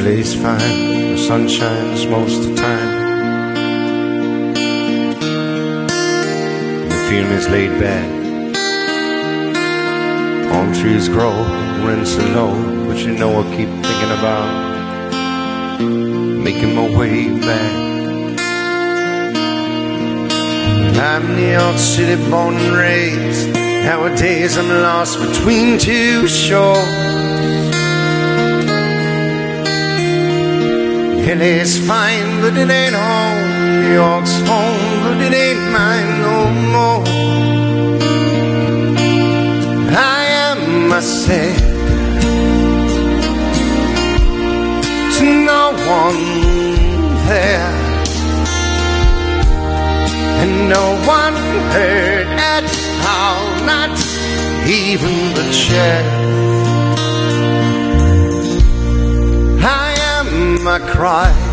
LA's 0.00 0.34
fine, 0.34 1.12
the 1.12 1.18
sun 1.18 1.46
shines 1.48 2.06
most 2.06 2.38
of 2.38 2.46
the 2.46 2.54
time. 2.56 3.09
Feeling 7.10 7.32
is 7.32 7.48
laid 7.48 7.72
back. 7.80 8.08
Palm 10.48 10.72
trees 10.72 11.08
grow, 11.08 11.34
rents 11.84 12.16
are 12.16 12.28
low, 12.38 12.54
but 12.86 12.98
you 12.98 13.10
know 13.18 13.40
I 13.40 13.42
keep 13.56 13.70
thinking 13.86 14.12
about 14.18 14.48
making 16.46 16.72
my 16.76 16.86
way 16.96 17.16
back. 17.48 17.72
I'm 21.10 21.34
New 21.34 21.50
York 21.60 21.78
City 21.78 22.16
born 22.30 22.54
and 22.54 22.76
raised. 22.76 23.54
Nowadays 23.88 24.56
I'm 24.56 24.68
lost 24.68 25.18
between 25.18 25.80
two 25.80 26.28
shores. 26.28 26.86
LA's 31.40 31.74
fine, 31.88 32.30
but 32.40 32.54
it 32.56 32.70
ain't 32.70 32.94
home. 32.94 33.82
New 33.82 33.94
York's 33.94 34.36
home, 34.50 34.86
but 35.04 35.18
it 35.26 35.32
ain't 35.32 35.72
mine 35.72 36.19
no 36.40 36.50
more. 36.74 37.04
I 40.16 40.20
am 40.48 40.88
myself 40.88 41.58
to 45.16 45.24
no 45.52 45.64
one 46.00 46.22
there, 47.28 47.72
and 50.40 50.52
no 50.76 50.86
one 51.18 51.36
heard 51.74 52.28
at 52.56 52.66
all, 53.14 53.44
not 53.72 53.92
even 54.66 55.14
the 55.38 55.46
chair. 55.62 56.02
I 59.62 59.88
am 60.14 60.64
my 60.64 60.78
cry. 60.78 61.49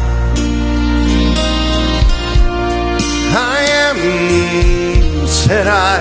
Said 5.27 5.67
I, 5.67 5.99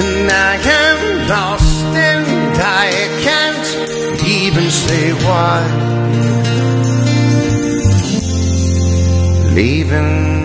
and 0.00 0.30
I 0.30 0.54
am 0.82 1.28
lost 1.28 1.84
and 2.08 2.58
I 2.58 2.90
can't 3.26 3.68
even 4.26 4.70
say 4.70 5.12
why. 5.24 5.56
Leaving 9.54 10.35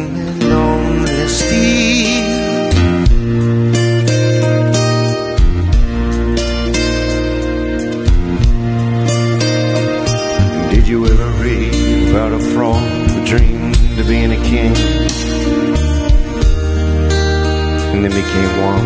being 14.11 14.33
a 14.33 14.43
king? 14.43 14.75
And 17.93 18.03
then 18.03 18.11
became 18.11 18.51
one. 18.69 18.85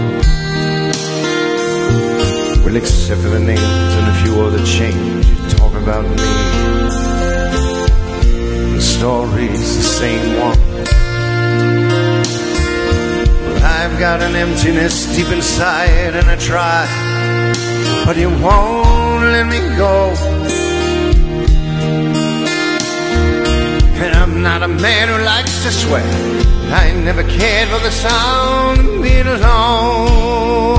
Well, 2.64 2.76
except 2.76 3.22
for 3.22 3.30
the 3.30 3.40
names 3.40 3.92
and 3.98 4.08
a 4.14 4.16
few 4.22 4.34
other 4.46 4.64
changes, 4.64 5.28
you 5.32 5.38
talk 5.58 5.74
about 5.74 6.04
me. 6.04 6.16
The 8.76 8.82
story's 8.82 9.78
the 9.78 9.88
same 10.02 10.28
one. 10.48 10.60
Well, 13.46 13.64
I've 13.64 13.98
got 13.98 14.22
an 14.22 14.36
emptiness 14.36 15.08
deep 15.16 15.30
inside, 15.30 16.14
and 16.20 16.28
I 16.30 16.36
try, 16.36 16.86
but 18.06 18.16
it 18.16 18.28
won't 18.28 19.26
let 19.34 19.48
me 19.48 19.76
go. 19.76 20.35
Not 24.46 24.62
a 24.62 24.68
man 24.68 25.08
who 25.10 25.18
likes 25.26 25.64
to 25.64 25.72
swear. 25.72 26.06
I 26.72 26.94
never 27.04 27.24
cared 27.24 27.68
for 27.70 27.80
the 27.80 27.90
sound 27.90 28.80
of 28.80 29.02
being 29.02 29.26
alone. 29.26 30.75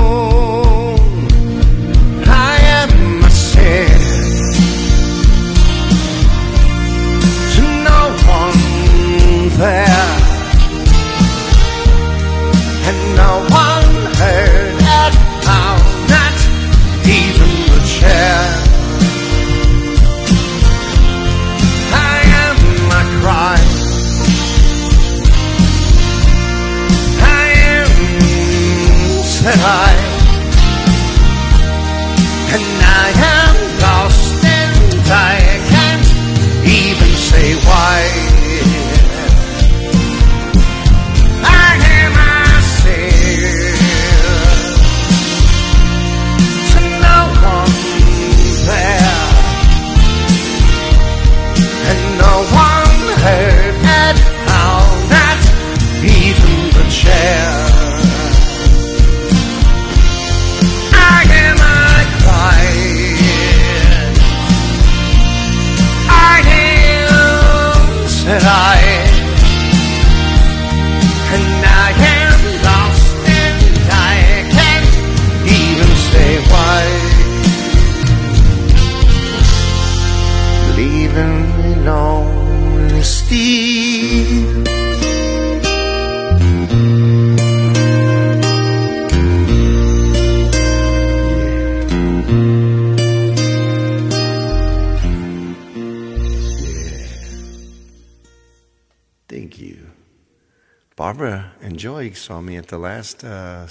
Saw 102.27 102.41
me 102.41 102.57
at 102.57 102.67
the 102.67 102.77
last 102.77 103.23
uh, 103.23 103.65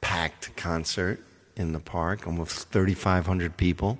packed 0.00 0.56
concert 0.56 1.20
in 1.54 1.72
the 1.72 1.78
park, 1.78 2.26
almost 2.26 2.68
3,500 2.70 3.56
people. 3.56 3.96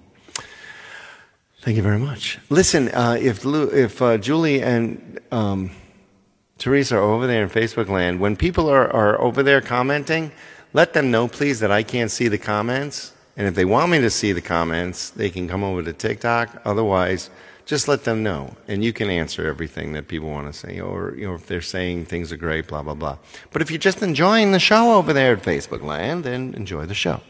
Thank 1.61 1.76
you 1.76 1.84
very 1.84 2.01
much. 2.01 2.41
Listen, 2.51 2.89
uh, 2.89 3.16
if 3.20 3.45
Lou, 3.45 3.68
if 3.68 4.03
uh, 4.03 4.18
Julie 4.18 4.61
and 4.61 5.20
um, 5.30 5.70
Teresa 6.59 6.97
are 6.97 7.01
over 7.01 7.28
there 7.28 7.45
in 7.45 7.49
Facebook 7.49 7.89
land, 7.89 8.18
when 8.18 8.34
people 8.34 8.68
are, 8.68 8.93
are 8.93 9.20
over 9.20 9.45
there 9.45 9.61
commenting, 9.61 10.32
let 10.72 10.93
them 10.93 11.12
know, 11.12 11.28
please, 11.28 11.61
that 11.61 11.70
I 11.70 11.84
can't 11.84 12.11
see 12.11 12.26
the 12.26 12.39
comments. 12.39 13.12
And 13.37 13.47
if 13.47 13.55
they 13.55 13.64
want 13.64 13.93
me 13.93 14.01
to 14.01 14.11
see 14.11 14.32
the 14.32 14.43
comments, 14.43 15.11
they 15.11 15.30
can 15.30 15.47
come 15.47 15.62
over 15.62 15.84
to 15.84 15.93
TikTok. 15.93 16.61
Otherwise, 16.64 17.30
just 17.67 17.88
let 17.88 18.05
them 18.05 18.22
know. 18.22 18.57
And 18.68 18.83
you 18.83 18.93
can 18.93 19.11
answer 19.11 19.47
everything 19.47 19.93
that 19.93 20.07
people 20.09 20.30
want 20.30 20.47
to 20.47 20.59
say. 20.59 20.80
Or, 20.80 21.14
you 21.17 21.26
know, 21.26 21.34
if 21.34 21.47
they're 21.47 21.61
saying 21.61 22.07
things 22.07 22.33
are 22.33 22.37
great, 22.37 22.68
blah, 22.68 22.83
blah, 22.83 22.95
blah. 22.95 23.18
But 23.51 23.61
if 23.61 23.71
you're 23.71 23.79
just 23.79 24.03
enjoying 24.03 24.53
the 24.53 24.61
show 24.61 24.95
over 24.95 25.13
there 25.13 25.34
at 25.34 25.43
Facebook 25.43 25.83
Land, 25.83 26.25
then 26.25 26.55
enjoy 26.55 26.87
the 26.87 26.95
show. 26.95 27.21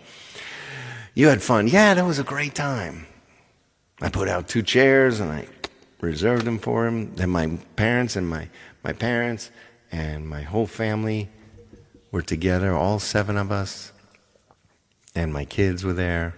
You 1.14 1.28
had 1.28 1.42
fun. 1.42 1.66
Yeah, 1.66 1.94
that 1.94 2.04
was 2.04 2.18
a 2.18 2.24
great 2.24 2.54
time. 2.54 3.06
I 4.02 4.10
put 4.10 4.28
out 4.28 4.46
two 4.46 4.62
chairs 4.62 5.20
and 5.20 5.32
I 5.32 5.48
reserved 6.02 6.44
them 6.44 6.58
for 6.58 6.86
him. 6.86 7.14
Then 7.14 7.30
my 7.30 7.58
parents 7.76 8.14
and 8.14 8.28
my, 8.28 8.50
my 8.84 8.92
parents 8.92 9.50
and 9.90 10.28
my 10.28 10.42
whole 10.42 10.66
family 10.66 11.30
were 12.12 12.20
together, 12.20 12.74
all 12.74 12.98
seven 12.98 13.38
of 13.38 13.50
us 13.50 13.92
and 15.14 15.32
my 15.32 15.46
kids 15.46 15.82
were 15.82 15.94
there 15.94 16.34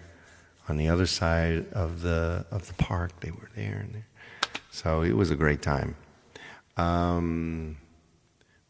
on 0.68 0.76
the 0.76 0.88
other 0.88 1.06
side 1.06 1.66
of 1.72 2.02
the 2.02 2.44
of 2.50 2.66
the 2.66 2.74
park. 2.74 3.20
They 3.20 3.30
were 3.30 3.48
there, 3.56 3.78
and 3.84 3.94
there. 3.94 4.06
so 4.70 5.02
it 5.02 5.16
was 5.16 5.30
a 5.30 5.36
great 5.36 5.62
time. 5.62 5.96
Um, 6.76 7.78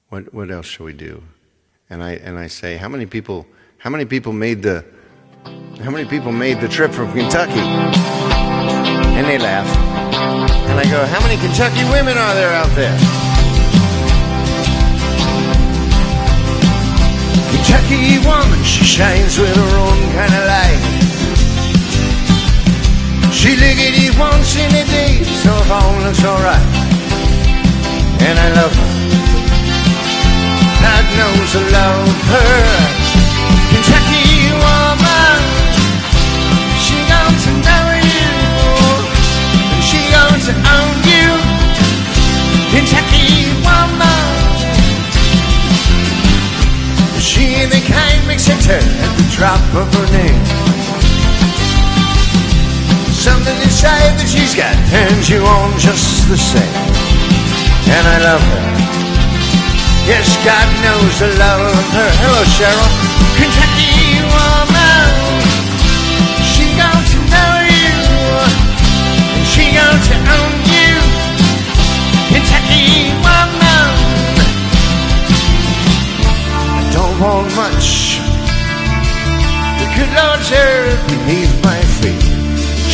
what 0.08 0.32
what 0.32 0.50
else 0.50 0.66
shall 0.66 0.86
we 0.86 0.92
do? 0.92 1.22
And 1.90 2.02
I 2.02 2.12
and 2.12 2.38
I 2.38 2.46
say, 2.46 2.76
how 2.76 2.88
many 2.88 3.06
people? 3.06 3.46
How 3.78 3.90
many 3.90 4.04
people 4.04 4.32
made 4.32 4.62
the? 4.62 4.84
How 5.82 5.90
many 5.90 6.08
people 6.08 6.32
made 6.32 6.60
the 6.60 6.68
trip 6.68 6.92
from 6.92 7.12
Kentucky? 7.12 7.60
And 7.60 9.26
they 9.26 9.38
laugh. 9.38 9.66
And 10.68 10.78
I 10.78 10.84
go, 10.84 11.04
how 11.06 11.20
many 11.20 11.40
Kentucky 11.40 11.84
women 11.90 12.18
are 12.18 12.34
there 12.34 12.52
out 12.52 12.70
there? 12.76 12.96
Kentucky 17.54 18.18
woman, 18.26 18.62
she 18.64 18.84
shines 18.84 19.38
with 19.38 19.54
her 19.54 19.78
own 19.78 19.98
kind 20.12 20.34
of 20.34 20.44
light. 20.46 20.87
She 23.38 23.54
it 23.54 24.18
once 24.18 24.56
in 24.56 24.66
a 24.74 24.84
day, 24.90 25.22
so 25.22 25.54
all 25.70 25.94
looks 26.02 26.24
alright. 26.24 26.68
And 28.18 28.34
I 28.34 28.48
love 28.58 28.74
her. 28.74 28.90
God 30.82 31.04
knows 31.14 31.50
I 31.54 31.62
love 31.70 32.18
her. 32.34 32.58
Kentucky 33.70 34.50
woman, 34.58 35.38
she 36.82 36.98
going 37.06 37.38
to 37.46 37.52
know 37.62 37.86
you, 38.10 38.26
and 39.70 39.82
she 39.86 40.02
going 40.10 40.42
to 40.42 40.54
own 40.74 40.98
you. 41.06 41.30
Kentucky 42.74 43.54
woman. 43.62 44.26
She 47.22 47.62
and 47.62 47.70
the 47.70 47.82
kind 47.86 48.18
makes 48.26 48.48
a 48.48 48.58
turn 48.66 48.82
at 48.82 49.12
the 49.14 49.26
drop 49.30 49.62
of 49.78 49.86
her 49.94 50.06
name. 50.10 50.67
Something 53.48 53.64
inside 53.64 54.12
that 54.20 54.28
she's 54.28 54.52
got 54.52 54.76
turns 54.92 55.24
you 55.32 55.40
on 55.40 55.72
just 55.80 56.28
the 56.28 56.36
same. 56.36 56.84
And 57.88 58.04
I 58.04 58.20
love 58.20 58.44
her. 58.44 58.68
Yes, 60.04 60.36
God 60.44 60.68
knows 60.84 61.16
I 61.24 61.32
love 61.40 61.72
her. 61.96 62.10
Hello, 62.20 62.44
Cheryl. 62.44 62.92
Kentucky 63.40 64.20
woman. 64.28 65.08
She 66.44 66.68
going 66.76 67.08
to 67.08 67.18
know 67.32 67.54
you. 67.72 67.96
And 69.32 69.44
she 69.48 69.72
going 69.72 69.96
to 69.96 70.16
own 70.28 70.52
you. 70.68 70.92
Kentucky 72.28 73.16
woman. 73.24 73.88
I 76.76 76.84
don't 76.92 77.16
want 77.16 77.48
much. 77.56 78.20
The 79.80 79.88
good 79.96 80.12
Lord's 80.12 80.52
earth 80.52 81.00
beneath 81.08 81.56
my. 81.64 81.77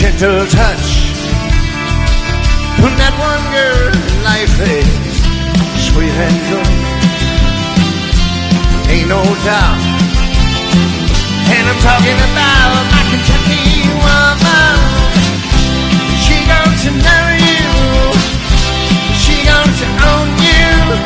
Gentle 0.04 0.44
touch 0.52 0.88
from 2.76 2.92
that 3.00 3.16
one 3.16 3.40
girl 3.56 3.88
life 4.20 4.52
is 4.60 4.84
sweet 5.80 6.12
and 6.12 6.38
good. 6.44 6.76
Ain't 8.92 9.08
no 9.08 9.24
doubt. 9.48 9.80
And 11.56 11.64
I'm 11.64 11.80
talking 11.80 12.20
about 12.20 12.84
my 12.92 13.00
Kentucky 13.16 13.88
woman. 14.04 14.76
She 16.20 16.36
going 16.52 16.76
to 16.84 16.90
marry 17.00 17.40
you. 17.40 17.64
She 19.16 19.40
going 19.40 19.72
to 19.72 19.88
own 20.04 20.28
you. 20.36 21.00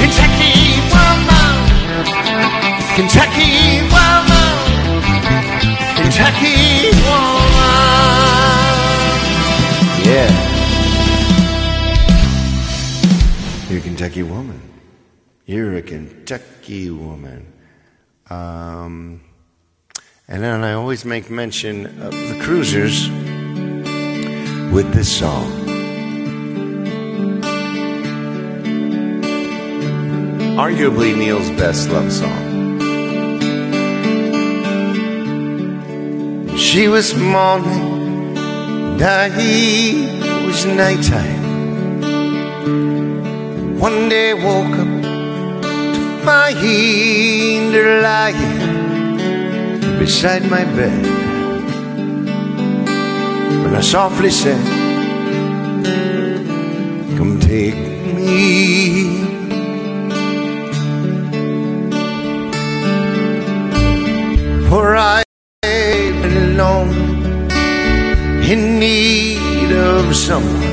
Kentucky 0.00 0.80
woman. 0.88 1.52
Kentucky 2.96 3.84
woman. 3.92 4.56
Kentucky 6.00 6.96
woman. 7.04 7.59
Kentucky 14.00 14.22
woman. 14.22 14.62
You're 15.44 15.76
a 15.76 15.82
Kentucky 15.82 16.88
woman. 16.88 17.52
Um, 18.30 19.20
and 20.26 20.42
then 20.42 20.64
I 20.64 20.72
always 20.72 21.04
make 21.04 21.28
mention 21.28 21.84
of 22.00 22.12
the 22.12 22.40
cruisers 22.40 23.10
with 24.72 24.90
this 24.94 25.14
song. 25.14 25.44
Arguably 30.56 31.14
Neil's 31.14 31.50
best 31.50 31.90
love 31.90 32.10
song. 32.10 32.80
She 36.56 36.88
was 36.88 37.14
morning, 37.14 38.38
and 38.38 39.02
I 39.02 40.46
was 40.46 40.64
nighttime. 40.64 41.40
One 43.80 44.10
day 44.10 44.32
I 44.32 44.34
woke 44.34 44.76
up 44.78 44.92
to 45.62 46.22
find 46.22 47.72
her 47.74 48.02
lying 48.02 49.16
beside 49.98 50.44
my 50.50 50.64
bed. 50.76 51.02
When 53.62 53.74
I 53.74 53.80
softly 53.80 54.28
said, 54.28 54.60
Come 57.16 57.40
take 57.40 57.80
me. 58.14 59.24
For 64.68 64.94
I've 64.94 65.24
been 65.62 66.36
alone 66.52 66.92
in 68.44 68.78
need 68.78 69.72
of 69.72 70.14
someone. 70.14 70.69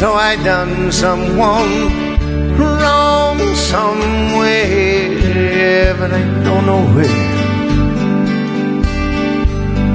So 0.00 0.12
I 0.12 0.36
done 0.44 0.92
someone 0.92 1.72
wrong 2.58 3.38
somewhere, 3.54 5.14
but 5.98 6.12
I 6.12 6.22
don't 6.44 6.66
know 6.66 6.82
where. 6.94 7.08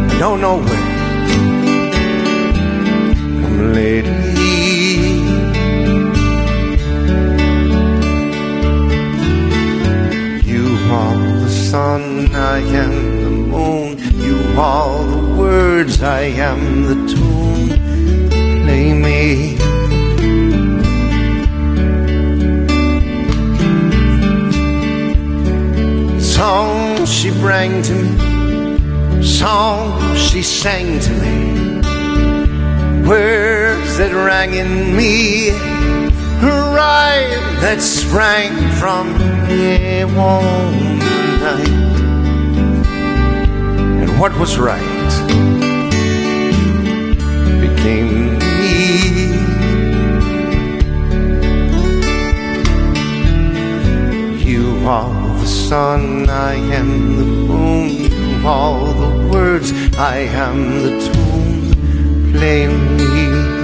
I 0.10 0.18
don't 0.18 0.41
know 0.41 0.57
where. 0.57 0.88
Come 3.44 3.73
lately. 3.76 4.57
You 10.52 10.65
are 10.99 11.18
the 11.44 11.49
sun, 11.49 12.03
I 12.34 12.60
am 12.84 12.94
the 13.23 13.30
moon. 13.53 13.99
You 14.18 14.38
are 14.60 15.06
the 15.06 15.22
words, 15.40 16.02
I 16.02 16.22
am 16.49 16.61
the 16.90 16.95
tune. 17.14 17.69
Play 18.64 18.94
me. 18.94 19.60
She 27.22 27.30
bring 27.34 27.84
to 27.84 27.93
me, 27.93 29.22
song 29.22 30.15
she 30.15 30.41
sang 30.41 30.99
to 30.99 31.11
me, 31.22 31.80
words 33.07 33.98
that 33.98 34.11
rang 34.11 34.56
in 34.56 34.98
me, 34.98 35.52
right 36.41 37.30
that 37.61 37.80
sprang 37.80 38.52
from 38.80 39.06
a 39.52 40.03
warm 40.15 40.98
night. 41.45 41.69
And 44.02 44.19
what 44.19 44.35
was 44.39 44.57
right 44.57 44.81
became 47.61 48.39
me. 48.39 48.81
You 54.43 54.88
are 54.88 55.31
the 55.41 55.47
sun, 55.47 56.30
I 56.30 56.53
am 56.53 57.18
the 57.18 57.26
moon. 57.26 57.89
You 57.89 58.47
are 58.47 58.93
the 58.93 59.30
words, 59.34 59.72
I 59.97 60.18
am 60.45 60.84
the 60.84 60.91
tune. 61.05 62.31
Play 62.31 62.68
me. 62.68 63.60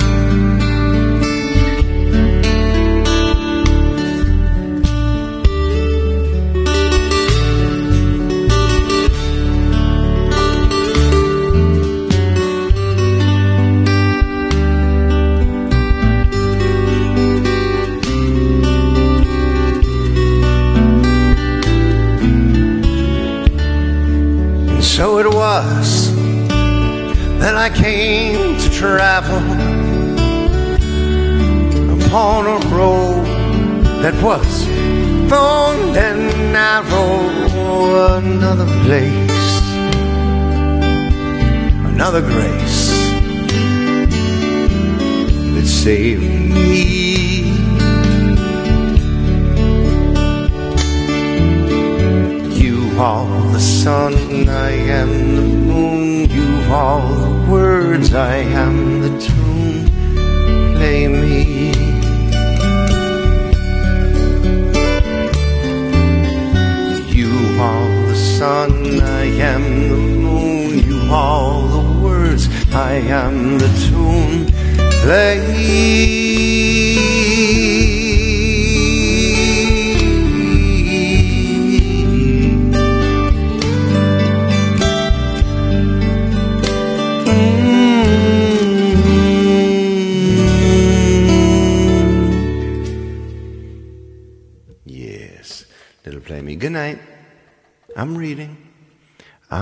Travel 29.17 29.47
upon 31.99 32.45
a 32.45 32.59
road 32.75 33.25
that 34.03 34.13
was 34.21 34.47
thorn 35.27 35.97
and 35.97 36.21
narrow, 36.53 37.17
another 38.17 38.67
place, 38.83 39.49
another 41.91 42.21
grace 42.21 42.89
that 45.53 45.65
saved 45.65 46.21
me. 46.21 46.83
You 52.63 52.77
are 52.99 53.51
the 53.51 53.59
sun, 53.59 54.13
I 54.47 54.71
am 54.99 55.09
the 55.35 55.41
moon. 55.41 56.06
Are 56.69 57.01
the 57.15 57.49
words, 57.49 58.13
I 58.13 58.35
am 58.37 59.01
the 59.01 59.09
tune. 59.19 59.87
Play 60.75 61.07
me. 61.07 61.71
You 67.15 67.31
are 67.61 68.07
the 68.07 68.15
sun, 68.15 69.01
I 69.01 69.23
am 69.53 69.63
the 69.89 69.95
moon. 69.95 70.79
You 70.89 70.99
are 71.09 71.67
the 71.69 71.85
words, 72.03 72.49
I 72.73 72.95
am 72.95 73.57
the 73.57 73.69
tune. 73.87 74.51
Play. 75.03 76.27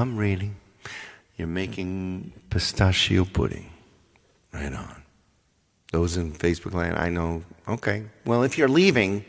I'm 0.05 0.17
reading. 0.17 0.55
You're 1.35 1.47
making 1.47 2.31
pistachio 2.51 3.25
pudding. 3.25 3.71
Right 4.53 4.71
on. 4.71 5.01
Those 5.91 6.15
in 6.15 6.31
Facebook 6.31 6.75
land, 6.75 6.95
I 6.95 7.09
know. 7.09 7.41
Okay. 7.67 8.03
Well, 8.23 8.43
if 8.43 8.55
you're 8.55 8.67
leaving, 8.67 9.25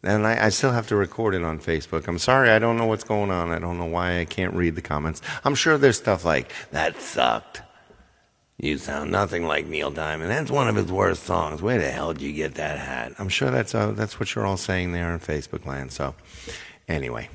then 0.00 0.24
I, 0.24 0.46
I 0.46 0.48
still 0.48 0.72
have 0.72 0.86
to 0.88 0.96
record 0.96 1.34
it 1.34 1.42
on 1.42 1.58
Facebook. 1.58 2.08
I'm 2.08 2.18
sorry, 2.18 2.48
I 2.48 2.58
don't 2.58 2.78
know 2.78 2.86
what's 2.86 3.04
going 3.04 3.30
on. 3.30 3.50
I 3.50 3.58
don't 3.58 3.76
know 3.76 3.84
why 3.84 4.20
I 4.20 4.24
can't 4.24 4.54
read 4.54 4.76
the 4.76 4.80
comments. 4.80 5.20
I'm 5.44 5.54
sure 5.54 5.76
there's 5.76 5.98
stuff 5.98 6.24
like, 6.24 6.50
that 6.70 6.98
sucked. 7.02 7.60
You 8.56 8.78
sound 8.78 9.10
nothing 9.10 9.46
like 9.46 9.66
Neil 9.66 9.90
Diamond. 9.90 10.30
That's 10.30 10.50
one 10.50 10.68
of 10.68 10.76
his 10.76 10.90
worst 10.90 11.24
songs. 11.24 11.60
Where 11.60 11.78
the 11.78 11.90
hell 11.90 12.14
did 12.14 12.22
you 12.22 12.32
get 12.32 12.54
that 12.54 12.78
hat? 12.78 13.12
I'm 13.18 13.28
sure 13.28 13.50
that's 13.50 13.74
uh, 13.74 13.90
that's 13.90 14.18
what 14.18 14.34
you're 14.34 14.46
all 14.46 14.56
saying 14.56 14.92
there 14.92 15.12
in 15.12 15.18
Facebook 15.18 15.66
land. 15.66 15.92
So, 15.92 16.14
anyway, 16.88 17.28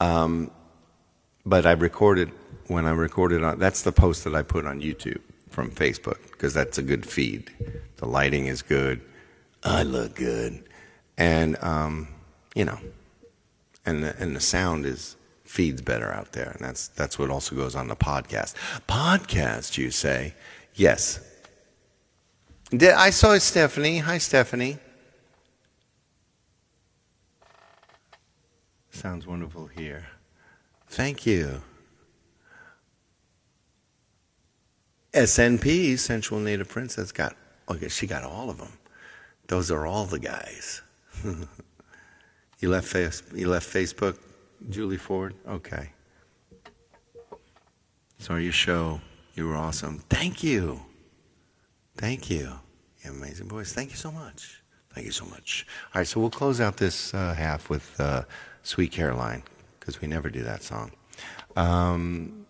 um, 0.00 0.52
but 1.46 1.66
I 1.66 1.72
recorded 1.72 2.30
when 2.68 2.86
I 2.86 2.92
recorded 2.92 3.42
on. 3.42 3.58
That's 3.58 3.82
the 3.82 3.92
post 3.92 4.24
that 4.24 4.34
I 4.34 4.42
put 4.42 4.66
on 4.66 4.80
YouTube 4.80 5.20
from 5.50 5.70
Facebook 5.70 6.22
because 6.32 6.54
that's 6.54 6.78
a 6.78 6.82
good 6.82 7.06
feed. 7.06 7.50
The 7.96 8.06
lighting 8.06 8.46
is 8.46 8.62
good. 8.62 9.00
I 9.62 9.82
look 9.82 10.14
good, 10.14 10.64
and 11.16 11.56
um, 11.62 12.08
you 12.54 12.64
know, 12.64 12.78
and 13.86 14.04
the, 14.04 14.16
and 14.18 14.34
the 14.36 14.40
sound 14.40 14.86
is 14.86 15.16
feeds 15.44 15.80
better 15.82 16.12
out 16.12 16.32
there, 16.32 16.50
and 16.50 16.60
that's 16.60 16.88
that's 16.88 17.18
what 17.18 17.30
also 17.30 17.54
goes 17.54 17.74
on 17.74 17.88
the 17.88 17.96
podcast. 17.96 18.54
Podcast, 18.88 19.78
you 19.78 19.90
say? 19.90 20.34
Yes. 20.74 21.20
Did, 22.70 22.94
I 22.94 23.10
saw 23.10 23.38
Stephanie. 23.38 23.98
Hi, 23.98 24.18
Stephanie. 24.18 24.78
Sounds 28.90 29.26
wonderful 29.26 29.66
here. 29.66 30.06
Thank 30.94 31.26
you. 31.26 31.60
SNP, 35.12 35.98
Sensual 35.98 36.38
Native 36.38 36.68
Princess, 36.68 37.10
got 37.10 37.34
okay. 37.68 37.88
She 37.88 38.06
got 38.06 38.22
all 38.22 38.48
of 38.48 38.58
them. 38.58 38.72
Those 39.48 39.72
are 39.72 39.86
all 39.86 40.06
the 40.06 40.20
guys. 40.20 40.82
you 42.60 42.70
left 42.70 42.86
face, 42.86 43.24
you 43.34 43.48
left 43.48 43.68
Facebook, 43.68 44.18
Julie 44.70 44.96
Ford. 44.96 45.34
Okay. 45.48 45.90
Saw 48.18 48.36
your 48.36 48.52
show. 48.52 49.00
You 49.34 49.48
were 49.48 49.56
awesome. 49.56 49.98
Thank 50.08 50.44
you. 50.44 50.80
Thank 51.96 52.30
you. 52.30 52.52
You 53.02 53.10
have 53.10 53.14
amazing 53.14 53.48
voice. 53.48 53.72
Thank 53.72 53.90
you 53.90 53.96
so 53.96 54.12
much. 54.12 54.62
Thank 54.94 55.06
you 55.06 55.12
so 55.12 55.24
much. 55.24 55.66
All 55.92 55.98
right, 55.98 56.06
so 56.06 56.20
we'll 56.20 56.30
close 56.30 56.60
out 56.60 56.76
this 56.76 57.12
uh, 57.14 57.34
half 57.34 57.68
with 57.68 58.00
uh, 58.00 58.22
"Sweet 58.62 58.92
Caroline" 58.92 59.42
because 59.84 60.00
we 60.00 60.08
never 60.08 60.30
do 60.30 60.42
that 60.44 60.62
song. 60.62 60.92
Um, 61.56 62.46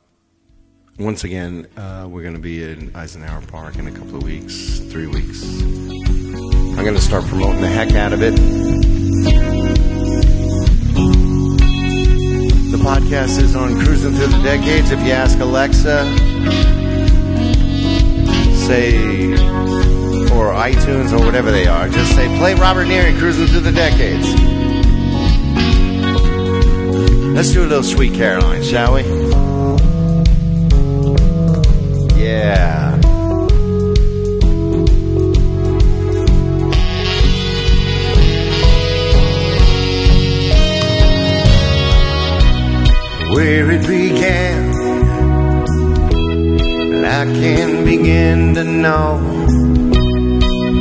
once 1.01 1.25
again, 1.25 1.67
uh, 1.77 2.07
we're 2.09 2.23
going 2.23 2.35
to 2.35 2.41
be 2.41 2.63
in 2.63 2.95
Eisenhower 2.95 3.43
Park 3.43 3.77
in 3.77 3.89
a 3.89 3.91
couple 3.91 4.17
of 4.17 4.23
weeks, 4.23 4.79
three 4.79 5.09
weeks. 5.09 5.43
I'm 5.43 6.85
going 6.85 6.95
to 6.95 7.01
start 7.01 7.25
promoting 7.25 7.61
the 7.61 7.69
heck 7.69 7.93
out 7.95 8.13
of 8.13 8.23
it. 8.23 8.37
The 12.71 12.79
podcast 12.79 13.43
is 13.43 13.57
on 13.57 13.75
Cruising 13.85 14.13
Through 14.13 14.29
the 14.29 14.43
Decades. 14.45 14.93
If 14.93 15.01
you 15.01 15.11
ask 15.11 15.37
Alexa, 15.41 16.05
say, 18.67 19.33
or 20.31 20.53
iTunes 20.53 21.13
or 21.13 21.25
whatever 21.25 21.51
they 21.51 21.67
are, 21.67 21.89
just 21.89 22.15
say, 22.15 22.29
play 22.39 22.55
Robert 22.55 22.87
Neary 22.87 23.19
Cruising 23.19 23.49
Through 23.49 23.61
the 23.61 23.73
Decades. 23.73 24.54
Let's 27.35 27.53
do 27.53 27.65
a 27.65 27.67
little 27.67 27.83
Sweet 27.83 28.15
Caroline, 28.15 28.63
shall 28.63 28.95
we? 28.95 29.03
Yeah. 32.15 32.95
Where 43.35 43.71
it 43.73 43.85
began, 43.89 44.75
I 47.05 47.25
can't 47.25 47.85
begin 47.85 48.55
to 48.55 48.63
know. 48.63 49.19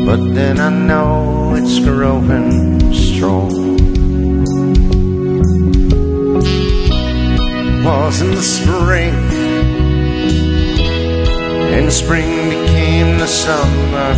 But 0.05 0.35
then 0.35 0.59
I 0.59 0.69
know 0.69 1.55
it's 1.55 1.79
growing 1.79 2.93
strong. 2.93 3.72
Was 7.83 8.21
in 8.21 8.31
the 8.31 8.41
spring 8.41 9.13
and 11.75 11.91
spring 11.91 12.49
became 12.49 13.17
the 13.17 13.27
summer. 13.27 14.13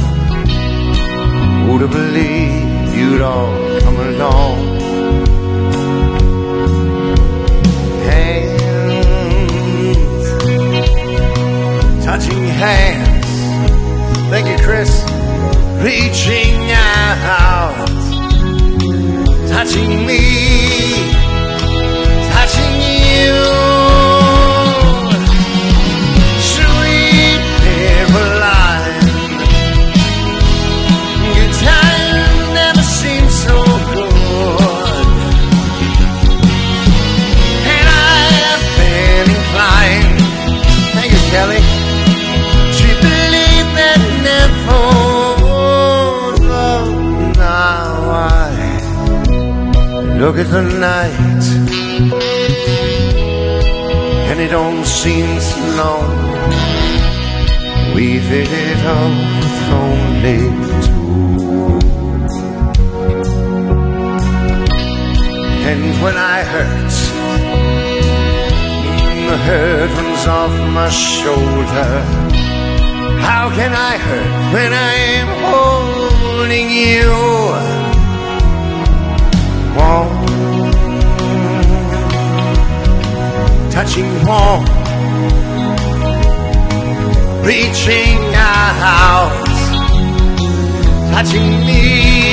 Who'd 1.66 1.82
have 1.82 1.92
believed 1.92 2.96
you'd 2.96 3.22
all 3.22 3.80
come 3.82 3.98
along? 3.98 4.58
Hands, 8.06 9.26
touching 12.06 12.46
hands. 12.46 13.26
Thank 14.30 14.48
you, 14.48 14.58
Chris. 14.64 14.92
Reaching 15.82 16.72
out, 16.72 17.88
touching 19.50 20.06
me, 20.06 20.20
look 50.26 50.40
at 50.40 50.52
the 50.52 50.62
night 50.80 52.35
it 54.46 54.54
all 54.54 54.84
seems 54.84 55.46
long. 55.76 56.12
We've 57.96 58.28
hit 58.34 58.50
it 58.52 58.82
off 58.98 59.70
only 59.84 60.40
two. 60.86 61.16
And 65.70 65.84
when 66.04 66.18
I 66.36 66.38
hurt, 66.54 66.96
the 69.30 69.38
hurt 69.48 69.90
runs 69.98 70.28
off 70.40 70.56
my 70.80 70.90
shoulder. 70.90 71.90
How 73.28 73.50
can 73.58 73.72
I 73.92 73.98
hurt 74.08 74.54
when 74.54 74.72
I 74.74 74.94
am 75.20 75.30
holding 75.50 76.70
you? 76.70 77.75
Touching 83.76 84.10
warm, 84.26 84.64
reaching 87.44 88.34
out, 88.34 89.34
touching 91.12 91.50
me, 91.68 92.25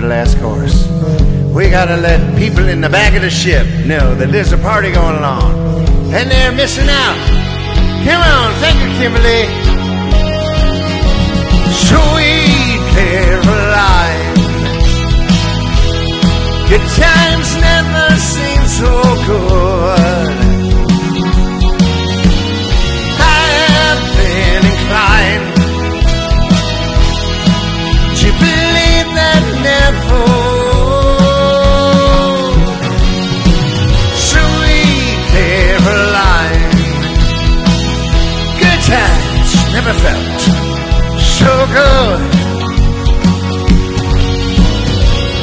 the 0.00 0.08
last 0.08 0.38
chorus. 0.38 0.88
We 1.54 1.70
gotta 1.70 1.96
let 1.96 2.36
people 2.36 2.68
in 2.68 2.80
the 2.80 2.88
back 2.88 3.14
of 3.14 3.22
the 3.22 3.30
ship 3.30 3.66
know 3.86 4.14
that 4.16 4.32
there's 4.32 4.52
a 4.52 4.58
party 4.58 4.90
going 4.90 5.22
on, 5.22 5.54
and 6.12 6.30
they're 6.30 6.52
missing 6.52 6.88
out. 6.88 7.16
Come 8.04 8.20
on, 8.20 8.52
thank 8.60 8.76
you, 8.82 8.90
Kimberly. 8.98 9.44
Sweet 11.86 12.80
Caroline. 12.96 14.34
Good 16.68 16.86
times 16.98 17.48
never 17.56 18.16
seem 18.16 18.62
so 18.66 18.90
good. 19.26 20.43
Never. 29.64 30.44
Felt 39.94 40.40
so 41.20 41.52
good. 41.66 42.20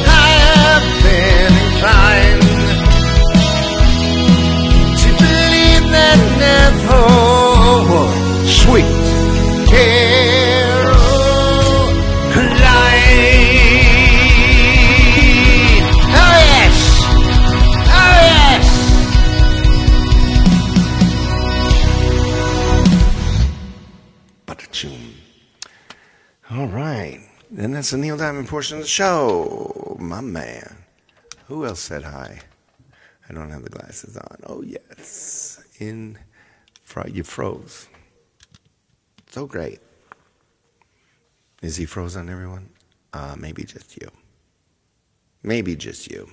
I 0.07 0.27
have 0.41 0.85
been 1.03 1.53
inclined 1.65 2.47
to 5.01 5.09
believe 5.23 5.85
that 5.95 6.19
never 6.43 7.03
sweet 8.45 9.20
that's 27.81 27.89
the 27.89 27.97
Neil 27.97 28.15
Diamond 28.15 28.47
portion 28.47 28.77
of 28.77 28.83
the 28.83 28.87
show. 28.87 29.97
My 29.99 30.21
man. 30.21 30.83
Who 31.47 31.65
else 31.65 31.79
said 31.79 32.03
hi? 32.03 32.39
I 33.27 33.33
don't 33.33 33.49
have 33.49 33.63
the 33.63 33.71
glasses 33.71 34.15
on. 34.15 34.37
Oh, 34.45 34.61
yes. 34.61 35.63
In. 35.79 36.19
You 37.07 37.23
froze. 37.23 37.87
So 39.31 39.47
great. 39.47 39.79
Is 41.63 41.75
he 41.75 41.85
froze 41.85 42.15
on 42.15 42.29
everyone? 42.29 42.69
Uh, 43.13 43.35
maybe 43.35 43.63
just 43.63 43.99
you. 43.99 44.11
Maybe 45.41 45.75
just 45.75 46.11
you. 46.11 46.29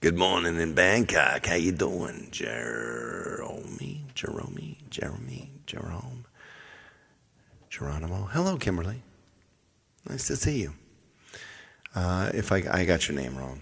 Good 0.00 0.16
morning 0.16 0.58
in 0.58 0.72
Bangkok. 0.72 1.44
How 1.44 1.56
you 1.56 1.72
doing, 1.72 2.28
Jerome? 2.30 3.78
Jerome? 4.14 4.76
Jeremy? 4.88 5.50
Jerome? 5.66 6.24
Geronimo. 7.68 8.30
Hello, 8.32 8.56
Kimberly. 8.56 9.02
Nice 10.08 10.26
to 10.28 10.36
see 10.36 10.62
you. 10.62 10.72
Uh, 11.94 12.30
if 12.32 12.50
I, 12.50 12.62
I 12.70 12.84
got 12.86 13.08
your 13.08 13.16
name 13.16 13.36
wrong, 13.36 13.60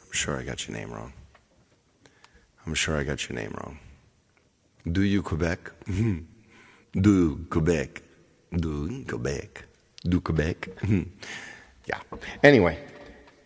I'm 0.00 0.12
sure 0.12 0.38
I 0.38 0.42
got 0.42 0.68
your 0.68 0.76
name 0.76 0.92
wrong. 0.92 1.14
I'm 2.66 2.74
sure 2.74 2.98
I 2.98 3.04
got 3.04 3.28
your 3.28 3.38
name 3.38 3.54
wrong. 3.58 3.78
Do 4.90 5.02
you 5.02 5.22
Quebec? 5.22 5.70
Do 7.00 7.46
Quebec? 7.48 8.02
Do 8.54 9.04
Quebec? 9.04 9.64
Do 10.04 10.20
Quebec? 10.20 10.68
yeah. 11.86 12.00
Anyway, 12.42 12.78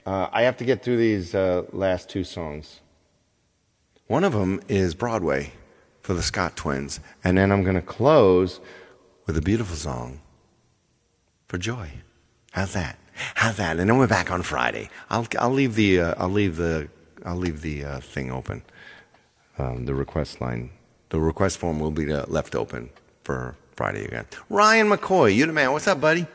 uh, 0.05 0.29
I 0.33 0.43
have 0.43 0.57
to 0.57 0.65
get 0.65 0.83
through 0.83 0.97
these 0.97 1.35
uh, 1.35 1.63
last 1.73 2.09
two 2.09 2.25
songs. 2.25 2.81
One 4.09 4.25
of 4.25 4.33
them 4.33 4.61
is 4.69 4.95
Broadway 4.95 5.53
for 6.03 6.15
the 6.15 6.23
Scott 6.23 6.57
Twins, 6.57 6.99
and 7.23 7.39
then 7.39 7.53
I'm 7.53 7.63
going 7.63 7.77
to 7.77 7.83
close 7.83 8.61
with 9.27 9.37
a 9.37 9.43
beautiful 9.43 9.77
song 9.77 10.21
for 11.47 11.59
Joy. 11.59 11.91
How's 12.57 12.73
that? 12.73 12.99
How's 13.35 13.59
that? 13.59 13.79
And 13.79 13.91
then 13.91 13.99
we're 13.99 14.07
back 14.07 14.31
on 14.31 14.41
Friday. 14.41 14.89
I'll 15.11 15.27
I'll 15.39 15.51
leave 15.51 15.75
the 15.75 16.01
uh, 16.01 16.15
I'll 16.17 16.31
leave 16.31 16.57
the 16.57 16.89
I'll 17.23 17.37
leave 17.37 17.61
the 17.61 17.85
uh, 17.85 18.01
thing 18.01 18.33
open. 18.33 18.63
Um, 19.59 19.85
the 19.85 19.95
request 19.95 20.41
line, 20.41 20.71
the 21.11 21.21
request 21.21 21.59
form 21.59 21.81
will 21.81 21.91
be 21.91 22.11
uh, 22.11 22.25
left 22.29 22.55
open 22.55 22.89
for 23.25 23.57
Friday 23.75 24.07
again. 24.07 24.25
Ryan 24.49 24.89
McCoy, 24.89 25.37
you 25.37 25.45
the 25.45 25.53
man. 25.53 25.71
What's 25.73 25.87
up, 25.87 26.01
buddy? 26.01 26.27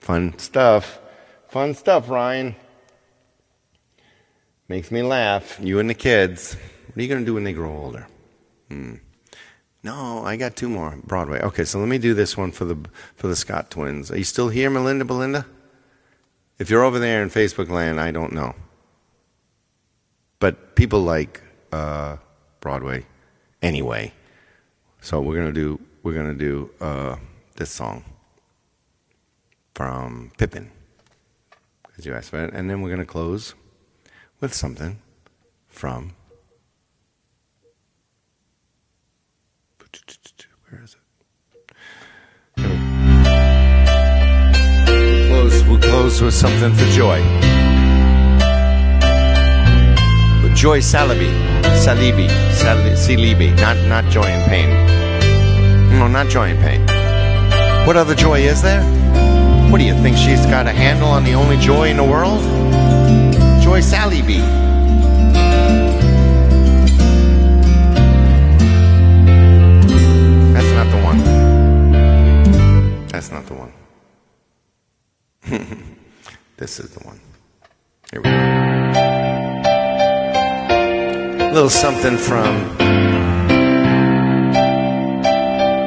Fun 0.00 0.36
stuff. 0.36 0.98
Fun 1.48 1.74
stuff, 1.74 2.10
Ryan. 2.10 2.56
Makes 4.66 4.90
me 4.90 5.02
laugh. 5.02 5.60
You 5.62 5.78
and 5.78 5.88
the 5.88 5.94
kids. 5.94 6.56
What 6.88 6.98
are 6.98 7.02
you 7.02 7.08
going 7.08 7.20
to 7.20 7.26
do 7.26 7.34
when 7.34 7.44
they 7.44 7.52
grow 7.52 7.70
older? 7.70 8.08
Hmm. 8.68 8.94
No, 9.82 10.24
I 10.24 10.36
got 10.36 10.56
two 10.56 10.68
more. 10.68 10.98
Broadway. 11.04 11.40
Okay, 11.40 11.64
so 11.64 11.78
let 11.78 11.88
me 11.88 11.98
do 11.98 12.12
this 12.12 12.36
one 12.36 12.52
for 12.52 12.64
the 12.66 12.76
for 13.16 13.28
the 13.28 13.36
Scott 13.36 13.70
twins. 13.70 14.10
Are 14.10 14.18
you 14.18 14.24
still 14.24 14.48
here, 14.50 14.68
Melinda 14.68 15.04
Belinda? 15.04 15.46
If 16.58 16.68
you're 16.68 16.84
over 16.84 16.98
there 16.98 17.22
in 17.22 17.30
Facebook 17.30 17.70
land, 17.70 17.98
I 17.98 18.10
don't 18.10 18.32
know. 18.32 18.54
But 20.38 20.74
people 20.74 21.00
like 21.00 21.42
uh, 21.72 22.16
Broadway 22.60 23.06
anyway. 23.62 24.12
So 25.00 25.20
we're 25.22 25.36
gonna 25.36 25.52
do 25.52 25.80
we're 26.02 26.14
gonna 26.14 26.34
do 26.34 26.70
uh, 26.80 27.16
this 27.56 27.70
song 27.70 28.04
from 29.74 30.30
Pippin, 30.36 30.70
as 31.96 32.04
you 32.04 32.12
asked 32.12 32.30
for 32.30 32.44
it, 32.44 32.52
and 32.52 32.68
then 32.68 32.82
we're 32.82 32.90
gonna 32.90 33.06
close 33.06 33.54
with 34.40 34.52
something 34.52 35.00
from 35.68 36.12
where 40.70 40.82
is 40.82 40.94
it? 40.94 41.00
we 42.56 42.62
Close. 45.28 45.64
We'll 45.64 45.80
close 45.80 46.22
with 46.22 46.34
something 46.34 46.72
for 46.74 46.84
Joy. 46.92 47.20
With 50.42 50.54
Joy 50.54 50.80
Salibi, 50.80 51.30
Salibi, 51.84 52.28
Sal- 52.52 52.96
Salibi, 52.96 53.56
not 53.60 53.76
not 53.88 54.04
joy 54.12 54.22
and 54.24 54.50
pain. 54.50 55.98
No, 55.98 56.06
not 56.06 56.28
joy 56.28 56.50
and 56.50 56.58
pain. 56.60 56.80
What 57.86 57.96
other 57.96 58.14
joy 58.14 58.40
is 58.40 58.62
there? 58.62 58.82
What 59.70 59.78
do 59.78 59.84
you 59.84 59.94
think? 60.02 60.16
She's 60.16 60.44
got 60.46 60.66
a 60.66 60.72
handle 60.72 61.08
on 61.08 61.24
the 61.24 61.34
only 61.34 61.56
joy 61.56 61.88
in 61.88 61.96
the 61.96 62.04
world? 62.04 62.42
Joy 63.62 63.80
Salibi. 63.80 64.69
That's 73.20 73.32
not 73.32 73.44
the 73.44 73.52
one. 73.52 73.72
this 76.56 76.80
is 76.80 76.88
the 76.94 77.00
one. 77.00 77.20
Here 78.10 78.22
we 78.22 78.30
go. 78.30 78.36
A 81.44 81.52
little 81.52 81.68
something 81.68 82.16
from 82.16 82.78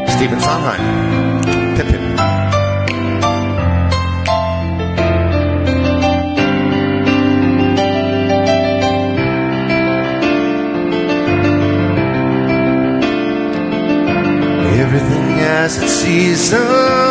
Stephen 0.10 0.40
Sondheim. 0.40 1.76
Pippin. 1.76 2.04
Everything 14.78 15.38
has 15.40 15.82
its 15.82 15.94
season, 15.94 17.03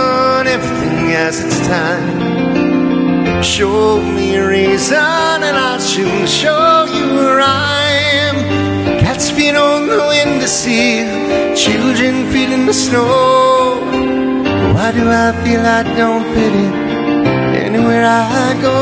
everything 0.47 1.11
has 1.11 1.45
its 1.45 1.59
time. 1.67 3.43
Show 3.43 4.01
me 4.01 4.37
a 4.37 4.49
reason, 4.49 4.97
and 5.49 5.57
I'll 5.57 5.81
soon 5.81 6.27
show 6.27 6.87
you 6.97 7.07
a 7.19 7.37
rhyme. 7.37 8.39
Cats 9.03 9.31
feet 9.31 9.57
on 9.57 9.89
the 9.89 9.99
window 10.13 10.47
sill, 10.47 11.57
children 11.57 12.31
feet 12.33 12.51
in 12.51 12.67
the 12.67 12.75
snow. 12.75 13.81
Why 14.75 14.91
do 14.93 15.05
I 15.09 15.33
feel 15.43 15.61
I 15.61 15.83
don't 15.97 16.25
fit 16.35 16.55
in 16.65 16.73
anywhere 17.67 18.05
I 18.05 18.55
go? 18.63 18.79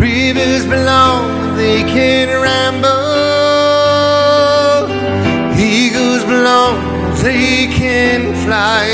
Rivers 0.00 0.64
belong, 0.66 1.56
they 1.56 1.82
can 1.82 2.28
ramble. 2.28 2.90
Eagles 5.58 6.24
belong, 6.24 6.91
they 7.22 7.68
can 7.68 8.34
fly. 8.44 8.84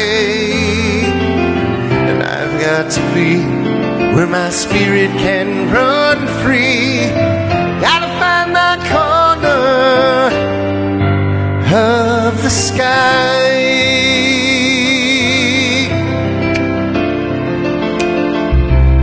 And 2.08 2.22
I've 2.22 2.60
got 2.60 2.90
to 2.90 3.00
be 3.14 3.38
where 4.14 4.26
my 4.26 4.50
spirit 4.50 5.10
can 5.12 5.72
run 5.72 6.18
free. 6.42 7.08
Gotta 7.80 8.10
find 8.20 8.52
my 8.52 8.74
corner 8.92 9.64
of 11.74 12.42
the 12.42 12.50
sky. 12.50 13.48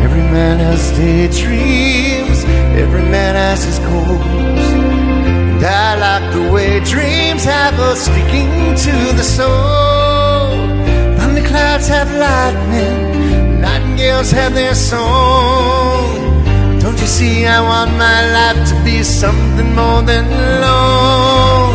Every 0.05 0.25
man 0.37 0.59
has 0.59 0.91
daydreams, 0.91 2.43
every 2.83 3.05
man 3.15 3.33
has 3.35 3.63
his 3.63 3.79
goals. 3.79 4.84
I 5.65 5.95
like 5.95 6.33
the 6.33 6.51
way 6.51 6.79
dreams 6.81 7.43
have 7.43 7.79
us 7.79 8.05
sticking 8.05 8.75
to 8.85 9.13
the 9.17 9.23
soul. 9.23 10.49
Thunderclouds 11.17 11.87
have 11.87 12.11
lightning, 12.11 13.61
nightingales 13.61 14.29
have 14.29 14.53
their 14.53 14.75
song. 14.75 16.79
Don't 16.79 16.99
you 17.01 17.07
see, 17.07 17.47
I 17.47 17.61
want 17.61 17.91
my 17.97 18.19
life 18.37 18.69
to 18.69 18.75
be 18.83 19.01
something 19.01 19.73
more 19.73 20.03
than 20.03 20.29
long. 20.61 21.73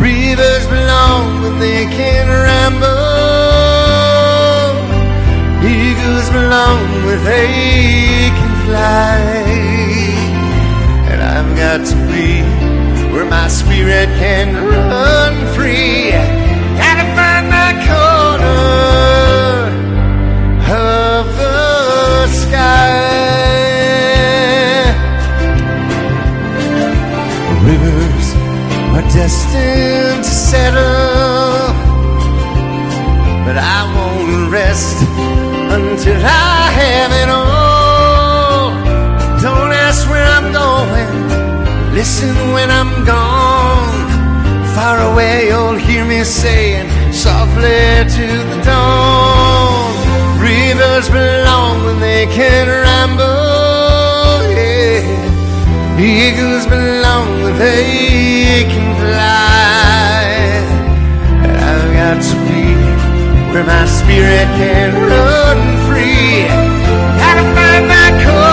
Rivers 0.00 0.66
belong, 0.68 1.42
but 1.42 1.58
they 1.58 1.86
can 1.86 2.28
ramble. 2.28 2.86
Eagles 5.66 6.30
belong 6.30 6.78
where 7.04 7.18
they 7.24 8.30
can 8.38 8.52
fly. 8.66 9.18
And 11.10 11.20
I've 11.20 11.56
got 11.56 11.84
to 11.86 11.96
be 12.12 12.65
where 13.16 13.24
my 13.24 13.48
spirit 13.48 14.08
can 14.20 14.54
run 14.54 15.34
free. 15.54 16.10
Gotta 16.80 17.06
find 17.16 17.48
my 17.48 17.72
corner 17.88 18.60
of 20.84 21.24
the 21.40 22.26
sky. 22.42 23.00
Rivers 27.64 28.28
are 28.94 29.06
destined 29.16 30.22
to 30.22 30.34
settle, 30.50 31.72
but 33.46 33.56
I 33.56 33.78
won't 33.94 34.52
rest 34.52 34.98
until 35.72 36.20
I 36.22 36.70
have 36.80 37.12
it 37.22 37.28
all. 37.30 37.65
Listen 42.06 42.52
when 42.52 42.70
I'm 42.70 43.04
gone. 43.04 44.06
Far 44.76 44.96
away, 45.10 45.48
you'll 45.48 45.80
hear 45.86 46.04
me 46.04 46.22
saying 46.22 46.86
softly 47.12 47.82
to 48.16 48.26
the 48.50 48.58
dawn. 48.64 49.90
Rivers 50.38 51.08
belong 51.10 51.74
when 51.86 51.98
they 51.98 52.26
can 52.38 52.64
ramble. 52.86 54.38
Yeah. 54.54 55.98
Eagles 55.98 56.64
belong 56.76 57.26
when 57.42 57.54
they 57.58 58.62
can 58.72 58.88
fly. 59.02 60.26
I've 61.68 61.88
got 62.00 62.18
to 62.28 62.36
be 62.46 62.64
where 63.50 63.66
my 63.74 63.84
spirit 63.98 64.48
can 64.60 64.88
run 65.10 65.58
free. 65.86 66.46
Gotta 67.20 67.44
find 67.56 67.84
my 67.96 68.08
corner 68.22 68.45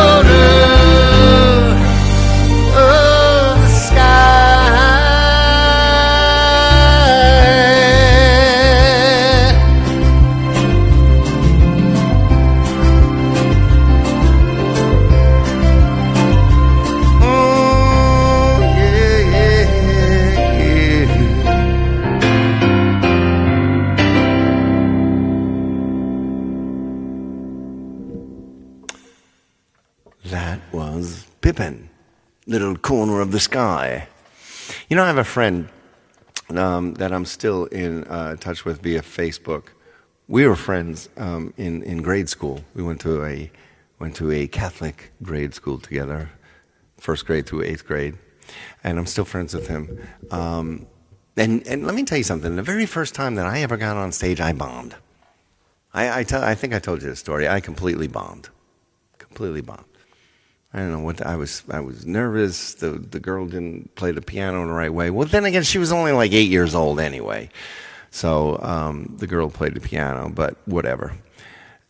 You 34.94 34.98
know, 34.98 35.06
I 35.06 35.08
have 35.08 35.18
a 35.18 35.24
friend 35.24 35.70
um, 36.52 36.94
that 37.02 37.12
I'm 37.12 37.26
still 37.26 37.66
in 37.66 38.04
uh, 38.04 38.36
touch 38.36 38.64
with 38.64 38.84
via 38.84 39.02
Facebook. 39.02 39.70
We 40.28 40.46
were 40.46 40.56
friends 40.56 41.10
um, 41.18 41.52
in 41.58 41.82
in 41.82 42.04
grade 42.04 42.30
school. 42.30 42.64
We 42.76 42.84
went 42.84 43.02
to 43.02 43.26
a 43.26 43.50
went 43.98 44.16
to 44.18 44.32
a 44.32 44.46
Catholic 44.46 45.12
grade 45.24 45.56
school 45.56 45.80
together, 45.80 46.30
first 47.00 47.26
grade 47.26 47.48
through 47.48 47.64
eighth 47.64 47.88
grade, 47.88 48.20
and 48.84 49.00
I'm 49.00 49.08
still 49.08 49.26
friends 49.26 49.56
with 49.56 49.68
him. 49.68 49.98
Um, 50.30 50.86
and 51.38 51.66
and 51.66 51.88
let 51.88 51.96
me 51.96 52.04
tell 52.04 52.20
you 52.20 52.24
something. 52.24 52.56
The 52.56 52.62
very 52.62 52.86
first 52.86 53.16
time 53.16 53.34
that 53.34 53.48
I 53.48 53.62
ever 53.64 53.78
got 53.78 53.98
on 53.98 54.12
stage, 54.12 54.40
I 54.40 54.54
bombed. 54.54 54.96
I 55.92 56.20
I, 56.20 56.24
tell, 56.24 56.44
I 56.44 56.54
think 56.54 56.72
I 56.72 56.78
told 56.78 57.02
you 57.02 57.10
the 57.10 57.16
story. 57.16 57.48
I 57.48 57.62
completely 57.62 58.08
bombed, 58.08 58.50
completely 59.18 59.62
bombed. 59.62 59.93
I 60.74 60.80
don't 60.80 60.92
know 60.92 61.00
what 61.00 61.24
I 61.24 61.36
was. 61.36 61.64
I 61.70 61.82
was 61.82 62.06
nervous. 62.06 62.74
The 62.74 62.92
the 62.92 63.20
girl 63.20 63.46
didn't 63.46 63.94
play 63.96 64.12
the 64.12 64.22
piano 64.22 64.62
in 64.64 64.68
the 64.68 64.74
right 64.74 64.94
way. 64.94 65.12
Well, 65.12 65.28
then 65.28 65.46
again, 65.46 65.64
she 65.64 65.78
was 65.78 65.92
only 65.92 66.12
like 66.12 66.34
eight 66.34 66.50
years 66.50 66.74
old 66.74 67.00
anyway, 67.00 67.50
so 68.10 68.60
um, 68.62 69.16
the 69.20 69.28
girl 69.28 69.50
played 69.52 69.76
the 69.76 69.80
piano. 69.82 70.30
But 70.34 70.58
whatever. 70.66 71.14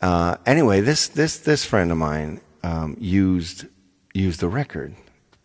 Uh, 0.01 0.35
anyway, 0.45 0.81
this 0.81 1.07
this 1.07 1.37
this 1.37 1.63
friend 1.63 1.91
of 1.91 1.97
mine 1.97 2.41
um, 2.61 2.97
used 2.99 3.67
used 4.13 4.41
the 4.41 4.49
record, 4.49 4.95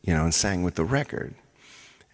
you 0.02 0.12
know, 0.12 0.24
and 0.24 0.34
sang 0.34 0.64
with 0.64 0.74
the 0.74 0.84
record. 0.84 1.34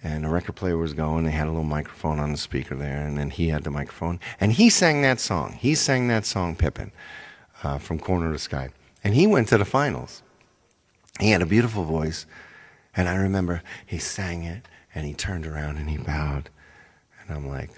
And 0.02 0.24
the 0.24 0.28
record 0.28 0.55
player 0.56 0.76
was 0.76 0.92
going. 0.92 1.24
They 1.24 1.30
had 1.30 1.46
a 1.46 1.51
little 1.51 1.64
microphone 1.64 2.20
on 2.20 2.30
the 2.32 2.36
speaker 2.36 2.74
there, 2.74 3.06
and 3.06 3.16
then 3.16 3.30
he 3.30 3.48
had 3.48 3.64
the 3.64 3.70
microphone, 3.70 4.20
and 4.38 4.52
he 4.52 4.68
sang 4.68 5.01
that 5.01 5.18
song. 5.18 5.55
He 5.55 5.74
sang 5.74 6.09
that 6.09 6.26
song, 6.26 6.55
Pippin, 6.55 6.92
uh, 7.62 7.78
from 7.78 7.98
Corner 7.98 8.30
to 8.30 8.38
Sky, 8.38 8.68
and 9.02 9.14
he 9.14 9.26
went 9.26 9.48
to 9.48 9.56
the 9.56 9.64
finals. 9.64 10.22
He 11.20 11.31
had 11.31 11.43
a 11.43 11.47
beautiful 11.47 11.85
voice, 11.85 12.27
and 12.97 13.09
I 13.09 13.15
remember 13.15 13.62
he 13.86 13.99
sang 13.99 14.43
it, 14.43 14.66
and 14.95 15.07
he 15.07 15.15
turned 15.15 15.47
around 15.47 15.77
and 15.77 15.89
he 15.89 15.97
bowed, 15.97 16.51
and 17.20 17.36
I'm 17.36 17.49
like, 17.49 17.70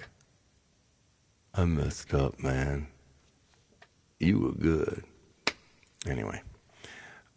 I 1.55 1.65
messed 1.65 2.15
up, 2.15 2.39
man. 2.39 2.89
You 4.19 4.39
were 4.39 4.53
good. 4.53 5.05
Anyway, 6.07 6.41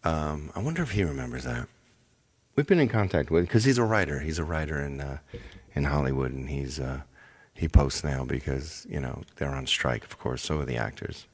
um, 0.03 0.51
I 0.55 0.59
wonder 0.59 0.83
if 0.83 0.91
he 0.91 1.03
remembers 1.03 1.43
that. 1.43 1.67
We've 2.55 2.67
been 2.67 2.79
in 2.79 2.89
contact 2.89 3.29
with 3.29 3.45
because 3.45 3.65
he's 3.65 3.77
a 3.77 3.83
writer. 3.83 4.19
He's 4.19 4.39
a 4.39 4.43
writer 4.43 4.79
in 4.79 5.01
uh, 5.01 5.17
in 5.73 5.85
Hollywood, 5.85 6.31
and 6.31 6.49
he's 6.49 6.79
uh, 6.79 7.01
he 7.53 7.67
posts 7.67 8.03
now 8.03 8.23
because 8.23 8.85
you 8.89 8.99
know 8.99 9.23
they're 9.35 9.55
on 9.55 9.67
strike, 9.67 10.03
of 10.03 10.17
course. 10.17 10.43
So 10.43 10.59
are 10.59 10.65
the 10.65 10.77
actors. 10.77 11.27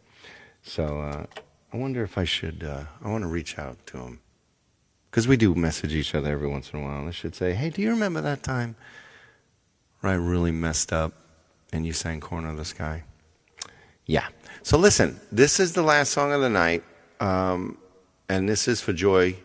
So 0.63 1.01
uh, 1.01 1.25
I 1.73 1.77
wonder 1.77 2.03
if 2.03 2.17
I 2.17 2.23
should. 2.23 2.63
Uh, 2.63 2.85
I 3.03 3.09
want 3.09 3.23
to 3.23 3.27
reach 3.27 3.59
out 3.59 3.85
to 3.87 3.97
him 3.97 4.19
because 5.15 5.29
we 5.29 5.37
do 5.37 5.55
message 5.55 5.95
each 5.95 6.13
other 6.13 6.29
every 6.29 6.49
once 6.49 6.71
in 6.73 6.79
a 6.81 6.83
while. 6.83 7.07
I 7.07 7.11
should 7.11 7.35
say, 7.35 7.53
"Hey, 7.53 7.69
do 7.69 7.81
you 7.81 7.89
remember 7.89 8.19
that 8.19 8.43
time 8.43 8.75
where 10.01 10.11
I 10.11 10.17
really 10.17 10.51
messed 10.51 10.91
up 10.91 11.13
and 11.71 11.85
you 11.85 11.93
sang 11.93 12.19
"Corner 12.19 12.49
of 12.49 12.57
the 12.57 12.65
Sky"?" 12.65 13.05
Yeah. 14.05 14.27
So 14.61 14.77
listen, 14.77 15.17
this 15.31 15.57
is 15.57 15.71
the 15.71 15.83
last 15.83 16.11
song 16.11 16.33
of 16.33 16.41
the 16.41 16.49
night, 16.49 16.83
um, 17.21 17.77
and 18.27 18.49
this 18.49 18.67
is 18.67 18.81
for 18.81 18.91
Joy 18.91 19.37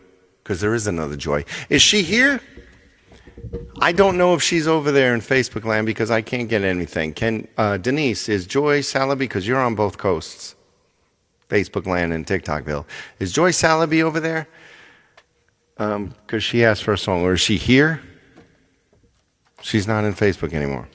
because 0.43 0.59
there 0.59 0.75
is 0.75 0.87
another 0.87 1.15
Joy. 1.15 1.45
Is 1.69 1.81
she 1.81 2.01
here? 2.01 2.41
I 3.79 3.93
don't 3.93 4.17
know 4.17 4.33
if 4.33 4.43
she's 4.43 4.67
over 4.67 4.91
there 4.91 5.13
in 5.13 5.21
Facebook 5.21 5.63
land 5.63 5.85
because 5.85 6.11
I 6.11 6.21
can't 6.21 6.49
get 6.49 6.63
anything. 6.63 7.13
Can 7.13 7.47
uh, 7.57 7.77
Denise 7.77 8.27
is 8.27 8.45
Joy 8.45 8.81
Salaby 8.81 9.19
because 9.19 9.47
you're 9.47 9.61
on 9.61 9.75
both 9.75 9.97
coasts, 9.97 10.53
Facebook 11.47 11.85
land 11.85 12.11
and 12.11 12.27
TikTokville. 12.27 12.83
Is 13.19 13.31
Joy 13.31 13.51
Salaby 13.51 14.01
over 14.01 14.19
there? 14.19 14.49
Um, 15.81 16.13
because 16.21 16.43
she 16.43 16.63
asked 16.63 16.83
for 16.83 16.93
a 16.93 16.97
song, 16.97 17.23
or 17.23 17.33
is 17.33 17.41
she 17.41 17.57
here? 17.57 18.03
She's 19.63 19.87
not 19.87 20.03
in 20.03 20.13
Facebook 20.13 20.53
anymore. 20.53 20.87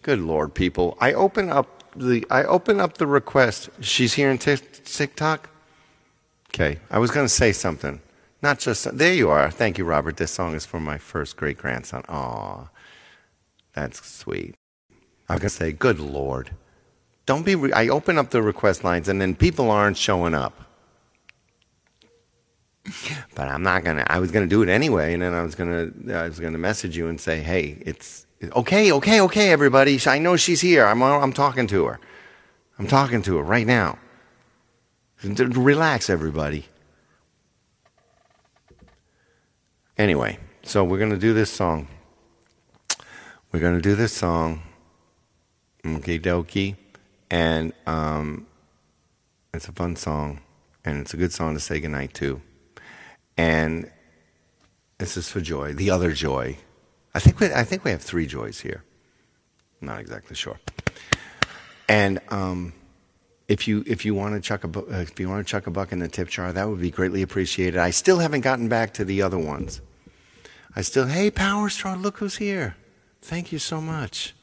Good 0.00 0.20
Lord, 0.20 0.54
people. 0.54 0.96
I 1.02 1.12
open 1.12 1.50
up 1.50 1.92
the 1.94 2.24
I 2.30 2.44
open 2.44 2.80
up 2.80 2.96
the 2.96 3.06
request. 3.06 3.68
She's 3.80 4.14
here 4.14 4.30
in 4.30 4.38
Tik- 4.38 4.84
TikTok. 4.84 5.50
Okay, 6.48 6.78
I 6.90 6.98
was 6.98 7.10
going 7.10 7.26
to 7.26 7.32
say 7.32 7.52
something. 7.52 8.00
Not 8.40 8.58
just 8.58 8.96
there 8.96 9.12
you 9.12 9.28
are. 9.28 9.50
Thank 9.50 9.76
you, 9.76 9.84
Robert. 9.84 10.16
This 10.16 10.30
song 10.30 10.54
is 10.54 10.64
for 10.64 10.80
my 10.80 10.96
first 10.96 11.36
great 11.36 11.58
grandson. 11.58 12.04
Aw, 12.08 12.70
that's 13.74 14.06
sweet. 14.06 14.54
I 15.28 15.34
was 15.34 15.40
going 15.40 15.50
to 15.50 15.56
say, 15.56 15.72
good 15.72 16.00
Lord, 16.00 16.52
don't 17.26 17.44
be. 17.44 17.54
Re- 17.54 17.72
I 17.72 17.88
open 17.88 18.16
up 18.16 18.30
the 18.30 18.40
request 18.40 18.82
lines 18.82 19.10
and 19.10 19.20
then 19.20 19.34
people 19.34 19.70
aren't 19.70 19.98
showing 19.98 20.32
up. 20.32 20.63
But 23.34 23.48
I'm 23.48 23.62
not 23.62 23.82
gonna. 23.82 24.04
I 24.06 24.18
was 24.18 24.30
gonna 24.30 24.46
do 24.46 24.62
it 24.62 24.68
anyway, 24.68 25.14
and 25.14 25.22
then 25.22 25.32
I 25.32 25.42
was 25.42 25.54
gonna. 25.54 25.90
I 26.12 26.28
was 26.28 26.38
gonna 26.38 26.58
message 26.58 26.96
you 26.96 27.08
and 27.08 27.18
say, 27.18 27.40
"Hey, 27.40 27.78
it's 27.80 28.26
okay, 28.42 28.92
okay, 28.92 29.20
okay, 29.22 29.50
everybody. 29.50 29.98
I 30.06 30.18
know 30.18 30.36
she's 30.36 30.60
here. 30.60 30.84
I'm. 30.84 31.02
I'm 31.02 31.32
talking 31.32 31.66
to 31.68 31.86
her. 31.86 32.00
I'm 32.78 32.86
talking 32.86 33.22
to 33.22 33.38
her 33.38 33.42
right 33.42 33.66
now. 33.66 33.98
Relax, 35.22 36.10
everybody. 36.10 36.66
Anyway, 39.96 40.38
so 40.62 40.84
we're 40.84 40.98
gonna 40.98 41.16
do 41.16 41.32
this 41.32 41.50
song. 41.50 41.88
We're 43.50 43.60
gonna 43.60 43.80
do 43.80 43.94
this 43.94 44.12
song. 44.12 44.62
Okie 45.84 46.20
dokie, 46.20 46.76
and 47.30 47.72
um, 47.86 48.46
it's 49.54 49.68
a 49.68 49.72
fun 49.72 49.96
song, 49.96 50.40
and 50.84 50.98
it's 50.98 51.14
a 51.14 51.16
good 51.16 51.32
song 51.32 51.54
to 51.54 51.60
say 51.60 51.80
goodnight 51.80 52.12
to. 52.14 52.42
And 53.36 53.90
this 54.98 55.16
is 55.16 55.28
for 55.28 55.40
Joy, 55.40 55.72
the 55.72 55.90
other 55.90 56.12
Joy. 56.12 56.58
I 57.14 57.20
think 57.20 57.40
we, 57.40 57.52
I 57.52 57.64
think 57.64 57.84
we 57.84 57.90
have 57.90 58.02
three 58.02 58.26
Joys 58.26 58.60
here. 58.60 58.84
I'm 59.80 59.88
not 59.88 60.00
exactly 60.00 60.36
sure. 60.36 60.58
And 61.88 62.20
um, 62.28 62.72
if 63.48 63.68
you 63.68 63.84
if 63.86 64.04
you 64.04 64.14
want 64.14 64.34
to 64.34 64.40
chuck 64.40 64.64
a 64.64 64.68
bu- 64.68 64.86
if 64.90 65.18
you 65.20 65.28
want 65.28 65.46
to 65.46 65.50
chuck 65.50 65.66
a 65.66 65.70
buck 65.70 65.92
in 65.92 65.98
the 65.98 66.08
tip 66.08 66.28
jar, 66.28 66.52
that 66.52 66.68
would 66.68 66.80
be 66.80 66.90
greatly 66.90 67.22
appreciated. 67.22 67.78
I 67.78 67.90
still 67.90 68.18
haven't 68.18 68.40
gotten 68.40 68.68
back 68.68 68.94
to 68.94 69.04
the 69.04 69.20
other 69.22 69.38
ones. 69.38 69.80
I 70.76 70.82
still, 70.82 71.06
hey, 71.06 71.30
Power 71.30 71.68
Straw, 71.68 71.94
look 71.94 72.18
who's 72.18 72.36
here. 72.36 72.76
Thank 73.22 73.52
you 73.52 73.58
so 73.58 73.80
much. 73.80 74.34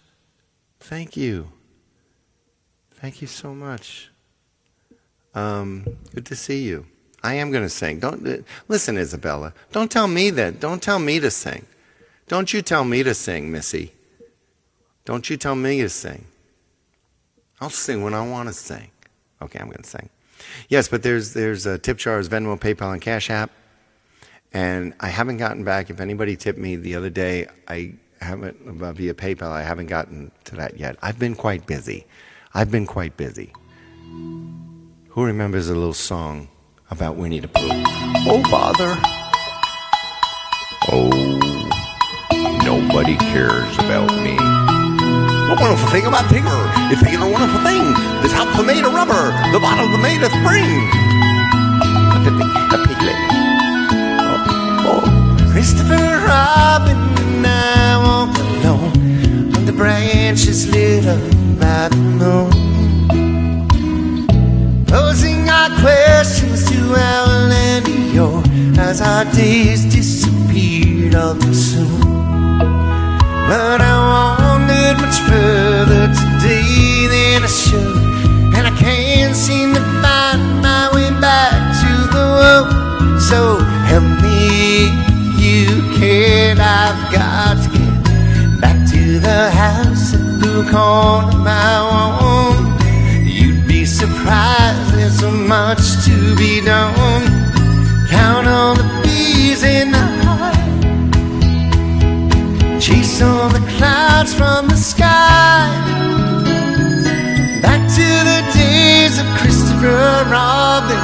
Thank 0.80 1.18
you. 1.18 1.52
Thank 2.94 3.22
you 3.22 3.28
so 3.28 3.54
much. 3.54 4.12
Um, 5.34 5.86
good 6.14 6.26
to 6.28 6.36
see 6.36 6.64
you. 6.64 6.86
I 7.24 7.36
am 7.36 7.52
going 7.52 7.64
to 7.64 7.70
sing. 7.70 8.00
Don't 8.00 8.28
uh, 8.28 8.38
listen, 8.68 8.98
Isabella. 8.98 9.54
Don't 9.72 9.92
tell 9.92 10.08
me 10.08 10.30
that. 10.32 10.60
Don't 10.60 10.82
tell 10.82 11.00
me 11.00 11.20
to 11.20 11.30
sing. 11.30 11.66
Don't 12.28 12.54
you 12.54 12.62
tell 12.62 12.84
me 12.84 13.04
to 13.04 13.14
sing, 13.14 13.52
Missy. 13.52 13.94
Don't 15.06 15.30
you 15.30 15.38
tell 15.38 15.56
me 15.56 15.82
to 15.82 15.90
sing. 15.90 16.26
I'll 17.60 17.70
sing 17.70 18.04
when 18.04 18.14
I 18.14 18.28
want 18.28 18.48
to 18.50 18.54
sing. 18.54 18.90
Okay, 19.42 19.60
I'm 19.60 19.68
going 19.68 19.84
to 19.84 19.90
sing. 19.90 20.10
Yes, 20.70 20.88
but 20.88 21.04
there's 21.04 21.34
there's 21.34 21.66
a 21.66 21.78
tip 21.78 21.98
jars, 21.98 22.28
Venmo, 22.28 22.60
PayPal, 22.60 22.94
and 22.94 23.02
Cash 23.02 23.30
App, 23.30 23.52
and 24.54 24.94
I 25.00 25.10
haven't 25.10 25.38
gotten 25.38 25.64
back. 25.64 25.90
If 25.90 26.00
anybody 26.00 26.36
tipped 26.36 26.58
me 26.58 26.76
the 26.76 26.96
other 26.96 27.10
day, 27.10 27.48
I 27.68 27.94
haven't 28.20 28.58
uh, 28.82 28.92
via 28.94 29.14
PayPal. 29.14 29.52
I 29.52 29.64
haven't 29.64 29.88
gotten 29.88 30.32
to 30.46 30.56
that 30.56 30.78
yet. 30.78 30.96
I've 31.02 31.20
been 31.20 31.36
quite 31.36 31.68
busy. 31.68 32.06
I've 32.54 32.72
been 32.72 32.88
quite 32.88 33.18
busy. 33.18 33.54
Who 35.10 35.24
remembers 35.26 35.70
a 35.70 35.74
little 35.76 35.94
song 35.94 36.48
about 36.92 37.16
Winnie 37.16 37.40
the 37.40 37.48
Pooh? 37.48 37.70
Oh, 38.28 38.44
bother. 38.52 39.00
Oh, 40.92 41.10
nobody 42.64 43.16
cares 43.18 43.74
about 43.80 44.12
me. 44.22 44.36
The 44.36 45.58
wonderful 45.60 45.90
thing 45.90 46.06
about 46.06 46.26
Tigger 46.26 46.92
is 46.92 47.02
get 47.02 47.22
a 47.22 47.32
wonderful 47.32 47.62
thing. 47.62 47.94
House 48.32 48.60
is 48.60 48.66
made 48.66 48.84
of 48.84 48.94
rubber. 48.94 49.32
The 49.52 49.60
bottles 49.60 49.90
are 49.90 50.02
made 50.02 50.22
of 50.24 50.32
spring. 50.32 50.90
The, 52.24 52.32
the, 52.32 52.46
the 52.72 52.78
piglet. 52.88 53.16
Oh, 54.22 54.92
oh. 54.92 55.52
Christopher 55.52 56.26
Robin 56.26 56.98
and 56.98 57.48
I 57.48 57.98
walk 58.04 58.38
alone 58.38 59.56
on 59.56 59.66
the 59.66 59.74
branches 59.74 60.68
lit 60.70 61.06
up 61.06 61.20
by 61.60 61.90
the 61.90 61.98
moon. 61.98 62.52
Posing 64.88 65.50
our 65.50 65.70
questions 65.82 66.01
of 66.96 68.46
as 68.78 69.02
our 69.02 69.26
days 69.34 69.86
disappeared 69.86 71.16
all 71.16 71.36
too 71.36 71.54
soon. 71.54 72.00
But 73.50 73.80
I 73.82 73.96
wandered 74.12 74.98
much 75.04 75.20
further 75.30 76.08
today 76.22 77.08
than 77.14 77.44
I 77.44 77.48
should, 77.48 77.98
and 78.56 78.68
I 78.68 78.74
can't 78.78 79.36
seem 79.36 79.74
to 79.74 79.84
find 80.02 80.62
my 80.62 80.90
way 80.94 81.10
back 81.20 81.58
to 81.82 81.92
the 82.16 82.26
road. 82.42 83.20
So 83.30 83.40
help 83.92 84.08
me 84.22 84.88
you 85.46 85.68
can. 85.98 86.60
I've 86.60 87.02
got 87.12 87.56
to 87.64 87.70
get 87.78 88.62
back 88.62 88.78
to 88.92 89.20
the 89.20 89.52
house 89.52 90.14
at 90.14 90.26
the 90.42 90.68
corner 90.72 91.28
of 91.28 91.44
my 91.44 91.78
own. 91.78 92.61
Surprised, 94.02 94.94
there's 94.96 95.20
so 95.20 95.30
much 95.30 96.04
to 96.06 96.36
be 96.36 96.60
done. 96.60 97.24
Count 98.10 98.48
all 98.48 98.74
the 98.74 98.84
bees 99.04 99.62
in 99.64 99.92
the 99.92 100.00
hive. 100.24 100.58
Chase 102.82 103.22
all 103.22 103.50
the 103.50 103.60
clouds 103.78 104.34
from 104.34 104.68
the 104.70 104.76
sky. 104.76 105.70
Back 107.62 107.88
to 107.98 108.08
the 108.30 108.42
days 108.58 109.20
of 109.20 109.28
Christopher 109.38 110.26
Robin. 110.32 111.00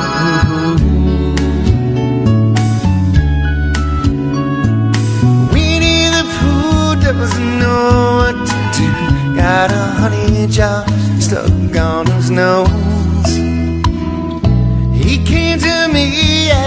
Winnie 5.54 6.10
the 6.18 6.26
Pooh 6.40 6.96
doesn't 7.00 7.60
know 7.60 8.18
what 8.22 8.38
to 8.50 8.58
do. 8.76 8.90
Got 9.36 9.70
a 9.72 9.86
honey 10.00 10.48
jar 10.48 10.84
stuck 11.20 11.76
on 11.76 12.08
his 12.08 12.32
nose. 12.32 12.77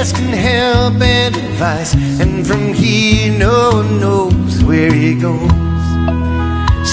Asking 0.01 0.29
help 0.29 0.99
and 1.03 1.37
advice, 1.37 1.93
and 2.23 2.47
from 2.47 2.73
here 2.73 3.39
no 3.39 3.71
one 3.75 4.01
knows 4.01 4.65
where 4.65 4.91
he 4.91 5.15
goes. 5.15 5.51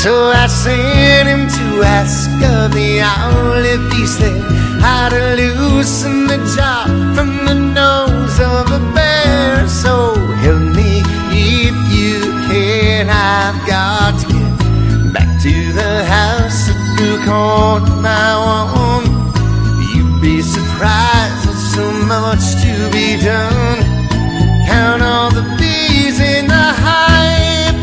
So 0.04 0.12
I 0.44 0.46
sent 0.48 1.30
him 1.30 1.48
to 1.48 1.84
ask 1.84 2.30
of 2.44 2.74
the 2.74 3.00
if 3.64 3.94
he's 3.94 4.18
there, 4.20 4.42
how 4.82 5.08
to 5.08 5.22
loosen 5.40 6.28
the 6.28 6.38
jaw 6.54 6.84
from 7.16 7.30
the 7.46 7.56
nose 7.56 8.38
of 8.42 8.66
a 8.80 8.82
bear. 8.94 9.66
So 9.70 10.14
help 10.44 10.76
me 10.76 11.02
if 11.32 11.78
you 11.98 12.20
can. 12.50 13.08
I've 13.10 13.60
got 13.66 14.20
to 14.20 14.28
get 14.28 15.14
back 15.14 15.42
to 15.44 15.54
the 15.80 16.04
house 16.04 16.70
at 16.74 16.80
the 17.00 17.12
corner 17.24 17.88
of 17.88 18.02
my 18.02 18.34
own. 18.84 19.06
You'd 19.96 20.22
be 20.22 20.42
surprised, 20.42 21.48
there's 21.48 21.74
so 21.74 21.86
much 22.04 22.67
to 22.78 22.90
be 22.92 23.18
done. 23.18 23.80
Count 24.68 25.02
all 25.02 25.32
the 25.32 25.42
bees 25.58 26.20
in 26.20 26.48
the 26.48 26.68
hive. 26.86 27.76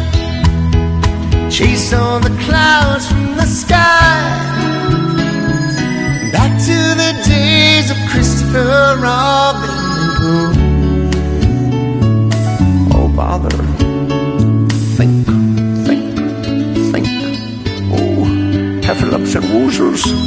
Chase 1.50 1.92
all 1.92 2.20
the 2.20 2.34
clouds 2.46 3.08
from 3.08 3.34
the 3.34 3.46
sky. 3.46 4.22
Back 6.32 6.52
to 6.68 6.78
the 7.02 7.12
days 7.26 7.90
of 7.90 7.96
Christopher 8.10 8.96
Robin. 9.00 9.78
Oh, 12.94 13.08
bother. 13.16 13.56
Think, 14.96 15.26
think, 15.86 16.04
think. 16.92 17.06
Oh, 17.96 18.24
heffalumps 18.86 19.34
and 19.34 19.44
woozles. 19.46 20.23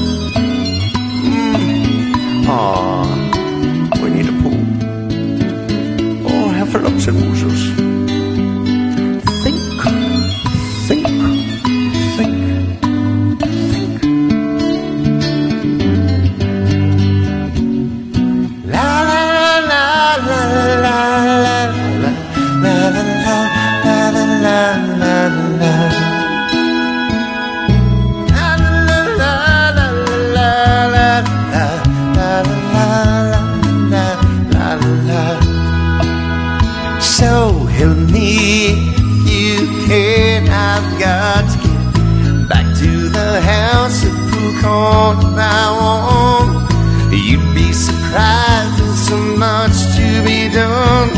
So 37.17 37.49
help 37.79 37.97
me 38.11 38.77
if 38.77 38.77
you 39.25 39.87
can, 39.87 40.47
I've 40.47 40.99
got 40.99 41.49
to 41.49 41.57
get 41.65 42.47
back 42.47 42.77
to 42.77 43.09
the 43.09 43.41
house 43.41 44.03
of 44.05 44.13
Pooh 44.29 44.61
Corner 44.61 45.33
I 45.35 45.65
want. 45.79 46.69
You'd 47.11 47.55
be 47.55 47.73
surprised, 47.73 48.77
there's 48.77 48.99
so 49.09 49.17
much 49.17 49.73
to 49.97 50.07
be 50.29 50.47
done. 50.53 51.09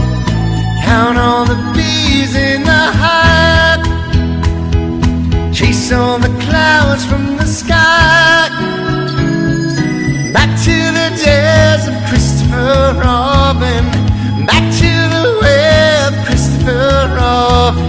Count 0.85 1.17
all 1.17 1.43
the 1.43 1.59
bees 1.76 2.34
in 2.34 2.63
the 2.63 2.85
hive, 3.03 3.84
chase 5.53 5.91
all 5.91 6.17
the 6.17 6.34
clouds 6.45 7.03
from 7.03 7.35
the 7.35 7.45
sky. 7.45 8.47
Back 10.31 10.49
to 10.63 10.76
the 10.99 11.09
days 11.26 11.88
of 11.89 11.95
Christopher 12.07 12.95
Robin 13.03 13.98
maker 16.69 17.17
of 17.19 17.89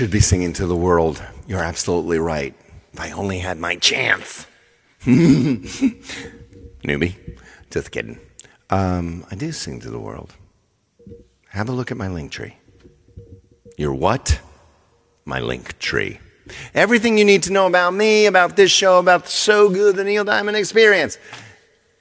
should 0.00 0.10
be 0.10 0.18
singing 0.18 0.54
to 0.54 0.66
the 0.66 0.74
world. 0.74 1.22
You're 1.46 1.62
absolutely 1.62 2.18
right. 2.18 2.54
If 2.94 3.00
I 3.00 3.10
only 3.10 3.38
had 3.38 3.58
my 3.58 3.76
chance. 3.76 4.46
Newbie. 5.04 6.06
Just 7.68 7.90
kidding. 7.90 8.18
Um, 8.70 9.26
I 9.30 9.34
do 9.34 9.52
sing 9.52 9.78
to 9.80 9.90
the 9.90 9.98
world. 9.98 10.32
Have 11.48 11.68
a 11.68 11.72
look 11.72 11.90
at 11.90 11.98
my 11.98 12.08
Linktree. 12.08 12.54
Your 13.76 13.92
what? 13.92 14.40
My 15.26 15.38
Linktree. 15.38 16.18
Everything 16.72 17.18
you 17.18 17.26
need 17.26 17.42
to 17.42 17.52
know 17.52 17.66
about 17.66 17.92
me, 17.92 18.24
about 18.24 18.56
this 18.56 18.70
show, 18.70 19.00
about 19.00 19.28
So 19.28 19.68
Good, 19.68 19.96
the 19.96 20.04
Neil 20.04 20.24
Diamond 20.24 20.56
Experience, 20.56 21.18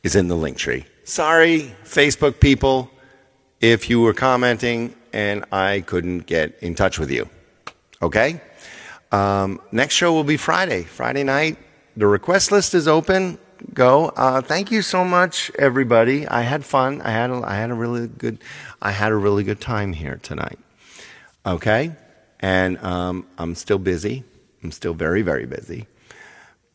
is 0.03 0.15
in 0.15 0.29
the 0.29 0.35
Linktree. 0.35 0.85
Sorry, 1.03 1.75
Facebook 1.83 2.39
people, 2.39 2.89
if 3.59 3.89
you 3.89 3.99
were 3.99 4.13
commenting 4.13 4.95
and 5.11 5.43
I 5.51 5.81
couldn't 5.81 6.27
get 6.27 6.57
in 6.61 6.75
touch 6.75 6.97
with 6.97 7.11
you. 7.11 7.27
Okay? 8.01 8.41
Um, 9.11 9.59
next 9.71 9.95
show 9.95 10.13
will 10.13 10.23
be 10.23 10.37
Friday, 10.37 10.83
Friday 10.83 11.23
night. 11.23 11.57
The 11.97 12.07
request 12.07 12.51
list 12.51 12.73
is 12.73 12.87
open. 12.87 13.39
Go. 13.73 14.05
Uh, 14.15 14.41
thank 14.41 14.71
you 14.71 14.81
so 14.81 15.03
much, 15.03 15.51
everybody. 15.59 16.27
I 16.27 16.43
had 16.43 16.63
fun. 16.63 17.01
I 17.01 17.11
had 17.11 17.29
a, 17.29 17.41
I 17.45 17.55
had 17.55 17.71
a 17.71 17.73
really 17.73 18.07
good 18.07 18.37
I 18.81 18.91
had 18.91 19.11
a 19.11 19.15
really 19.15 19.43
good 19.43 19.59
time 19.59 19.91
here 19.91 20.17
tonight. 20.23 20.59
Okay, 21.45 21.91
and 22.39 22.77
um, 22.81 23.27
I'm 23.37 23.55
still 23.55 23.79
busy. 23.79 24.23
I'm 24.63 24.71
still 24.71 24.93
very 24.93 25.23
very 25.23 25.45
busy, 25.45 25.87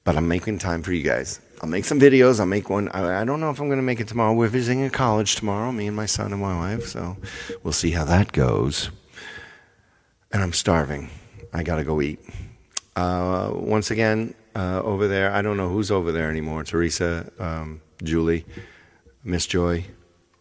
but 0.05 0.14
I'm 0.14 0.28
making 0.28 0.59
time 0.59 0.82
for 0.82 0.92
you 0.92 1.02
guys. 1.02 1.40
I'll 1.62 1.70
make 1.70 1.86
some 1.86 1.98
videos. 1.98 2.38
I'll 2.38 2.44
make 2.46 2.68
one. 2.68 2.90
I, 2.90 3.22
I 3.22 3.24
don't 3.24 3.40
know 3.40 3.48
if 3.48 3.60
I'm 3.60 3.68
going 3.68 3.78
to 3.78 3.82
make 3.82 4.01
it 4.01 4.09
tomorrow. 4.09 4.34
We're 4.34 4.48
visiting 4.48 4.84
a 4.84 4.90
college 4.90 5.36
tomorrow, 5.36 5.72
me 5.72 5.86
and 5.86 5.96
my 5.96 6.06
son 6.06 6.32
and 6.32 6.42
my 6.42 6.55
wife. 6.55 6.86
So 6.86 7.16
we'll 7.62 7.72
see 7.72 7.92
how 7.92 8.05
that 8.05 8.32
goes. 8.32 8.90
And 10.35 10.43
I'm 10.43 10.52
starving. 10.52 11.11
I 11.52 11.62
got 11.62 11.77
to 11.77 11.85
go 11.85 12.02
eat. 12.02 12.19
Uh, 12.97 13.52
once 13.55 13.93
again, 13.93 14.35
uh, 14.56 14.82
over 14.82 15.06
there, 15.06 15.32
I 15.32 15.43
don't 15.43 15.56
know 15.56 15.69
who's 15.69 15.93
over 15.93 16.11
there 16.11 16.28
anymore. 16.28 16.65
Teresa, 16.65 17.31
um, 17.39 17.81
Julie, 18.02 18.44
Miss 19.23 19.47
Joy, 19.47 19.85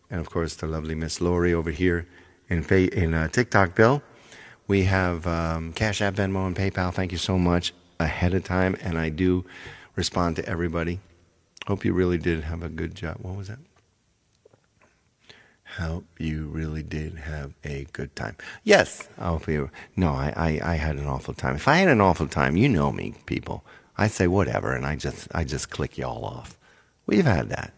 and 0.10 0.20
of 0.20 0.32
course 0.32 0.56
the 0.56 0.66
lovely 0.66 0.96
Miss 0.96 1.22
Lori 1.22 1.54
over 1.54 1.70
here 1.70 2.08
in, 2.50 2.64
in 2.66 3.14
uh, 3.14 3.28
TikTok. 3.28 3.76
Bill, 3.76 4.02
we 4.68 4.86
have 4.86 5.28
um, 5.28 5.74
Cash 5.74 6.02
App, 6.02 6.16
Venmo, 6.16 6.48
and 6.48 6.56
PayPal. 6.56 6.92
Thank 6.92 7.12
you 7.12 7.20
so 7.20 7.38
much 7.38 7.72
ahead 8.00 8.34
of 8.34 8.44
time, 8.44 8.76
and 8.82 8.98
I 8.98 9.10
do 9.10 9.46
respond 9.96 10.38
to 10.38 10.50
everybody. 10.50 11.02
Hope 11.68 11.86
you 11.86 11.94
really 11.94 12.18
did 12.18 12.44
have 12.46 12.64
a 12.64 12.70
good 12.70 12.96
job. 12.96 13.18
What 13.22 13.36
was 13.36 13.48
that? 13.48 13.60
Hope 15.78 16.06
you 16.20 16.48
really 16.48 16.84
did 16.84 17.16
have 17.16 17.54
a 17.64 17.88
good 17.94 18.16
time. 18.16 18.36
Yes, 18.64 19.08
I 19.18 19.30
hope 19.30 19.48
you. 19.48 19.72
No, 19.96 20.10
I, 20.10 20.34
I, 20.36 20.74
I 20.74 20.76
had 20.76 20.98
an 20.98 21.08
awful 21.08 21.34
time. 21.34 21.56
If 21.56 21.68
I 21.68 21.78
had 21.78 21.88
an 21.88 22.00
awful 22.00 22.28
time, 22.28 22.56
you 22.56 22.70
know 22.70 22.92
me, 22.92 23.16
people. 23.26 23.64
I 23.98 24.08
say 24.08 24.28
whatever, 24.28 24.74
and 24.76 24.86
I 24.86 24.96
just 24.96 25.28
I 25.34 25.44
just 25.44 25.72
click 25.72 25.98
y'all 25.98 26.26
off. 26.26 26.58
We've 27.08 27.26
had 27.26 27.50
that. 27.50 27.74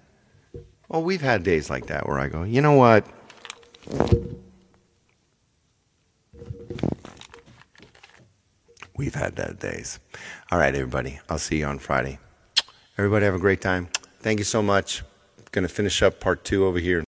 Well, 0.89 1.03
we've 1.03 1.21
had 1.21 1.43
days 1.43 1.69
like 1.69 1.87
that 1.87 2.07
where 2.07 2.19
I 2.19 2.27
go, 2.27 2.43
you 2.43 2.61
know 2.61 2.73
what? 2.73 3.05
We've 8.97 9.15
had 9.15 9.35
that 9.37 9.59
days. 9.59 9.99
All 10.51 10.59
right, 10.59 10.73
everybody. 10.73 11.19
I'll 11.29 11.37
see 11.39 11.59
you 11.59 11.65
on 11.65 11.79
Friday. 11.79 12.19
Everybody 12.97 13.25
have 13.25 13.35
a 13.35 13.39
great 13.39 13.61
time. 13.61 13.89
Thank 14.19 14.39
you 14.39 14.45
so 14.45 14.61
much. 14.61 15.03
Going 15.51 15.67
to 15.67 15.73
finish 15.73 16.01
up 16.01 16.19
part 16.19 16.43
two 16.43 16.65
over 16.65 16.79
here. 16.79 17.01